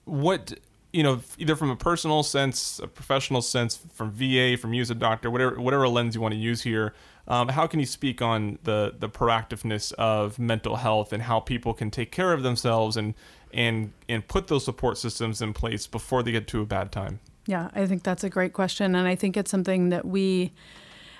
what 0.05 0.53
you 0.93 1.03
know 1.03 1.21
either 1.37 1.55
from 1.55 1.69
a 1.69 1.75
personal 1.75 2.23
sense 2.23 2.79
a 2.79 2.87
professional 2.87 3.41
sense 3.41 3.79
from 3.93 4.11
va 4.11 4.57
from 4.57 4.73
you 4.73 4.81
as 4.81 4.89
a 4.89 4.95
doctor 4.95 5.31
whatever 5.31 5.59
whatever 5.59 5.87
lens 5.87 6.15
you 6.15 6.21
want 6.21 6.33
to 6.33 6.37
use 6.37 6.61
here 6.61 6.93
um, 7.27 7.49
how 7.49 7.67
can 7.67 7.79
you 7.79 7.85
speak 7.85 8.21
on 8.21 8.57
the 8.63 8.95
the 8.97 9.09
proactiveness 9.09 9.93
of 9.93 10.39
mental 10.39 10.77
health 10.77 11.13
and 11.13 11.23
how 11.23 11.39
people 11.39 11.73
can 11.73 11.91
take 11.91 12.11
care 12.11 12.33
of 12.33 12.43
themselves 12.43 12.97
and 12.97 13.13
and 13.53 13.91
and 14.09 14.27
put 14.27 14.47
those 14.47 14.65
support 14.65 14.97
systems 14.97 15.41
in 15.41 15.53
place 15.53 15.87
before 15.87 16.23
they 16.23 16.31
get 16.31 16.47
to 16.47 16.61
a 16.61 16.65
bad 16.65 16.91
time? 16.91 17.19
Yeah, 17.45 17.69
I 17.73 17.85
think 17.87 18.03
that's 18.03 18.23
a 18.23 18.29
great 18.29 18.53
question, 18.53 18.95
and 18.95 19.07
I 19.07 19.15
think 19.15 19.35
it's 19.35 19.49
something 19.49 19.89
that 19.89 20.05
we, 20.05 20.51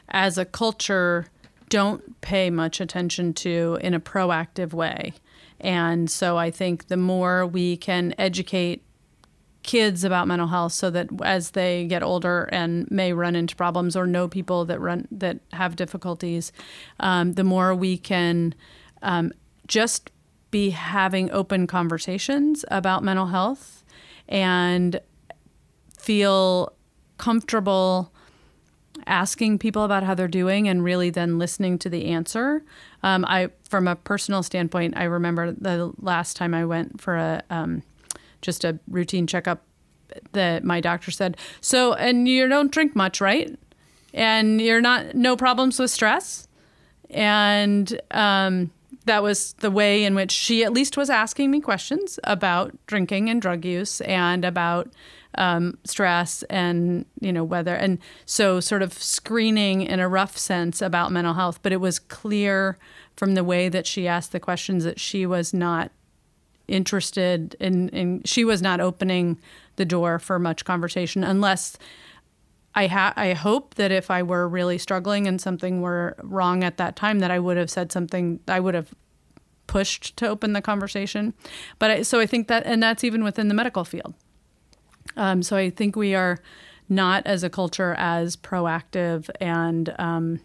as 0.10 0.38
a 0.38 0.46
culture, 0.46 1.26
don't 1.70 2.22
pay 2.22 2.50
much 2.50 2.80
attention 2.80 3.34
to 3.34 3.80
in 3.82 3.94
a 3.94 4.00
proactive 4.00 4.74
way. 4.74 5.14
And 5.60 6.10
so 6.10 6.38
I 6.38 6.52
think 6.52 6.88
the 6.88 6.98
more 6.98 7.46
we 7.46 7.78
can 7.78 8.14
educate 8.18 8.84
kids 9.64 10.04
about 10.04 10.28
mental 10.28 10.48
health 10.48 10.74
so 10.74 10.90
that 10.90 11.08
as 11.24 11.52
they 11.52 11.86
get 11.86 12.02
older 12.02 12.50
and 12.52 12.90
may 12.90 13.14
run 13.14 13.36
into 13.36 13.56
problems 13.56 13.96
or 13.96 14.08
know 14.08 14.28
people 14.28 14.66
that 14.66 14.80
run 14.80 15.08
that 15.12 15.40
have 15.54 15.76
difficulties 15.76 16.52
um, 17.00 17.34
the 17.34 17.44
more 17.44 17.76
we 17.76 17.98
can 17.98 18.56
um, 19.04 19.32
just 19.68 20.10
be 20.50 20.72
having 20.72 21.32
open 21.32 21.68
conversations 21.68 22.66
about 22.70 23.04
mental 23.04 23.28
health 23.28 23.84
and 24.28 25.00
feel 25.98 26.74
comfortable 27.18 28.12
asking 29.08 29.60
people 29.60 29.84
about 29.84 30.04
how 30.04 30.14
they're 30.14 30.28
doing 30.28 30.68
and 30.68 30.84
really 30.84 31.10
then 31.10 31.40
listening 31.40 31.78
to 31.80 31.90
the 31.90 32.08
answer. 32.08 32.64
Um, 33.04 33.26
I, 33.26 33.50
from 33.68 33.88
a 33.88 33.96
personal 33.96 34.44
standpoint, 34.44 34.96
I 34.98 35.04
remember 35.04 35.52
the 35.52 35.94
last 36.00 36.36
time 36.36 36.54
I 36.54 36.66
went 36.66 37.02
for 37.02 37.16
a 37.16 37.44
um, 37.50 37.84
just 38.42 38.64
a 38.64 38.80
routine 38.88 39.28
checkup 39.28 39.64
that 40.34 40.64
my 40.64 40.82
doctor 40.82 41.12
said, 41.12 41.38
So, 41.62 41.94
and 41.94 42.28
you 42.28 42.48
don't 42.48 42.72
drink 42.72 42.96
much, 42.96 43.22
right? 43.22 43.58
And 44.14 44.60
you're 44.60 44.82
not, 44.82 45.16
no 45.16 45.38
problems 45.38 45.80
with 45.80 45.90
stress? 45.90 46.48
And 47.10 48.00
um, 48.12 48.72
that 49.06 49.24
was 49.24 49.54
the 49.54 49.72
way 49.72 50.04
in 50.04 50.16
which 50.16 50.32
she 50.32 50.64
at 50.64 50.74
least 50.74 50.98
was 50.98 51.10
asking 51.10 51.52
me 51.52 51.60
questions 51.60 52.20
about 52.24 52.76
drinking 52.88 53.30
and 53.30 53.42
drug 53.42 53.66
use 53.66 54.02
and 54.02 54.46
about 54.46 54.90
um, 55.36 55.78
stress 55.86 56.44
and 56.44 57.06
you 57.22 57.32
know 57.32 57.44
whether 57.44 57.74
and 57.74 58.00
so 58.26 58.60
sort 58.60 58.82
of 58.82 58.92
screening 58.92 59.82
in 59.82 60.02
a 60.02 60.10
rough 60.10 60.38
sense 60.38 60.82
about 60.82 61.10
mental 61.10 61.36
health 61.36 61.60
but 61.62 61.72
it 61.72 61.80
was 61.80 62.00
clear 62.00 62.78
from 63.16 63.36
the 63.36 63.44
way 63.44 63.70
that 63.70 63.88
she 63.88 64.10
asked 64.10 64.34
the 64.34 64.42
questions 64.42 64.84
that 64.84 65.00
she 65.00 65.26
was 65.26 65.54
not 65.54 65.90
interested 66.72 67.56
in, 67.60 67.90
in 67.90 68.22
she 68.24 68.46
was 68.46 68.62
not 68.62 68.80
opening 68.80 69.38
the 69.76 69.86
door 69.86 70.20
for 70.20 70.40
much 70.40 70.66
conversation 70.66 71.24
unless 71.24 71.78
I 72.74 72.88
ha- 72.88 73.14
I 73.16 73.34
hope 73.34 73.76
that 73.76 73.92
if 73.92 74.10
I 74.10 74.24
were 74.24 74.48
really 74.48 74.78
struggling 74.78 75.28
and 75.28 75.42
something 75.42 75.82
were 75.82 76.16
wrong 76.24 76.64
at 76.64 76.78
that 76.78 76.96
time 76.96 77.20
that 77.20 77.30
I 77.30 77.40
would 77.40 77.58
have 77.58 77.70
said 77.70 77.92
something 77.92 78.40
I 78.48 78.60
would 78.60 78.74
have 78.74 78.94
pushed 79.68 80.16
to 80.18 80.28
open 80.28 80.54
the 80.54 80.62
conversation. 80.62 81.34
But 81.80 81.92
I, 81.92 82.02
so 82.04 82.20
I 82.20 82.26
think 82.26 82.48
that 82.48 82.66
and 82.66 82.82
that's 82.82 83.04
even 83.04 83.24
within 83.24 83.50
the 83.50 83.54
medical 83.54 83.84
field. 83.84 84.14
Um, 85.18 85.44
so 85.44 85.58
I 85.58 85.70
think 85.70 85.96
we 85.96 86.16
are 86.16 86.40
not 86.88 87.26
as 87.26 87.44
a 87.44 87.50
culture 87.50 87.94
as 87.98 88.38
proactive 88.38 89.30
and 89.40 89.94
um, 90.00 90.40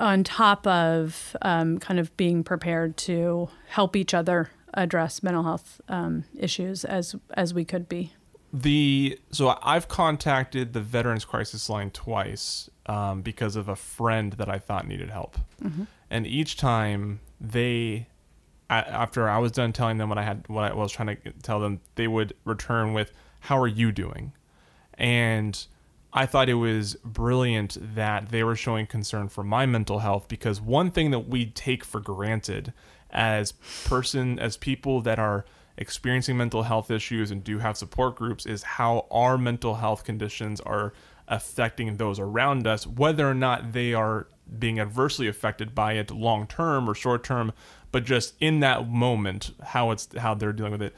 on 0.00 0.24
top 0.24 0.66
of 0.66 1.36
um, 1.42 1.78
kind 1.78 2.00
of 2.00 2.16
being 2.16 2.42
prepared 2.42 2.96
to 2.96 3.48
help 3.68 3.94
each 3.94 4.14
other 4.14 4.50
address 4.74 5.22
mental 5.22 5.42
health 5.42 5.80
um, 5.88 6.24
issues 6.36 6.84
as 6.84 7.14
as 7.34 7.52
we 7.54 7.64
could 7.64 7.88
be. 7.88 8.12
The 8.52 9.18
so 9.30 9.56
I've 9.62 9.86
contacted 9.86 10.72
the 10.72 10.80
Veterans 10.80 11.24
Crisis 11.24 11.68
Line 11.68 11.90
twice 11.90 12.68
um, 12.86 13.22
because 13.22 13.54
of 13.54 13.68
a 13.68 13.76
friend 13.76 14.32
that 14.34 14.48
I 14.48 14.58
thought 14.58 14.88
needed 14.88 15.10
help, 15.10 15.36
mm-hmm. 15.62 15.84
and 16.10 16.26
each 16.26 16.56
time 16.56 17.20
they, 17.40 18.08
after 18.68 19.28
I 19.28 19.38
was 19.38 19.52
done 19.52 19.72
telling 19.72 19.98
them 19.98 20.08
what 20.08 20.18
I 20.18 20.24
had, 20.24 20.48
what 20.48 20.64
I 20.64 20.74
was 20.74 20.90
trying 20.90 21.16
to 21.16 21.30
tell 21.42 21.60
them, 21.60 21.80
they 21.94 22.08
would 22.08 22.34
return 22.44 22.92
with, 22.92 23.12
"How 23.40 23.60
are 23.60 23.68
you 23.68 23.92
doing?" 23.92 24.32
and 24.94 25.66
I 26.12 26.26
thought 26.26 26.48
it 26.48 26.54
was 26.54 26.94
brilliant 27.04 27.76
that 27.94 28.30
they 28.30 28.42
were 28.42 28.56
showing 28.56 28.86
concern 28.86 29.28
for 29.28 29.44
my 29.44 29.66
mental 29.66 30.00
health 30.00 30.26
because 30.28 30.60
one 30.60 30.90
thing 30.90 31.10
that 31.12 31.28
we 31.28 31.46
take 31.46 31.84
for 31.84 32.00
granted 32.00 32.72
as 33.10 33.52
person 33.84 34.38
as 34.38 34.56
people 34.56 35.00
that 35.02 35.18
are 35.18 35.44
experiencing 35.76 36.36
mental 36.36 36.64
health 36.64 36.90
issues 36.90 37.30
and 37.30 37.44
do 37.44 37.58
have 37.58 37.76
support 37.76 38.16
groups 38.16 38.44
is 38.44 38.62
how 38.62 39.06
our 39.10 39.38
mental 39.38 39.76
health 39.76 40.04
conditions 40.04 40.60
are 40.60 40.92
affecting 41.28 41.96
those 41.96 42.18
around 42.18 42.66
us 42.66 42.86
whether 42.86 43.28
or 43.28 43.34
not 43.34 43.72
they 43.72 43.94
are 43.94 44.26
being 44.58 44.80
adversely 44.80 45.28
affected 45.28 45.74
by 45.76 45.92
it 45.92 46.10
long 46.10 46.44
term 46.46 46.90
or 46.90 46.94
short 46.94 47.22
term 47.22 47.52
but 47.92 48.04
just 48.04 48.34
in 48.40 48.60
that 48.60 48.88
moment, 48.88 49.52
how 49.62 49.90
it's 49.90 50.08
how 50.18 50.34
they're 50.34 50.52
dealing 50.52 50.72
with 50.72 50.82
it. 50.82 50.94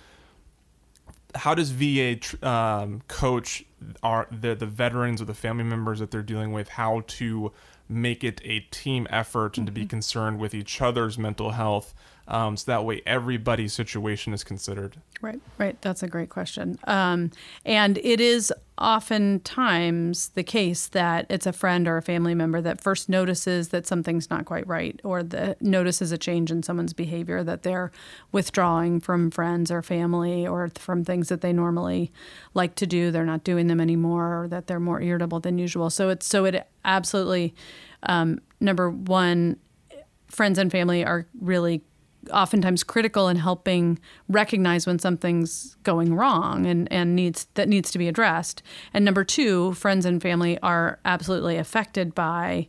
How 1.34 1.54
does 1.54 1.70
VA 1.70 2.16
tr- 2.16 2.44
um, 2.44 3.02
coach 3.08 3.64
our 4.02 4.28
the 4.30 4.54
the 4.54 4.66
veterans 4.66 5.20
or 5.20 5.24
the 5.24 5.34
family 5.34 5.64
members 5.64 5.98
that 5.98 6.10
they're 6.10 6.22
dealing 6.22 6.52
with 6.52 6.68
how 6.68 7.02
to 7.06 7.52
make 7.88 8.24
it 8.24 8.40
a 8.44 8.60
team 8.70 9.06
effort 9.10 9.58
and 9.58 9.66
to 9.66 9.72
be 9.72 9.84
concerned 9.86 10.38
with 10.38 10.54
each 10.54 10.80
other's 10.80 11.18
mental 11.18 11.50
health, 11.50 11.94
um, 12.28 12.56
so 12.56 12.70
that 12.70 12.84
way 12.84 13.02
everybody's 13.06 13.72
situation 13.72 14.32
is 14.32 14.44
considered. 14.44 14.96
Right, 15.20 15.40
right. 15.58 15.80
That's 15.82 16.02
a 16.02 16.08
great 16.08 16.30
question. 16.30 16.78
Um, 16.84 17.30
and 17.64 17.98
it 17.98 18.20
is 18.20 18.52
oftentimes 18.76 20.30
the 20.30 20.42
case 20.42 20.88
that 20.88 21.26
it's 21.28 21.46
a 21.46 21.52
friend 21.52 21.86
or 21.86 21.96
a 21.96 22.02
family 22.02 22.34
member 22.34 22.60
that 22.60 22.80
first 22.80 23.08
notices 23.08 23.68
that 23.68 23.86
something's 23.86 24.30
not 24.30 24.44
quite 24.44 24.66
right 24.66 24.98
or 25.04 25.22
that 25.22 25.62
notices 25.62 26.10
a 26.10 26.18
change 26.18 26.50
in 26.50 26.62
someone's 26.62 26.92
behavior, 26.92 27.44
that 27.44 27.62
they're 27.62 27.92
withdrawing 28.32 28.98
from 28.98 29.30
friends 29.30 29.70
or 29.70 29.82
family 29.82 30.44
or 30.46 30.68
from 30.76 31.04
things 31.04 31.28
that 31.28 31.40
they 31.40 31.52
normally 31.52 32.10
like 32.54 32.74
to 32.74 32.86
do. 32.86 33.12
They're 33.12 33.24
not 33.24 33.44
doing 33.44 33.68
them 33.68 33.80
anymore 33.80 34.42
or 34.42 34.48
that 34.48 34.66
they're 34.66 34.80
more 34.80 35.00
irritable 35.00 35.38
than 35.38 35.58
usual. 35.58 35.90
So 35.90 36.08
it's 36.08 36.26
so 36.26 36.44
it 36.46 36.66
absolutely, 36.84 37.54
um, 38.04 38.40
number 38.58 38.90
one, 38.90 39.58
friends 40.28 40.58
and 40.58 40.72
family 40.72 41.04
are 41.04 41.26
really 41.40 41.82
oftentimes 42.30 42.84
critical 42.84 43.28
in 43.28 43.36
helping 43.36 43.98
recognize 44.28 44.86
when 44.86 44.98
something's 44.98 45.76
going 45.82 46.14
wrong 46.14 46.66
and, 46.66 46.90
and 46.92 47.16
needs 47.16 47.46
that 47.54 47.68
needs 47.68 47.90
to 47.90 47.98
be 47.98 48.08
addressed. 48.08 48.62
And 48.94 49.04
number 49.04 49.24
two, 49.24 49.72
friends 49.74 50.04
and 50.04 50.22
family 50.22 50.58
are 50.62 50.98
absolutely 51.04 51.56
affected 51.56 52.14
by 52.14 52.66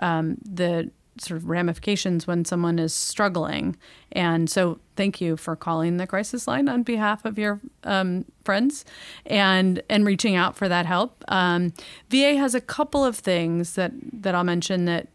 um, 0.00 0.38
the 0.44 0.90
sort 1.18 1.36
of 1.36 1.48
ramifications 1.48 2.26
when 2.26 2.44
someone 2.44 2.78
is 2.78 2.94
struggling. 2.94 3.76
And 4.12 4.48
so, 4.48 4.78
thank 4.96 5.20
you 5.20 5.36
for 5.36 5.56
calling 5.56 5.98
the 5.98 6.06
crisis 6.06 6.46
line 6.46 6.68
on 6.68 6.82
behalf 6.82 7.24
of 7.24 7.38
your 7.38 7.60
um, 7.84 8.24
friends 8.44 8.84
and 9.26 9.82
and 9.88 10.04
reaching 10.06 10.34
out 10.34 10.56
for 10.56 10.68
that 10.68 10.86
help. 10.86 11.24
Um, 11.28 11.72
VA 12.08 12.36
has 12.36 12.54
a 12.54 12.60
couple 12.60 13.04
of 13.04 13.16
things 13.16 13.74
that 13.74 13.92
that 14.12 14.34
I'll 14.34 14.44
mention 14.44 14.86
that. 14.86 15.08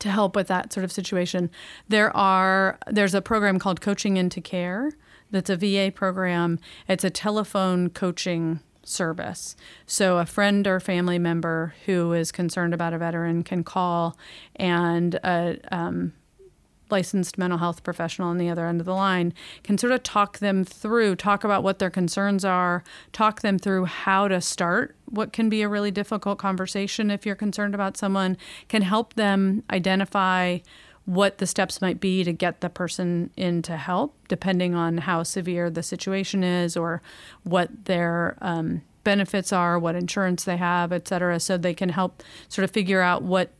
To 0.00 0.10
help 0.10 0.36
with 0.36 0.46
that 0.48 0.72
sort 0.72 0.84
of 0.84 0.92
situation. 0.92 1.50
There 1.88 2.16
are 2.16 2.78
there's 2.86 3.14
a 3.14 3.22
program 3.22 3.58
called 3.58 3.80
Coaching 3.80 4.16
into 4.16 4.40
Care 4.40 4.92
that's 5.30 5.50
a 5.50 5.56
VA 5.56 5.92
program. 5.94 6.58
It's 6.88 7.04
a 7.04 7.10
telephone 7.10 7.90
coaching 7.90 8.60
service. 8.82 9.56
So 9.86 10.18
a 10.18 10.26
friend 10.26 10.66
or 10.66 10.80
family 10.80 11.18
member 11.18 11.74
who 11.86 12.12
is 12.12 12.32
concerned 12.32 12.74
about 12.74 12.94
a 12.94 12.98
veteran 12.98 13.42
can 13.42 13.62
call 13.64 14.16
and 14.56 15.14
a 15.16 15.58
um, 15.70 16.14
licensed 16.90 17.38
mental 17.38 17.58
health 17.58 17.82
professional 17.82 18.28
on 18.28 18.38
the 18.38 18.48
other 18.48 18.66
end 18.66 18.80
of 18.80 18.86
the 18.86 18.94
line 18.94 19.32
can 19.62 19.78
sort 19.78 19.92
of 19.92 20.02
talk 20.02 20.38
them 20.38 20.64
through, 20.64 21.16
talk 21.16 21.44
about 21.44 21.62
what 21.62 21.78
their 21.78 21.90
concerns 21.90 22.44
are, 22.44 22.82
talk 23.12 23.40
them 23.40 23.58
through 23.58 23.84
how 23.84 24.28
to 24.28 24.40
start 24.40 24.94
what 25.06 25.32
can 25.32 25.48
be 25.48 25.62
a 25.62 25.68
really 25.68 25.90
difficult 25.90 26.38
conversation 26.38 27.10
if 27.10 27.24
you're 27.24 27.34
concerned 27.34 27.74
about 27.74 27.96
someone, 27.96 28.36
can 28.68 28.82
help 28.82 29.14
them 29.14 29.62
identify 29.70 30.58
what 31.04 31.38
the 31.38 31.46
steps 31.46 31.80
might 31.80 32.00
be 32.00 32.22
to 32.22 32.32
get 32.34 32.60
the 32.60 32.68
person 32.68 33.30
into 33.34 33.76
help, 33.78 34.14
depending 34.28 34.74
on 34.74 34.98
how 34.98 35.22
severe 35.22 35.70
the 35.70 35.82
situation 35.82 36.44
is 36.44 36.76
or 36.76 37.00
what 37.44 37.86
their 37.86 38.36
um, 38.42 38.82
benefits 39.04 39.50
are, 39.50 39.78
what 39.78 39.94
insurance 39.94 40.44
they 40.44 40.58
have, 40.58 40.92
et 40.92 41.08
cetera, 41.08 41.40
so 41.40 41.56
they 41.56 41.72
can 41.72 41.88
help 41.88 42.22
sort 42.50 42.62
of 42.62 42.70
figure 42.70 43.00
out 43.00 43.22
what 43.22 43.50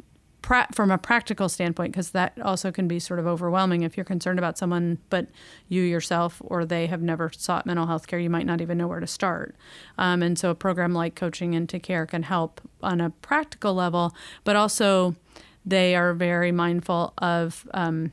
pra- 0.43 0.69
from 0.73 0.91
a 0.91 0.99
practical 0.99 1.49
standpoint, 1.49 1.93
because 1.93 2.11
that 2.11 2.39
also 2.43 2.71
can 2.71 2.89
be 2.89 2.99
sort 2.99 3.21
of 3.21 3.27
overwhelming 3.27 3.83
if 3.83 3.97
you're 3.97 4.05
concerned 4.05 4.39
about 4.39 4.59
someone, 4.59 4.99
but 5.11 5.29
you 5.69 5.83
yourself 5.83 6.41
or 6.45 6.65
they 6.65 6.87
have 6.87 7.03
never 7.03 7.31
sought 7.37 7.67
mental 7.67 7.87
health 7.87 8.07
care, 8.07 8.19
you 8.19 8.31
might 8.31 8.47
not 8.47 8.61
even 8.61 8.79
know 8.79 8.89
where 8.89 9.01
to 9.01 9.07
start. 9.07 9.55
Um, 9.97 10.23
and 10.23 10.39
so 10.39 10.51
a 10.51 10.55
program 10.55 10.93
like 10.93 11.15
Coaching 11.15 11.55
into 11.55 11.79
Care 11.79 12.07
can 12.07 12.23
help 12.23 12.61
on 12.83 13.01
a 13.01 13.11
practical 13.11 13.75
level, 13.75 14.15
but 14.45 14.57
also 14.57 15.17
they 15.65 15.95
are 15.95 16.15
very 16.15 16.53
mindful 16.53 17.13
of. 17.19 17.67
Um, 17.75 18.13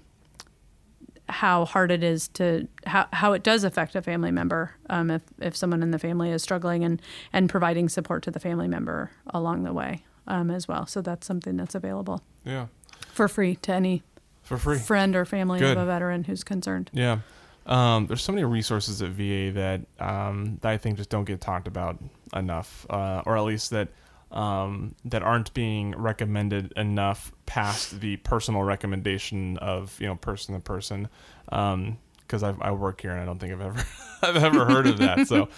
how 1.27 1.65
hard 1.65 1.89
it 1.89 2.03
is 2.03 2.27
to 2.27 2.67
how, 2.85 3.07
how 3.11 3.33
it 3.33 3.41
does 3.41 3.63
affect 3.63 3.95
a 3.95 4.01
family 4.03 4.29
member 4.29 4.75
um, 4.91 5.09
if, 5.09 5.23
if 5.39 5.55
someone 5.55 5.81
in 5.81 5.89
the 5.89 5.97
family 5.97 6.29
is 6.29 6.43
struggling 6.43 6.83
and, 6.83 7.01
and 7.33 7.49
providing 7.49 7.89
support 7.89 8.21
to 8.21 8.29
the 8.29 8.39
family 8.39 8.67
member 8.67 9.09
along 9.33 9.63
the 9.63 9.73
way 9.73 10.03
um, 10.27 10.49
as 10.51 10.67
well. 10.67 10.85
So 10.85 11.01
that's 11.01 11.25
something 11.27 11.55
that's 11.57 11.75
available 11.75 12.21
Yeah, 12.43 12.67
for 13.11 13.27
free 13.27 13.55
to 13.57 13.73
any 13.73 14.03
for 14.43 14.57
free. 14.57 14.77
friend 14.77 15.15
or 15.15 15.25
family 15.25 15.59
Good. 15.59 15.77
of 15.77 15.83
a 15.83 15.85
veteran 15.85 16.23
who's 16.25 16.43
concerned. 16.43 16.89
Yeah. 16.93 17.19
Um, 17.65 18.05
there's 18.05 18.21
so 18.23 18.31
many 18.31 18.43
resources 18.45 19.01
at 19.01 19.09
VA 19.09 19.51
that 19.53 19.81
um, 19.99 20.59
that 20.61 20.71
I 20.71 20.77
think 20.77 20.97
just 20.97 21.09
don't 21.09 21.25
get 21.25 21.41
talked 21.41 21.67
about 21.67 21.97
enough, 22.35 22.85
uh, 22.91 23.23
or 23.25 23.37
at 23.37 23.43
least 23.43 23.71
that 23.71 23.87
um, 24.31 24.93
that 25.05 25.23
aren't 25.23 25.51
being 25.55 25.95
recommended 25.97 26.73
enough 26.75 27.31
past 27.47 28.01
the 28.01 28.17
personal 28.17 28.61
recommendation 28.63 29.57
of 29.57 29.99
you 29.99 30.05
know 30.05 30.15
person 30.15 30.53
to 30.53 30.61
person. 30.61 31.09
Because 31.45 32.43
I 32.43 32.53
I 32.61 32.69
work 32.71 33.01
here 33.01 33.11
and 33.11 33.19
I 33.21 33.25
don't 33.25 33.39
think 33.39 33.51
I've 33.53 33.61
ever 33.61 33.83
I've 34.21 34.43
ever 34.43 34.65
heard 34.65 34.85
of 34.85 34.99
that. 34.99 35.27
So. 35.27 35.49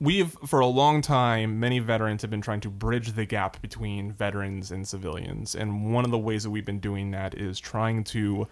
We've 0.00 0.30
for 0.46 0.60
a 0.60 0.66
long 0.66 1.02
time 1.02 1.58
many 1.58 1.80
veterans 1.80 2.22
have 2.22 2.30
been 2.30 2.40
trying 2.40 2.60
to 2.60 2.70
bridge 2.70 3.12
the 3.12 3.24
gap 3.24 3.60
between 3.60 4.12
veterans 4.12 4.70
and 4.70 4.86
civilians 4.86 5.54
and 5.56 5.92
one 5.92 6.04
of 6.04 6.12
the 6.12 6.18
ways 6.18 6.44
that 6.44 6.50
we've 6.50 6.64
been 6.64 6.78
doing 6.78 7.10
that 7.10 7.34
is 7.34 7.58
trying 7.58 8.04
to 8.04 8.46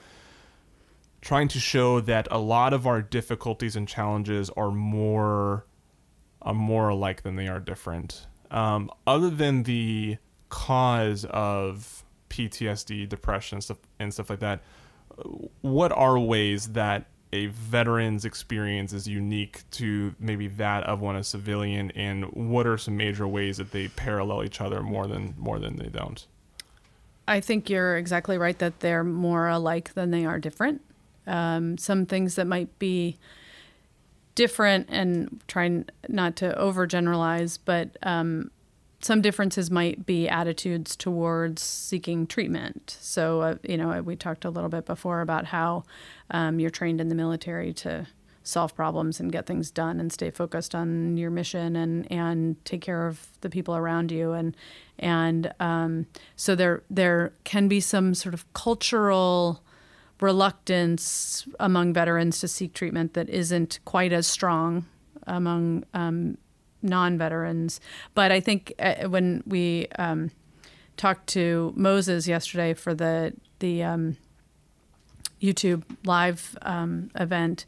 trying 1.21 1.49
to 1.49 1.61
show 1.61 2.01
that 2.01 2.27
a 2.31 2.39
lot 2.39 2.73
of 2.73 2.87
our 2.87 3.01
difficulties 3.01 3.77
and 3.77 3.87
challenges 3.87 4.51
are 4.51 4.73
more 4.73 5.67
are 6.43 6.55
more 6.55 6.89
alike 6.89 7.23
than 7.23 7.37
they 7.37 7.47
are 7.47 7.61
different 7.61 8.27
um, 8.51 8.91
other 9.07 9.31
than 9.31 9.65
the 9.65 10.19
cause 10.49 11.25
of 11.27 12.05
PTSD, 12.31 13.09
depression, 13.09 13.61
stuff 13.61 13.79
and 13.99 14.13
stuff 14.13 14.31
like 14.31 14.41
that. 14.41 14.63
What 15.63 15.93
are 15.93 16.19
ways 16.19 16.69
that 16.73 17.07
a 17.33 17.47
veteran's 17.47 18.25
experience 18.25 18.93
is 18.93 19.07
unique 19.09 19.69
to 19.73 20.15
maybe 20.19 20.49
that 20.49 20.85
of 20.85 21.01
one 21.01 21.17
a 21.17 21.25
civilian, 21.25 21.91
and 21.93 22.25
what 22.33 22.67
are 22.67 22.79
some 22.79 22.97
major 22.97 23.27
ways 23.27 23.57
that 23.57 23.73
they 23.73 23.89
parallel 23.89 24.45
each 24.45 24.61
other 24.61 24.83
more 24.83 25.07
than 25.07 25.35
more 25.37 25.59
than 25.59 25.77
they 25.77 25.89
don't? 25.89 26.27
I 27.29 27.41
think 27.41 27.69
you're 27.69 27.97
exactly 27.97 28.39
right 28.39 28.59
that 28.59 28.81
they're 28.81 29.05
more 29.05 29.49
alike 29.49 29.95
than 29.95 30.13
they 30.13 30.25
are 30.25 30.39
different. 30.39 30.81
Um, 31.27 31.77
some 31.77 32.07
things 32.07 32.37
that 32.37 32.47
might 32.47 32.79
be 32.79 33.17
different, 34.37 34.89
and 34.91 35.41
trying 35.49 35.87
not 36.09 36.37
to 36.37 36.55
overgeneralize, 36.57 37.59
but 37.65 37.97
um, 38.03 38.51
some 39.07 39.23
differences 39.23 39.71
might 39.71 40.05
be 40.05 40.29
attitudes 40.29 40.97
towards 40.97 41.63
seeking 41.63 42.27
treatment. 42.27 42.97
So, 43.01 43.41
uh, 43.41 43.55
you 43.63 43.77
know, 43.77 44.03
we 44.03 44.17
talked 44.17 44.45
a 44.45 44.51
little 44.51 44.69
bit 44.69 44.85
before 44.85 45.21
about 45.21 45.47
how 45.47 45.85
um, 46.33 46.59
you're 46.59 46.71
trained 46.71 47.01
in 47.01 47.09
the 47.09 47.15
military 47.15 47.73
to 47.75 48.09
solve 48.43 48.75
problems 48.75 49.21
and 49.21 49.31
get 49.31 49.47
things 49.47 49.71
done 49.71 50.01
and 50.01 50.13
stay 50.13 50.31
focused 50.31 50.75
on 50.75 51.17
your 51.17 51.31
mission 51.31 51.75
and 51.75 52.11
and 52.13 52.65
take 52.65 52.81
care 52.81 53.07
of 53.09 53.27
the 53.41 53.51
people 53.51 53.77
around 53.77 54.13
you 54.13 54.33
and 54.33 54.57
and 55.01 55.53
um, 55.59 56.07
so 56.37 56.55
there 56.55 56.83
there 56.89 57.33
can 57.43 57.67
be 57.67 57.81
some 57.81 58.15
sort 58.15 58.35
of 58.35 58.53
cultural 58.53 59.61
reluctance 60.21 61.47
among 61.59 61.93
veterans 61.93 62.39
to 62.39 62.47
seek 62.47 62.73
treatment 62.73 63.15
that 63.15 63.29
isn't 63.29 63.81
quite 63.85 64.13
as 64.13 64.29
strong 64.29 64.87
among 65.27 65.85
um, 65.93 66.39
non-veterans. 66.87 67.81
But 68.15 68.33
I 68.33 68.41
think 68.41 68.73
uh, 68.79 69.09
when 69.09 69.43
we 69.47 69.89
um, 69.99 70.31
talked 70.97 71.27
to 71.29 71.73
Moses 71.77 72.27
yesterday 72.27 72.75
for 72.75 72.95
the 72.95 73.33
the 73.59 73.83
um, 73.83 74.17
YouTube 75.41 75.83
live 76.05 76.57
um, 76.63 77.11
event, 77.15 77.67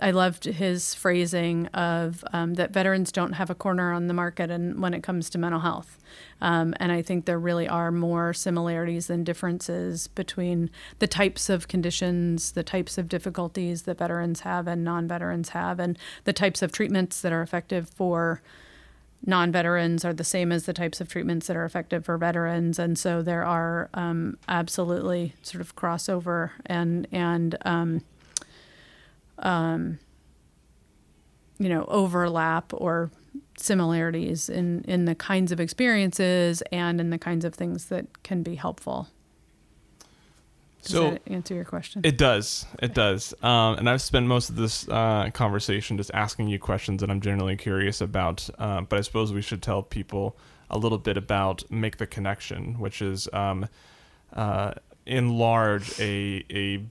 I 0.00 0.10
loved 0.10 0.44
his 0.44 0.94
phrasing 0.94 1.66
of 1.68 2.24
um, 2.32 2.54
that 2.54 2.72
veterans 2.72 3.12
don't 3.12 3.34
have 3.34 3.50
a 3.50 3.54
corner 3.54 3.92
on 3.92 4.06
the 4.06 4.14
market, 4.14 4.50
and 4.50 4.80
when 4.80 4.94
it 4.94 5.02
comes 5.02 5.30
to 5.30 5.38
mental 5.38 5.60
health, 5.60 5.98
um, 6.40 6.74
and 6.78 6.90
I 6.90 7.02
think 7.02 7.24
there 7.24 7.38
really 7.38 7.68
are 7.68 7.90
more 7.90 8.32
similarities 8.32 9.06
than 9.06 9.24
differences 9.24 10.08
between 10.08 10.70
the 10.98 11.06
types 11.06 11.48
of 11.48 11.68
conditions, 11.68 12.52
the 12.52 12.62
types 12.62 12.98
of 12.98 13.08
difficulties 13.08 13.82
that 13.82 13.98
veterans 13.98 14.40
have 14.40 14.66
and 14.66 14.84
non-veterans 14.84 15.50
have, 15.50 15.78
and 15.78 15.98
the 16.24 16.32
types 16.32 16.62
of 16.62 16.72
treatments 16.72 17.20
that 17.20 17.32
are 17.32 17.42
effective 17.42 17.88
for 17.88 18.42
non-veterans 19.24 20.04
are 20.04 20.12
the 20.12 20.24
same 20.24 20.50
as 20.50 20.66
the 20.66 20.72
types 20.72 21.00
of 21.00 21.08
treatments 21.08 21.46
that 21.46 21.56
are 21.56 21.64
effective 21.64 22.04
for 22.04 22.18
veterans, 22.18 22.78
and 22.78 22.98
so 22.98 23.22
there 23.22 23.44
are 23.44 23.88
um, 23.94 24.36
absolutely 24.48 25.34
sort 25.42 25.60
of 25.60 25.76
crossover 25.76 26.50
and 26.66 27.06
and 27.12 27.56
um, 29.42 29.98
you 31.58 31.68
know 31.68 31.84
overlap 31.88 32.72
or 32.74 33.10
similarities 33.58 34.48
in 34.48 34.82
in 34.88 35.04
the 35.04 35.14
kinds 35.14 35.52
of 35.52 35.60
experiences 35.60 36.62
and 36.72 37.00
in 37.00 37.10
the 37.10 37.18
kinds 37.18 37.44
of 37.44 37.54
things 37.54 37.86
that 37.86 38.22
can 38.22 38.42
be 38.42 38.54
helpful. 38.56 39.08
Does 40.82 40.90
So- 40.92 41.10
that 41.10 41.22
answer 41.28 41.54
your 41.54 41.64
question? 41.64 42.00
It 42.04 42.18
does. 42.18 42.66
It 42.80 42.92
does. 42.92 43.34
Um, 43.42 43.76
and 43.78 43.88
I've 43.88 44.02
spent 44.02 44.26
most 44.26 44.50
of 44.50 44.56
this 44.56 44.88
uh, 44.88 45.30
conversation 45.32 45.96
just 45.96 46.10
asking 46.12 46.48
you 46.48 46.58
questions 46.58 47.00
that 47.02 47.10
I'm 47.10 47.20
generally 47.20 47.56
curious 47.56 48.00
about. 48.00 48.48
Uh, 48.58 48.80
but 48.80 48.98
I 48.98 49.02
suppose 49.02 49.32
we 49.32 49.42
should 49.42 49.62
tell 49.62 49.82
people 49.84 50.36
a 50.70 50.78
little 50.78 50.98
bit 50.98 51.16
about 51.16 51.62
Make 51.70 51.98
the 51.98 52.06
Connection, 52.08 52.80
which 52.80 53.00
is 53.00 53.28
um, 53.32 53.68
uh, 54.32 54.72
in 55.06 55.38
large 55.38 56.00
a, 56.00 56.44
a 56.50 56.84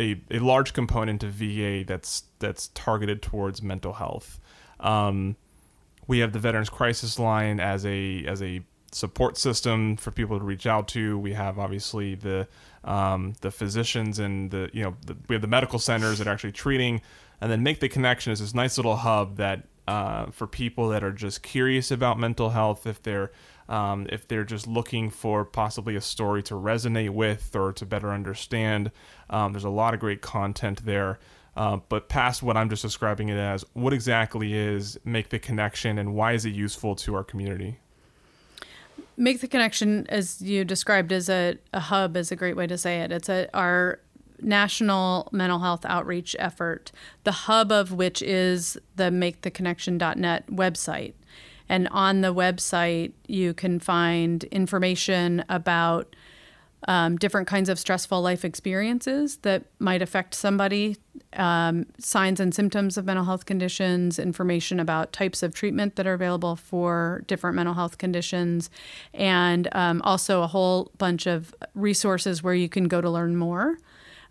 a 0.00 0.20
a 0.30 0.38
large 0.38 0.72
component 0.72 1.22
of 1.22 1.32
VA 1.32 1.84
that's 1.86 2.24
that's 2.38 2.68
targeted 2.68 3.22
towards 3.22 3.62
mental 3.62 3.94
health. 3.94 4.40
Um, 4.80 5.36
we 6.06 6.20
have 6.20 6.32
the 6.32 6.38
Veterans 6.38 6.70
Crisis 6.70 7.18
Line 7.18 7.60
as 7.60 7.84
a 7.86 8.24
as 8.26 8.42
a 8.42 8.62
support 8.90 9.36
system 9.36 9.96
for 9.96 10.10
people 10.10 10.38
to 10.38 10.44
reach 10.44 10.66
out 10.66 10.88
to. 10.88 11.18
We 11.18 11.34
have 11.34 11.58
obviously 11.58 12.14
the 12.14 12.48
um, 12.84 13.34
the 13.40 13.50
physicians 13.50 14.18
and 14.18 14.50
the 14.50 14.70
you 14.72 14.82
know 14.82 14.96
the, 15.06 15.16
we 15.28 15.34
have 15.34 15.42
the 15.42 15.48
medical 15.48 15.78
centers 15.78 16.18
that 16.18 16.26
are 16.26 16.32
actually 16.32 16.52
treating, 16.52 17.00
and 17.40 17.50
then 17.50 17.62
make 17.62 17.80
the 17.80 17.88
connection 17.88 18.32
is 18.32 18.40
this 18.40 18.54
nice 18.54 18.78
little 18.78 18.96
hub 18.96 19.36
that 19.36 19.64
uh, 19.86 20.26
for 20.30 20.46
people 20.46 20.88
that 20.88 21.02
are 21.02 21.12
just 21.12 21.42
curious 21.42 21.90
about 21.90 22.18
mental 22.18 22.50
health, 22.50 22.86
if 22.86 23.02
they're 23.02 23.30
um, 23.68 24.06
if 24.10 24.26
they're 24.26 24.44
just 24.44 24.66
looking 24.66 25.10
for 25.10 25.44
possibly 25.44 25.96
a 25.96 26.00
story 26.00 26.42
to 26.44 26.54
resonate 26.54 27.10
with 27.10 27.54
or 27.54 27.72
to 27.74 27.86
better 27.86 28.10
understand. 28.10 28.90
Um, 29.30 29.52
there's 29.52 29.64
a 29.64 29.70
lot 29.70 29.94
of 29.94 30.00
great 30.00 30.22
content 30.22 30.84
there. 30.84 31.18
Uh, 31.56 31.78
but 31.88 32.08
past 32.08 32.42
what 32.42 32.56
I'm 32.56 32.70
just 32.70 32.82
describing 32.82 33.30
it 33.30 33.36
as, 33.36 33.64
what 33.72 33.92
exactly 33.92 34.54
is 34.54 34.96
Make 35.04 35.30
the 35.30 35.40
Connection 35.40 35.98
and 35.98 36.14
why 36.14 36.32
is 36.32 36.44
it 36.44 36.50
useful 36.50 36.94
to 36.96 37.16
our 37.16 37.24
community? 37.24 37.78
Make 39.16 39.40
the 39.40 39.48
connection, 39.48 40.06
as 40.08 40.40
you 40.40 40.64
described, 40.64 41.10
as 41.10 41.28
a, 41.28 41.58
a 41.72 41.80
hub 41.80 42.16
is 42.16 42.30
a 42.30 42.36
great 42.36 42.56
way 42.56 42.68
to 42.68 42.78
say 42.78 43.00
it. 43.00 43.10
It's 43.10 43.28
a 43.28 43.48
our 43.52 43.98
national 44.40 45.28
mental 45.32 45.58
health 45.58 45.84
outreach 45.84 46.36
effort, 46.38 46.92
the 47.24 47.32
hub 47.32 47.72
of 47.72 47.92
which 47.92 48.22
is 48.22 48.78
the 48.94 49.10
maketheconnection.net 49.10 50.46
website. 50.46 51.14
And 51.68 51.88
on 51.88 52.20
the 52.20 52.34
website, 52.34 53.12
you 53.26 53.54
can 53.54 53.78
find 53.78 54.44
information 54.44 55.44
about 55.48 56.14
um, 56.86 57.16
different 57.16 57.48
kinds 57.48 57.68
of 57.68 57.78
stressful 57.78 58.22
life 58.22 58.44
experiences 58.44 59.38
that 59.38 59.64
might 59.80 60.00
affect 60.00 60.34
somebody, 60.34 60.96
um, 61.32 61.86
signs 61.98 62.38
and 62.38 62.54
symptoms 62.54 62.96
of 62.96 63.04
mental 63.04 63.24
health 63.24 63.46
conditions, 63.46 64.18
information 64.18 64.78
about 64.78 65.12
types 65.12 65.42
of 65.42 65.54
treatment 65.54 65.96
that 65.96 66.06
are 66.06 66.14
available 66.14 66.54
for 66.54 67.24
different 67.26 67.56
mental 67.56 67.74
health 67.74 67.98
conditions, 67.98 68.70
and 69.12 69.68
um, 69.72 70.00
also 70.02 70.42
a 70.42 70.46
whole 70.46 70.92
bunch 70.98 71.26
of 71.26 71.52
resources 71.74 72.42
where 72.42 72.54
you 72.54 72.68
can 72.68 72.84
go 72.84 73.00
to 73.00 73.10
learn 73.10 73.36
more. 73.36 73.78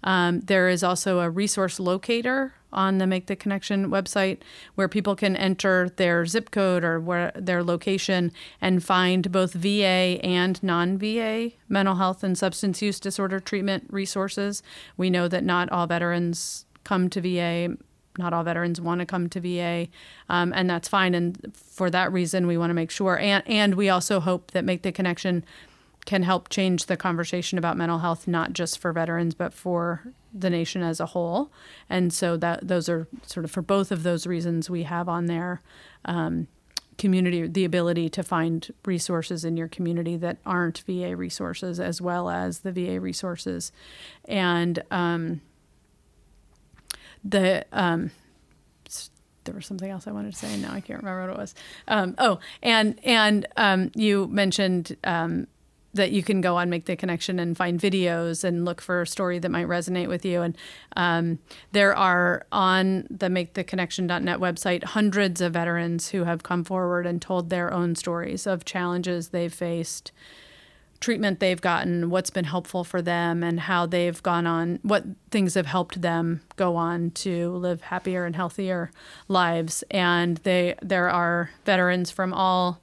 Um, 0.03 0.39
there 0.41 0.69
is 0.69 0.83
also 0.83 1.19
a 1.19 1.29
resource 1.29 1.79
locator 1.79 2.53
on 2.77 2.99
the 2.99 3.07
Make 3.07 3.25
the 3.25 3.35
Connection 3.35 3.89
website 3.89 4.37
where 4.75 4.87
people 4.87 5.15
can 5.15 5.35
enter 5.35 5.89
their 5.97 6.25
zip 6.25 6.51
code 6.51 6.83
or 6.83 6.99
where 6.99 7.31
their 7.35 7.63
location 7.63 8.31
and 8.61 8.83
find 8.83 9.31
both 9.31 9.53
VA 9.53 10.19
and 10.23 10.61
non 10.61 10.97
VA 10.97 11.51
mental 11.67 11.95
health 11.95 12.23
and 12.23 12.37
substance 12.37 12.81
use 12.81 12.99
disorder 12.99 13.39
treatment 13.39 13.87
resources. 13.89 14.61
We 14.95 15.09
know 15.09 15.27
that 15.27 15.43
not 15.43 15.69
all 15.71 15.87
veterans 15.87 16.65
come 16.83 17.09
to 17.09 17.19
VA. 17.19 17.75
Not 18.19 18.33
all 18.33 18.43
veterans 18.43 18.81
want 18.81 18.99
to 18.99 19.05
come 19.05 19.29
to 19.29 19.39
VA, 19.39 19.89
um, 20.27 20.51
and 20.55 20.67
that's 20.67 20.87
fine. 20.87 21.13
And 21.13 21.53
for 21.55 21.91
that 21.91 22.11
reason, 22.11 22.47
we 22.47 22.57
want 22.57 22.71
to 22.71 22.73
make 22.73 22.89
sure. 22.89 23.19
And 23.19 23.43
and 23.47 23.75
we 23.75 23.89
also 23.89 24.19
hope 24.19 24.51
that 24.51 24.65
Make 24.65 24.81
the 24.81 24.91
Connection 24.91 25.45
can 26.07 26.23
help 26.23 26.47
change 26.47 26.85
the 26.85 26.95
conversation 26.95 27.57
about 27.57 27.75
mental 27.75 27.99
health, 27.99 28.29
not 28.29 28.53
just 28.53 28.79
for 28.79 28.93
veterans, 28.93 29.33
but 29.35 29.53
for 29.53 30.13
the 30.33 30.49
nation 30.49 30.81
as 30.81 31.01
a 31.01 31.07
whole. 31.07 31.51
And 31.89 32.13
so 32.13 32.37
that 32.37 32.65
those 32.65 32.87
are 32.87 33.07
sort 33.23 33.43
of 33.43 33.51
for 33.51 33.61
both 33.61 33.91
of 33.91 34.03
those 34.03 34.25
reasons 34.25 34.69
we 34.69 34.83
have 34.83 35.09
on 35.09 35.25
there 35.25 35.61
um, 36.05 36.47
community 36.97 37.45
the 37.45 37.65
ability 37.65 38.07
to 38.09 38.23
find 38.23 38.73
resources 38.85 39.43
in 39.43 39.57
your 39.57 39.67
community 39.67 40.15
that 40.15 40.37
aren't 40.45 40.79
VA 40.87 41.13
resources 41.13 41.77
as 41.77 42.01
well 42.01 42.29
as 42.29 42.59
the 42.59 42.71
VA 42.71 43.01
resources, 43.01 43.73
and 44.25 44.81
um, 44.89 45.41
the 47.21 47.65
um, 47.73 48.11
there 49.43 49.55
was 49.55 49.65
something 49.65 49.89
else 49.89 50.07
I 50.07 50.11
wanted 50.11 50.31
to 50.31 50.39
say, 50.39 50.53
and 50.53 50.61
now 50.61 50.71
I 50.71 50.79
can't 50.79 51.03
remember 51.03 51.27
what 51.27 51.35
it 51.35 51.37
was. 51.37 51.53
Um, 51.89 52.15
oh, 52.17 52.39
and 52.63 52.97
and 53.03 53.45
um, 53.57 53.91
you 53.93 54.27
mentioned 54.27 54.95
um, 55.03 55.47
that 55.97 56.11
you 56.11 56.23
can 56.23 56.41
go 56.41 56.57
on 56.57 56.69
Make 56.69 56.85
the 56.85 56.95
Connection 56.95 57.39
and 57.39 57.55
find 57.55 57.79
videos 57.79 58.43
and 58.43 58.65
look 58.65 58.81
for 58.81 59.01
a 59.01 59.07
story 59.07 59.37
that 59.39 59.51
might 59.51 59.67
resonate 59.67 60.07
with 60.07 60.25
you. 60.25 60.41
And 60.41 60.57
um, 60.95 61.39
there 61.73 61.95
are 61.95 62.45
on 62.51 63.05
the 63.09 63.27
MakeTheConnection.net 63.27 64.39
website 64.39 64.83
hundreds 64.83 65.41
of 65.41 65.53
veterans 65.53 66.09
who 66.09 66.23
have 66.23 66.43
come 66.43 66.63
forward 66.63 67.05
and 67.05 67.21
told 67.21 67.49
their 67.49 67.71
own 67.73 67.95
stories 67.95 68.47
of 68.47 68.65
challenges 68.65 69.29
they've 69.29 69.53
faced 69.53 70.11
treatment 70.99 71.39
they've 71.39 71.61
gotten, 71.61 72.09
what's 72.09 72.29
been 72.29 72.45
helpful 72.45 72.83
for 72.83 73.01
them, 73.01 73.43
and 73.43 73.59
how 73.61 73.85
they've 73.85 74.21
gone 74.23 74.47
on, 74.47 74.79
what 74.81 75.03
things 75.31 75.53
have 75.53 75.65
helped 75.65 76.01
them 76.01 76.41
go 76.55 76.75
on 76.75 77.11
to 77.11 77.51
live 77.51 77.81
happier 77.81 78.25
and 78.25 78.35
healthier 78.35 78.91
lives. 79.27 79.83
And 79.91 80.37
they 80.37 80.75
there 80.81 81.09
are 81.09 81.51
veterans 81.65 82.11
from 82.11 82.33
all 82.33 82.81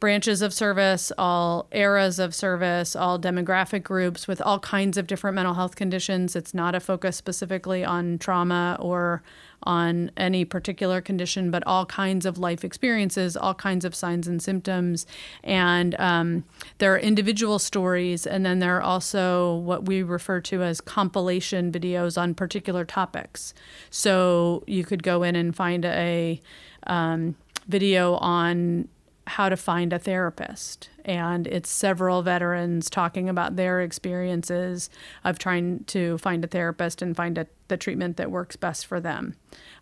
branches 0.00 0.40
of 0.40 0.52
service, 0.52 1.12
all 1.18 1.68
eras 1.72 2.18
of 2.18 2.34
service, 2.34 2.96
all 2.96 3.18
demographic 3.18 3.82
groups 3.82 4.26
with 4.26 4.40
all 4.40 4.58
kinds 4.58 4.96
of 4.96 5.06
different 5.06 5.34
mental 5.34 5.54
health 5.54 5.76
conditions. 5.76 6.34
It's 6.34 6.54
not 6.54 6.74
a 6.74 6.80
focus 6.80 7.16
specifically 7.16 7.84
on 7.84 8.18
trauma 8.18 8.78
or 8.80 9.22
on 9.62 10.10
any 10.16 10.42
particular 10.44 11.02
condition, 11.02 11.50
but 11.50 11.62
all 11.66 11.84
kinds 11.84 12.24
of 12.24 12.38
life 12.38 12.64
experiences, 12.64 13.36
all 13.36 13.52
kinds 13.52 13.84
of 13.84 13.94
signs 13.94 14.26
and 14.26 14.42
symptoms. 14.42 15.06
And 15.44 15.94
um, 16.00 16.44
there 16.78 16.94
are 16.94 16.98
individual 16.98 17.58
stories, 17.58 18.26
and 18.26 18.44
then 18.44 18.58
there 18.60 18.78
are 18.78 18.82
also 18.82 19.56
what 19.56 19.84
we 19.84 20.02
refer 20.02 20.40
to 20.40 20.62
as 20.62 20.80
compilation 20.80 21.70
videos 21.70 22.20
on 22.20 22.34
particular 22.34 22.86
topics. 22.86 23.52
So 23.90 24.64
you 24.66 24.82
could 24.84 25.02
go 25.02 25.22
in 25.22 25.36
and 25.36 25.54
find 25.54 25.84
a 25.84 26.40
um, 26.86 27.36
video 27.68 28.14
on 28.14 28.88
how 29.30 29.48
to 29.48 29.56
find 29.56 29.92
a 29.92 29.98
therapist. 29.98 30.88
And 31.04 31.46
it's 31.46 31.70
several 31.70 32.22
veterans 32.22 32.90
talking 32.90 33.28
about 33.28 33.56
their 33.56 33.80
experiences 33.80 34.90
of 35.24 35.38
trying 35.38 35.84
to 35.84 36.18
find 36.18 36.44
a 36.44 36.48
therapist 36.48 37.00
and 37.02 37.16
find 37.16 37.38
a, 37.38 37.46
the 37.68 37.76
treatment 37.76 38.16
that 38.16 38.30
works 38.30 38.56
best 38.56 38.86
for 38.86 39.00
them. 39.00 39.36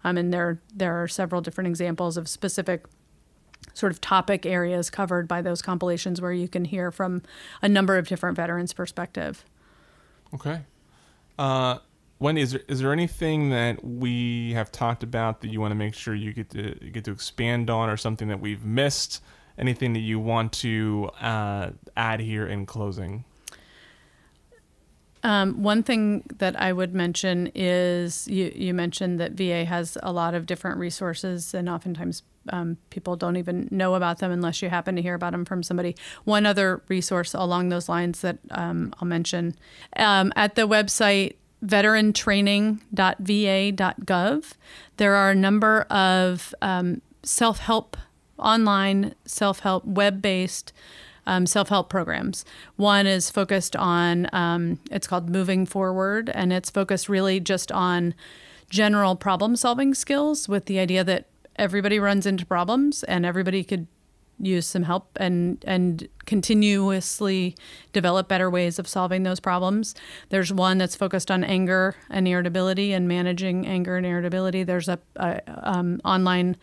Um, 0.05 0.19
and 0.19 0.33
there, 0.33 0.61
there 0.75 1.03
are 1.03 1.09
several 1.09 1.41
different 1.41 1.69
examples 1.69 2.17
of 2.17 2.29
specific 2.29 2.87
sort 3.75 3.91
of 3.93 4.01
topic 4.01 4.45
areas 4.45 4.91
covered 4.91 5.27
by 5.27 5.43
those 5.43 5.63
compilations 5.63 6.21
where 6.21 6.33
you 6.33 6.49
can 6.49 6.65
hear 6.65 6.91
from 6.91 7.23
a 7.63 7.69
number 7.69 7.97
of 7.97 8.07
different 8.07 8.37
veterans' 8.37 8.73
perspective. 8.73 9.45
Okay. 10.35 10.61
Uh, 11.39 11.79
Wendy, 12.19 12.41
is 12.43 12.53
there, 12.53 12.63
is 12.69 12.81
there 12.81 12.93
anything 12.93 13.51
that 13.51 13.85
we 13.85 14.53
have 14.53 14.71
talked 14.73 15.03
about 15.03 15.41
that 15.41 15.49
you 15.49 15.61
want 15.61 15.71
to 15.71 15.77
make 15.77 15.95
sure 15.95 16.15
you 16.15 16.33
get 16.33 16.51
to 16.51 16.75
get 16.93 17.05
to 17.05 17.13
expand 17.13 17.71
on, 17.71 17.89
or 17.89 17.97
something 17.97 18.29
that 18.29 18.41
we've 18.41 18.65
missed? 18.65 19.23
Anything 19.59 19.93
that 19.95 20.01
you 20.01 20.21
want 20.21 20.53
to 20.55 21.11
uh, 21.21 21.71
add 21.97 22.21
here 22.21 22.47
in 22.47 22.65
closing? 22.65 23.25
Um, 25.25 25.63
one 25.63 25.83
thing 25.83 26.23
that 26.39 26.61
I 26.61 26.73
would 26.73 26.95
mention 26.95 27.51
is 27.55 28.29
you, 28.29 28.53
you 28.55 28.73
mentioned 28.73 29.19
that 29.19 29.33
VA 29.33 29.65
has 29.65 29.99
a 30.03 30.13
lot 30.13 30.35
of 30.35 30.47
different 30.47 30.79
resources, 30.79 31.55
and 31.55 31.69
oftentimes 31.69 32.23
um, 32.51 32.77
people 32.91 33.17
don't 33.17 33.37
even 33.37 33.69
know 33.71 33.95
about 33.95 34.19
them 34.19 34.31
unless 34.31 34.63
you 34.63 34.69
happen 34.69 34.97
to 34.97 35.03
hear 35.03 35.15
about 35.15 35.33
them 35.33 35.45
from 35.45 35.63
somebody. 35.63 35.97
One 36.25 36.47
other 36.47 36.83
resource 36.89 37.35
along 37.35 37.69
those 37.69 37.89
lines 37.89 38.21
that 38.21 38.39
um, 38.51 38.95
I'll 39.01 39.09
mention 39.09 39.55
um, 39.97 40.33
at 40.37 40.55
the 40.55 40.69
website 40.69 41.35
veterantraining.va.gov, 41.65 44.53
there 44.97 45.15
are 45.15 45.31
a 45.31 45.35
number 45.35 45.83
of 45.83 46.55
um, 46.63 47.03
self 47.23 47.59
help, 47.59 47.97
online 48.39 49.15
self 49.25 49.61
help, 49.61 49.85
web 49.85 50.23
based 50.23 50.73
um, 51.27 51.47
self 51.47 51.69
help 51.69 51.89
programs. 51.91 52.45
One 52.77 53.07
is 53.07 53.31
focused 53.31 53.77
on, 53.77 54.29
um, 54.33 54.81
it's 54.91 55.07
called 55.07 55.29
Moving 55.29 55.67
Forward, 55.67 56.31
and 56.35 56.53
it's 56.53 56.71
focused 56.71 57.09
really 57.09 57.39
just 57.41 57.71
on 57.71 58.15
general 58.71 59.17
problem 59.17 59.57
solving 59.57 59.95
skills 59.95 60.49
with 60.49 60.67
the 60.67 60.79
idea 60.79 61.05
that 61.05 61.27
everybody 61.57 61.99
runs 61.99 62.27
into 62.27 62.47
problems 62.47 63.03
and 63.05 63.25
everybody 63.27 63.65
could 63.65 63.87
use 64.41 64.67
some 64.67 64.85
help 64.85 65.09
and 65.17 65.63
and 65.67 66.09
continuously 66.25 67.57
develop 67.93 68.29
better 68.29 68.49
ways 68.49 68.79
of 68.79 68.87
solving 68.87 69.23
those 69.25 69.41
problems. 69.41 69.95
There's 70.29 70.53
one 70.53 70.79
that's 70.79 70.95
focused 70.95 71.31
on 71.31 71.43
anger 71.43 71.97
and 72.09 72.29
irritability 72.29 72.93
and 72.93 73.09
managing 73.09 73.67
anger 73.67 73.97
and 73.97 74.07
irritability. 74.07 74.63
There's 74.63 74.89
a, 74.89 74.99
a 75.17 75.41
um, 75.69 76.01
online 76.05 76.57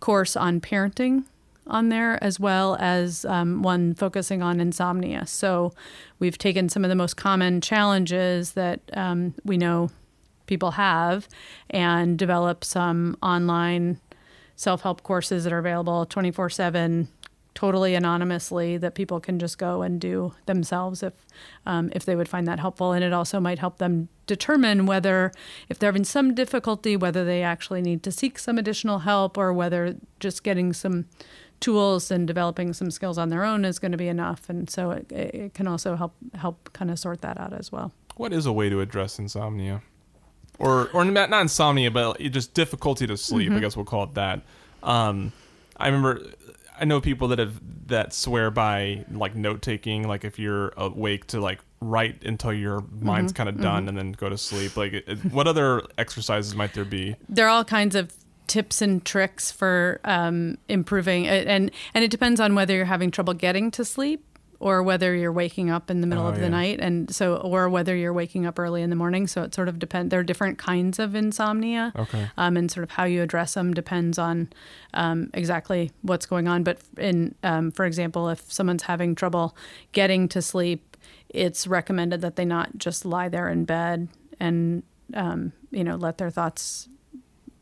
course 0.00 0.36
on 0.36 0.60
parenting 0.60 1.24
on 1.66 1.88
there, 1.88 2.22
as 2.22 2.38
well 2.38 2.76
as 2.78 3.24
um, 3.24 3.62
one 3.62 3.94
focusing 3.94 4.42
on 4.42 4.60
insomnia. 4.60 5.26
So 5.26 5.72
we've 6.18 6.38
taken 6.38 6.68
some 6.68 6.84
of 6.84 6.88
the 6.88 6.94
most 6.94 7.16
common 7.16 7.60
challenges 7.60 8.52
that 8.52 8.80
um, 8.92 9.34
we 9.44 9.56
know 9.56 9.90
people 10.46 10.72
have 10.72 11.28
and 11.70 12.18
developed 12.18 12.64
some 12.64 13.16
online 13.22 14.00
self 14.54 14.82
help 14.82 15.02
courses 15.02 15.44
that 15.44 15.52
are 15.52 15.58
available 15.58 16.06
24 16.06 16.50
7 16.50 17.08
totally 17.56 17.94
anonymously 17.96 18.76
that 18.76 18.94
people 18.94 19.18
can 19.18 19.40
just 19.40 19.58
go 19.58 19.82
and 19.82 20.00
do 20.00 20.32
themselves 20.44 21.02
if 21.02 21.14
um, 21.64 21.90
if 21.92 22.04
they 22.04 22.14
would 22.14 22.28
find 22.28 22.46
that 22.46 22.60
helpful. 22.60 22.92
And 22.92 23.02
it 23.02 23.12
also 23.12 23.40
might 23.40 23.58
help 23.58 23.78
them 23.78 24.08
determine 24.26 24.86
whether 24.86 25.32
if 25.68 25.78
they're 25.78 25.88
having 25.88 26.04
some 26.04 26.34
difficulty 26.34 26.96
whether 26.96 27.24
they 27.24 27.42
actually 27.42 27.80
need 27.80 28.02
to 28.02 28.10
seek 28.12 28.38
some 28.38 28.58
additional 28.58 29.00
help 29.00 29.38
or 29.38 29.52
whether 29.52 29.96
just 30.20 30.42
getting 30.44 30.72
some 30.72 31.06
tools 31.60 32.10
and 32.10 32.26
developing 32.26 32.72
some 32.74 32.90
skills 32.90 33.16
on 33.18 33.30
their 33.30 33.42
own 33.42 33.64
is 33.64 33.78
going 33.78 33.92
to 33.92 33.98
be 33.98 34.08
enough. 34.08 34.50
And 34.50 34.68
so 34.68 34.90
it, 34.90 35.10
it 35.10 35.54
can 35.54 35.66
also 35.66 35.96
help 35.96 36.14
help 36.34 36.70
kind 36.72 36.90
of 36.90 36.98
sort 36.98 37.22
that 37.22 37.40
out 37.40 37.52
as 37.52 37.72
well. 37.72 37.92
What 38.16 38.32
is 38.32 38.46
a 38.46 38.52
way 38.52 38.68
to 38.68 38.80
address 38.80 39.18
insomnia? 39.18 39.82
Or 40.58 40.88
or 40.92 41.04
not, 41.04 41.30
not 41.30 41.40
insomnia 41.42 41.90
but 41.90 42.20
just 42.20 42.52
difficulty 42.54 43.06
to 43.06 43.16
sleep 43.16 43.48
Mm-hmm. 43.48 43.56
i 43.58 43.60
guess 43.60 43.76
we'll 43.76 43.84
call 43.86 44.04
it 44.04 44.14
that. 44.14 44.42
Um, 44.82 45.32
i 45.78 45.86
remember 45.86 46.20
I 46.78 46.84
know 46.84 47.00
people 47.00 47.28
that 47.28 47.38
have 47.38 47.60
that 47.86 48.12
swear 48.12 48.50
by 48.50 49.04
like 49.10 49.34
note 49.34 49.62
taking, 49.62 50.06
like 50.06 50.24
if 50.24 50.38
you're 50.38 50.72
awake 50.76 51.26
to 51.28 51.40
like 51.40 51.60
write 51.80 52.24
until 52.24 52.52
your 52.52 52.82
mind's 53.00 53.32
Mm-hmm. 53.32 53.36
kind 53.36 53.48
of 53.48 53.60
done 53.60 53.88
and 53.88 53.96
then 53.96 54.12
go 54.12 54.28
to 54.28 54.36
sleep. 54.38 54.76
Like, 54.76 54.92
it, 54.92 55.18
what 55.32 55.46
other 55.46 55.82
exercises 55.98 56.54
might 56.54 56.74
there 56.74 56.84
be? 56.84 57.16
there 57.28 57.46
are 57.46 57.50
all 57.50 57.64
kinds 57.64 57.94
of 57.94 58.12
tips 58.46 58.80
and 58.82 59.04
tricks 59.04 59.50
for 59.50 60.00
um, 60.04 60.56
improving 60.68 61.26
and 61.26 61.70
and 61.94 62.04
it 62.04 62.10
depends 62.12 62.38
on 62.40 62.54
whether 62.54 62.74
you're 62.74 62.84
having 62.84 63.10
trouble 63.10 63.34
getting 63.34 63.72
to 63.72 63.84
sleep 63.84 64.24
or 64.58 64.82
whether 64.82 65.14
you're 65.14 65.32
waking 65.32 65.68
up 65.70 65.90
in 65.90 66.00
the 66.00 66.06
middle 66.06 66.24
Oh, 66.24 66.28
of 66.28 66.36
the 66.36 66.42
yeah. 66.42 66.48
night 66.48 66.80
and 66.80 67.14
so 67.14 67.36
or 67.36 67.68
whether 67.68 67.94
you're 67.94 68.12
waking 68.12 68.46
up 68.46 68.58
early 68.58 68.82
in 68.82 68.90
the 68.90 68.96
morning 68.96 69.26
so 69.26 69.42
it 69.42 69.54
sort 69.54 69.68
of 69.68 69.78
depends 69.78 70.10
there 70.10 70.20
are 70.20 70.24
different 70.24 70.58
kinds 70.58 70.98
of 70.98 71.14
insomnia 71.14 71.92
Okay. 71.96 72.28
um, 72.38 72.56
and 72.56 72.70
sort 72.70 72.84
of 72.84 72.90
how 72.92 73.04
you 73.04 73.22
address 73.22 73.54
them 73.54 73.74
depends 73.74 74.18
on 74.18 74.48
um, 74.94 75.30
exactly 75.34 75.90
what's 76.02 76.26
going 76.26 76.48
on 76.48 76.62
but 76.62 76.78
in 76.96 77.34
um, 77.42 77.70
for 77.70 77.84
example 77.84 78.28
if 78.30 78.50
someone's 78.50 78.84
having 78.84 79.14
trouble 79.14 79.54
getting 79.92 80.28
to 80.28 80.40
sleep 80.40 80.96
it's 81.28 81.66
recommended 81.66 82.20
that 82.22 82.36
they 82.36 82.44
not 82.44 82.78
just 82.78 83.04
lie 83.04 83.28
there 83.28 83.48
in 83.48 83.64
bed 83.64 84.08
and 84.40 84.82
um, 85.14 85.52
you 85.70 85.84
know 85.84 85.96
let 85.96 86.18
their 86.18 86.30
thoughts 86.30 86.88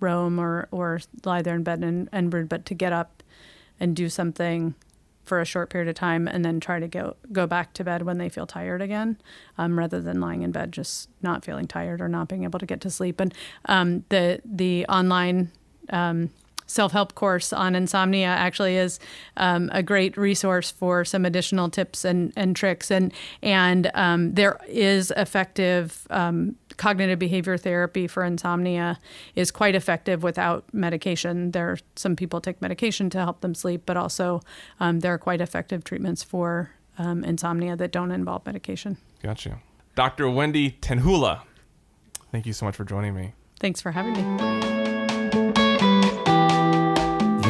roam 0.00 0.38
or 0.38 0.68
or 0.70 1.00
lie 1.24 1.42
there 1.42 1.54
in 1.56 1.62
bed 1.62 1.82
and, 1.82 2.08
and 2.12 2.30
brood, 2.30 2.48
but 2.48 2.64
to 2.66 2.74
get 2.74 2.92
up 2.92 3.22
and 3.80 3.96
do 3.96 4.08
something 4.08 4.74
for 5.24 5.40
a 5.40 5.44
short 5.44 5.70
period 5.70 5.88
of 5.88 5.94
time 5.94 6.28
and 6.28 6.44
then 6.44 6.60
try 6.60 6.78
to 6.78 6.88
go 6.88 7.16
go 7.32 7.46
back 7.46 7.72
to 7.74 7.84
bed 7.84 8.02
when 8.02 8.18
they 8.18 8.28
feel 8.28 8.46
tired 8.46 8.82
again, 8.82 9.18
um, 9.58 9.78
rather 9.78 10.00
than 10.00 10.20
lying 10.20 10.42
in 10.42 10.52
bed 10.52 10.72
just 10.72 11.08
not 11.22 11.44
feeling 11.44 11.66
tired 11.66 12.00
or 12.00 12.08
not 12.08 12.28
being 12.28 12.44
able 12.44 12.58
to 12.58 12.66
get 12.66 12.80
to 12.82 12.90
sleep. 12.90 13.20
And 13.20 13.34
um, 13.66 14.04
the 14.08 14.40
the 14.44 14.86
online 14.86 15.50
um, 15.90 16.30
self-help 16.74 17.14
course 17.14 17.52
on 17.52 17.74
insomnia 17.74 18.26
actually 18.26 18.76
is 18.76 18.98
um, 19.36 19.70
a 19.72 19.82
great 19.82 20.16
resource 20.16 20.70
for 20.70 21.04
some 21.04 21.24
additional 21.24 21.70
tips 21.70 22.04
and, 22.04 22.32
and 22.36 22.56
tricks 22.56 22.90
and 22.90 23.12
and 23.42 23.90
um, 23.94 24.34
there 24.34 24.58
is 24.68 25.12
effective 25.16 26.06
um, 26.10 26.56
cognitive 26.76 27.18
behavior 27.18 27.56
therapy 27.56 28.06
for 28.08 28.24
insomnia 28.24 28.98
is 29.36 29.50
quite 29.52 29.76
effective 29.76 30.22
without 30.24 30.64
medication 30.72 31.52
there 31.52 31.70
are 31.70 31.78
some 31.94 32.16
people 32.16 32.40
take 32.40 32.60
medication 32.60 33.08
to 33.08 33.18
help 33.18 33.40
them 33.40 33.54
sleep 33.54 33.82
but 33.86 33.96
also 33.96 34.40
um, 34.80 35.00
there 35.00 35.14
are 35.14 35.18
quite 35.18 35.40
effective 35.40 35.84
treatments 35.84 36.22
for 36.24 36.70
um, 36.98 37.22
insomnia 37.24 37.76
that 37.76 37.92
don't 37.92 38.10
involve 38.10 38.44
medication 38.44 38.96
Gotcha. 39.22 39.60
Dr. 39.94 40.28
Wendy 40.28 40.72
Tenhula, 40.82 41.42
thank 42.32 42.46
you 42.46 42.52
so 42.52 42.66
much 42.66 42.74
for 42.74 42.84
joining 42.84 43.14
me. 43.14 43.32
thanks 43.60 43.80
for 43.80 43.92
having 43.92 44.12
me 44.14 44.73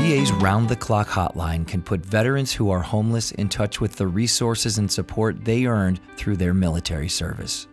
VA's 0.05 0.33
round 0.33 0.69
the 0.69 0.77
clock 0.77 1.09
hotline 1.09 1.67
can 1.67 1.81
put 1.81 2.05
veterans 2.05 2.53
who 2.53 2.71
are 2.71 2.81
homeless 2.81 3.31
in 3.31 3.49
touch 3.49 3.81
with 3.81 3.97
the 3.97 4.07
resources 4.07 4.77
and 4.77 4.93
support 4.93 5.47
they 5.47 5.65
earned 5.65 5.99
through 6.19 6.37
their 6.37 6.53
military 6.53 7.09
service. 7.09 7.69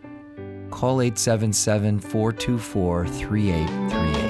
Call 0.70 1.02
877 1.02 2.00
424 2.00 3.06
3838. 3.06 4.21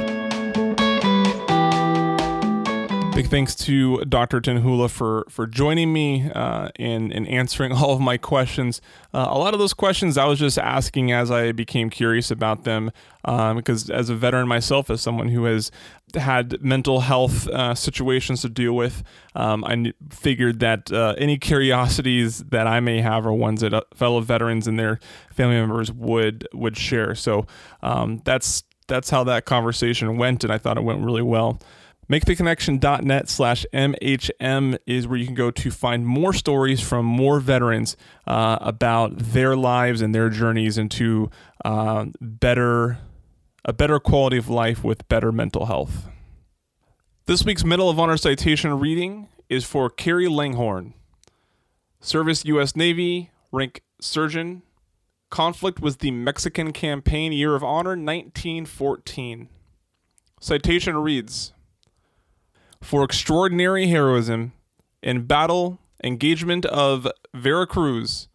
Big 3.14 3.28
thanks 3.28 3.54
to 3.54 4.02
Dr. 4.06 4.40
Tenhula 4.40 4.88
for 4.88 5.26
for 5.28 5.46
joining 5.46 5.92
me 5.92 6.30
uh, 6.34 6.70
and 6.76 7.12
and 7.12 7.28
answering 7.28 7.70
all 7.72 7.90
of 7.90 8.00
my 8.00 8.16
questions. 8.16 8.80
Uh, 9.12 9.26
a 9.28 9.36
lot 9.36 9.52
of 9.52 9.60
those 9.60 9.74
questions 9.74 10.16
I 10.16 10.24
was 10.24 10.38
just 10.38 10.58
asking 10.58 11.12
as 11.12 11.30
I 11.30 11.52
became 11.52 11.90
curious 11.90 12.30
about 12.30 12.64
them, 12.64 12.90
um, 13.26 13.58
because 13.58 13.90
as 13.90 14.08
a 14.08 14.14
veteran 14.14 14.48
myself, 14.48 14.88
as 14.88 15.02
someone 15.02 15.28
who 15.28 15.44
has 15.44 15.70
had 16.14 16.62
mental 16.62 17.00
health 17.00 17.46
uh, 17.48 17.74
situations 17.74 18.40
to 18.42 18.48
deal 18.48 18.72
with, 18.72 19.02
um, 19.34 19.62
I 19.64 19.92
figured 20.08 20.60
that 20.60 20.90
uh, 20.90 21.14
any 21.18 21.36
curiosities 21.36 22.38
that 22.44 22.66
I 22.66 22.80
may 22.80 23.02
have 23.02 23.26
are 23.26 23.32
ones 23.32 23.60
that 23.60 23.74
uh, 23.74 23.82
fellow 23.92 24.20
veterans 24.20 24.66
and 24.66 24.78
their 24.78 24.98
family 25.30 25.56
members 25.56 25.92
would 25.92 26.48
would 26.54 26.78
share. 26.78 27.14
So 27.14 27.46
um, 27.82 28.22
that's 28.24 28.64
that's 28.86 29.10
how 29.10 29.22
that 29.24 29.44
conversation 29.44 30.16
went, 30.16 30.44
and 30.44 30.52
I 30.52 30.56
thought 30.56 30.78
it 30.78 30.84
went 30.84 31.04
really 31.04 31.22
well. 31.22 31.60
MakeTheConnection.net 32.12 33.30
slash 33.30 33.64
MHM 33.72 34.76
is 34.86 35.08
where 35.08 35.16
you 35.16 35.24
can 35.24 35.34
go 35.34 35.50
to 35.50 35.70
find 35.70 36.06
more 36.06 36.34
stories 36.34 36.78
from 36.82 37.06
more 37.06 37.40
veterans 37.40 37.96
uh, 38.26 38.58
about 38.60 39.16
their 39.16 39.56
lives 39.56 40.02
and 40.02 40.14
their 40.14 40.28
journeys 40.28 40.76
into 40.76 41.30
uh, 41.64 42.04
better 42.20 42.98
a 43.64 43.72
better 43.72 43.98
quality 43.98 44.36
of 44.36 44.50
life 44.50 44.84
with 44.84 45.08
better 45.08 45.32
mental 45.32 45.64
health. 45.64 46.10
This 47.24 47.46
week's 47.46 47.64
Medal 47.64 47.88
of 47.88 47.98
Honor 47.98 48.18
citation 48.18 48.78
reading 48.78 49.28
is 49.48 49.64
for 49.64 49.88
Cary 49.88 50.28
Langhorne. 50.28 50.92
Service 51.98 52.44
U.S. 52.44 52.76
Navy, 52.76 53.30
rank 53.52 53.80
surgeon. 54.02 54.60
Conflict 55.30 55.80
was 55.80 55.96
the 55.96 56.10
Mexican 56.10 56.74
Campaign 56.74 57.32
Year 57.32 57.54
of 57.54 57.64
Honor 57.64 57.96
1914. 57.96 59.48
Citation 60.40 60.98
reads 60.98 61.54
For 62.82 63.04
extraordinary 63.04 63.86
heroism 63.86 64.52
in 65.02 65.24
battle 65.24 65.78
engagement 66.02 66.66
of 66.66 67.06
Veracruz, 67.32 68.28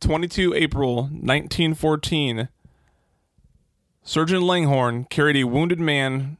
22 0.00 0.54
April 0.54 1.02
1914, 1.02 2.48
Surgeon 4.04 4.46
Langhorne 4.46 5.04
carried 5.04 5.36
a 5.36 5.44
wounded 5.44 5.80
man 5.80 6.38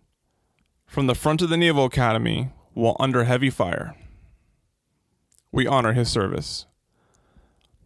from 0.87 1.09
the 1.09 1.17
front 1.17 1.43
of 1.43 1.51
the 1.51 1.57
Naval 1.57 1.85
Academy 1.85 2.53
while 2.75 2.97
under 3.01 3.25
heavy 3.25 3.51
fire. 3.51 3.95
We 5.51 5.67
honor 5.67 5.93
his 5.95 6.09
service. 6.09 6.65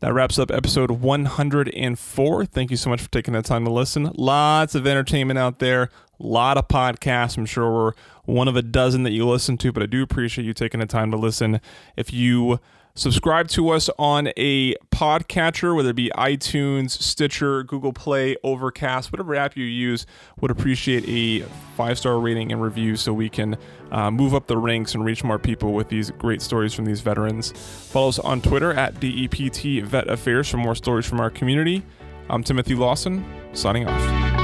That 0.02 0.14
wraps 0.14 0.36
up 0.36 0.50
episode 0.50 0.90
104. 0.90 2.46
Thank 2.46 2.72
you 2.72 2.76
so 2.76 2.90
much 2.90 3.00
for 3.00 3.08
taking 3.08 3.34
the 3.34 3.42
time 3.42 3.64
to 3.64 3.70
listen. 3.70 4.10
Lots 4.14 4.74
of 4.74 4.84
entertainment 4.84 5.38
out 5.38 5.60
there, 5.60 5.82
a 5.84 5.90
lot 6.18 6.58
of 6.58 6.66
podcasts. 6.66 7.36
I'm 7.36 7.46
sure 7.46 7.72
we're 7.72 7.92
one 8.24 8.48
of 8.48 8.56
a 8.56 8.62
dozen 8.62 9.04
that 9.04 9.12
you 9.12 9.28
listen 9.28 9.56
to, 9.58 9.70
but 9.70 9.80
I 9.80 9.86
do 9.86 10.02
appreciate 10.02 10.44
you 10.44 10.54
taking 10.54 10.80
the 10.80 10.86
time 10.86 11.12
to 11.12 11.16
listen. 11.16 11.60
If 11.96 12.12
you 12.12 12.58
subscribe 12.94 13.48
to 13.48 13.70
us 13.70 13.88
on 13.98 14.28
a 14.36 14.74
podcatcher, 14.90 15.74
whether 15.74 15.90
it 15.90 15.96
be 15.96 16.10
iTunes, 16.16 16.90
Stitcher, 16.90 17.62
Google 17.62 17.92
Play, 17.92 18.36
Overcast, 18.42 19.12
whatever 19.12 19.34
app 19.34 19.56
you 19.56 19.64
use, 19.64 20.06
would 20.40 20.50
appreciate 20.50 21.04
a 21.08 21.46
five 21.76 21.98
star 21.98 22.18
rating 22.18 22.52
and 22.52 22.62
review 22.62 22.96
so 22.96 23.12
we 23.12 23.28
can 23.28 23.56
uh, 23.90 24.10
move 24.10 24.34
up 24.34 24.46
the 24.46 24.58
ranks 24.58 24.94
and 24.94 25.04
reach 25.04 25.24
more 25.24 25.38
people 25.38 25.72
with 25.72 25.88
these 25.88 26.10
great 26.12 26.42
stories 26.42 26.74
from 26.74 26.84
these 26.84 27.00
veterans. 27.00 27.52
Follow 27.90 28.08
us 28.08 28.18
on 28.18 28.40
Twitter 28.40 28.72
at 28.72 29.00
DEPT 29.00 29.82
Vet 29.82 30.08
Affairs 30.08 30.48
for 30.48 30.56
more 30.58 30.74
stories 30.74 31.06
from 31.06 31.20
our 31.20 31.30
community. 31.30 31.82
I'm 32.28 32.42
Timothy 32.42 32.74
Lawson, 32.74 33.24
signing 33.52 33.86
off. 33.88 34.41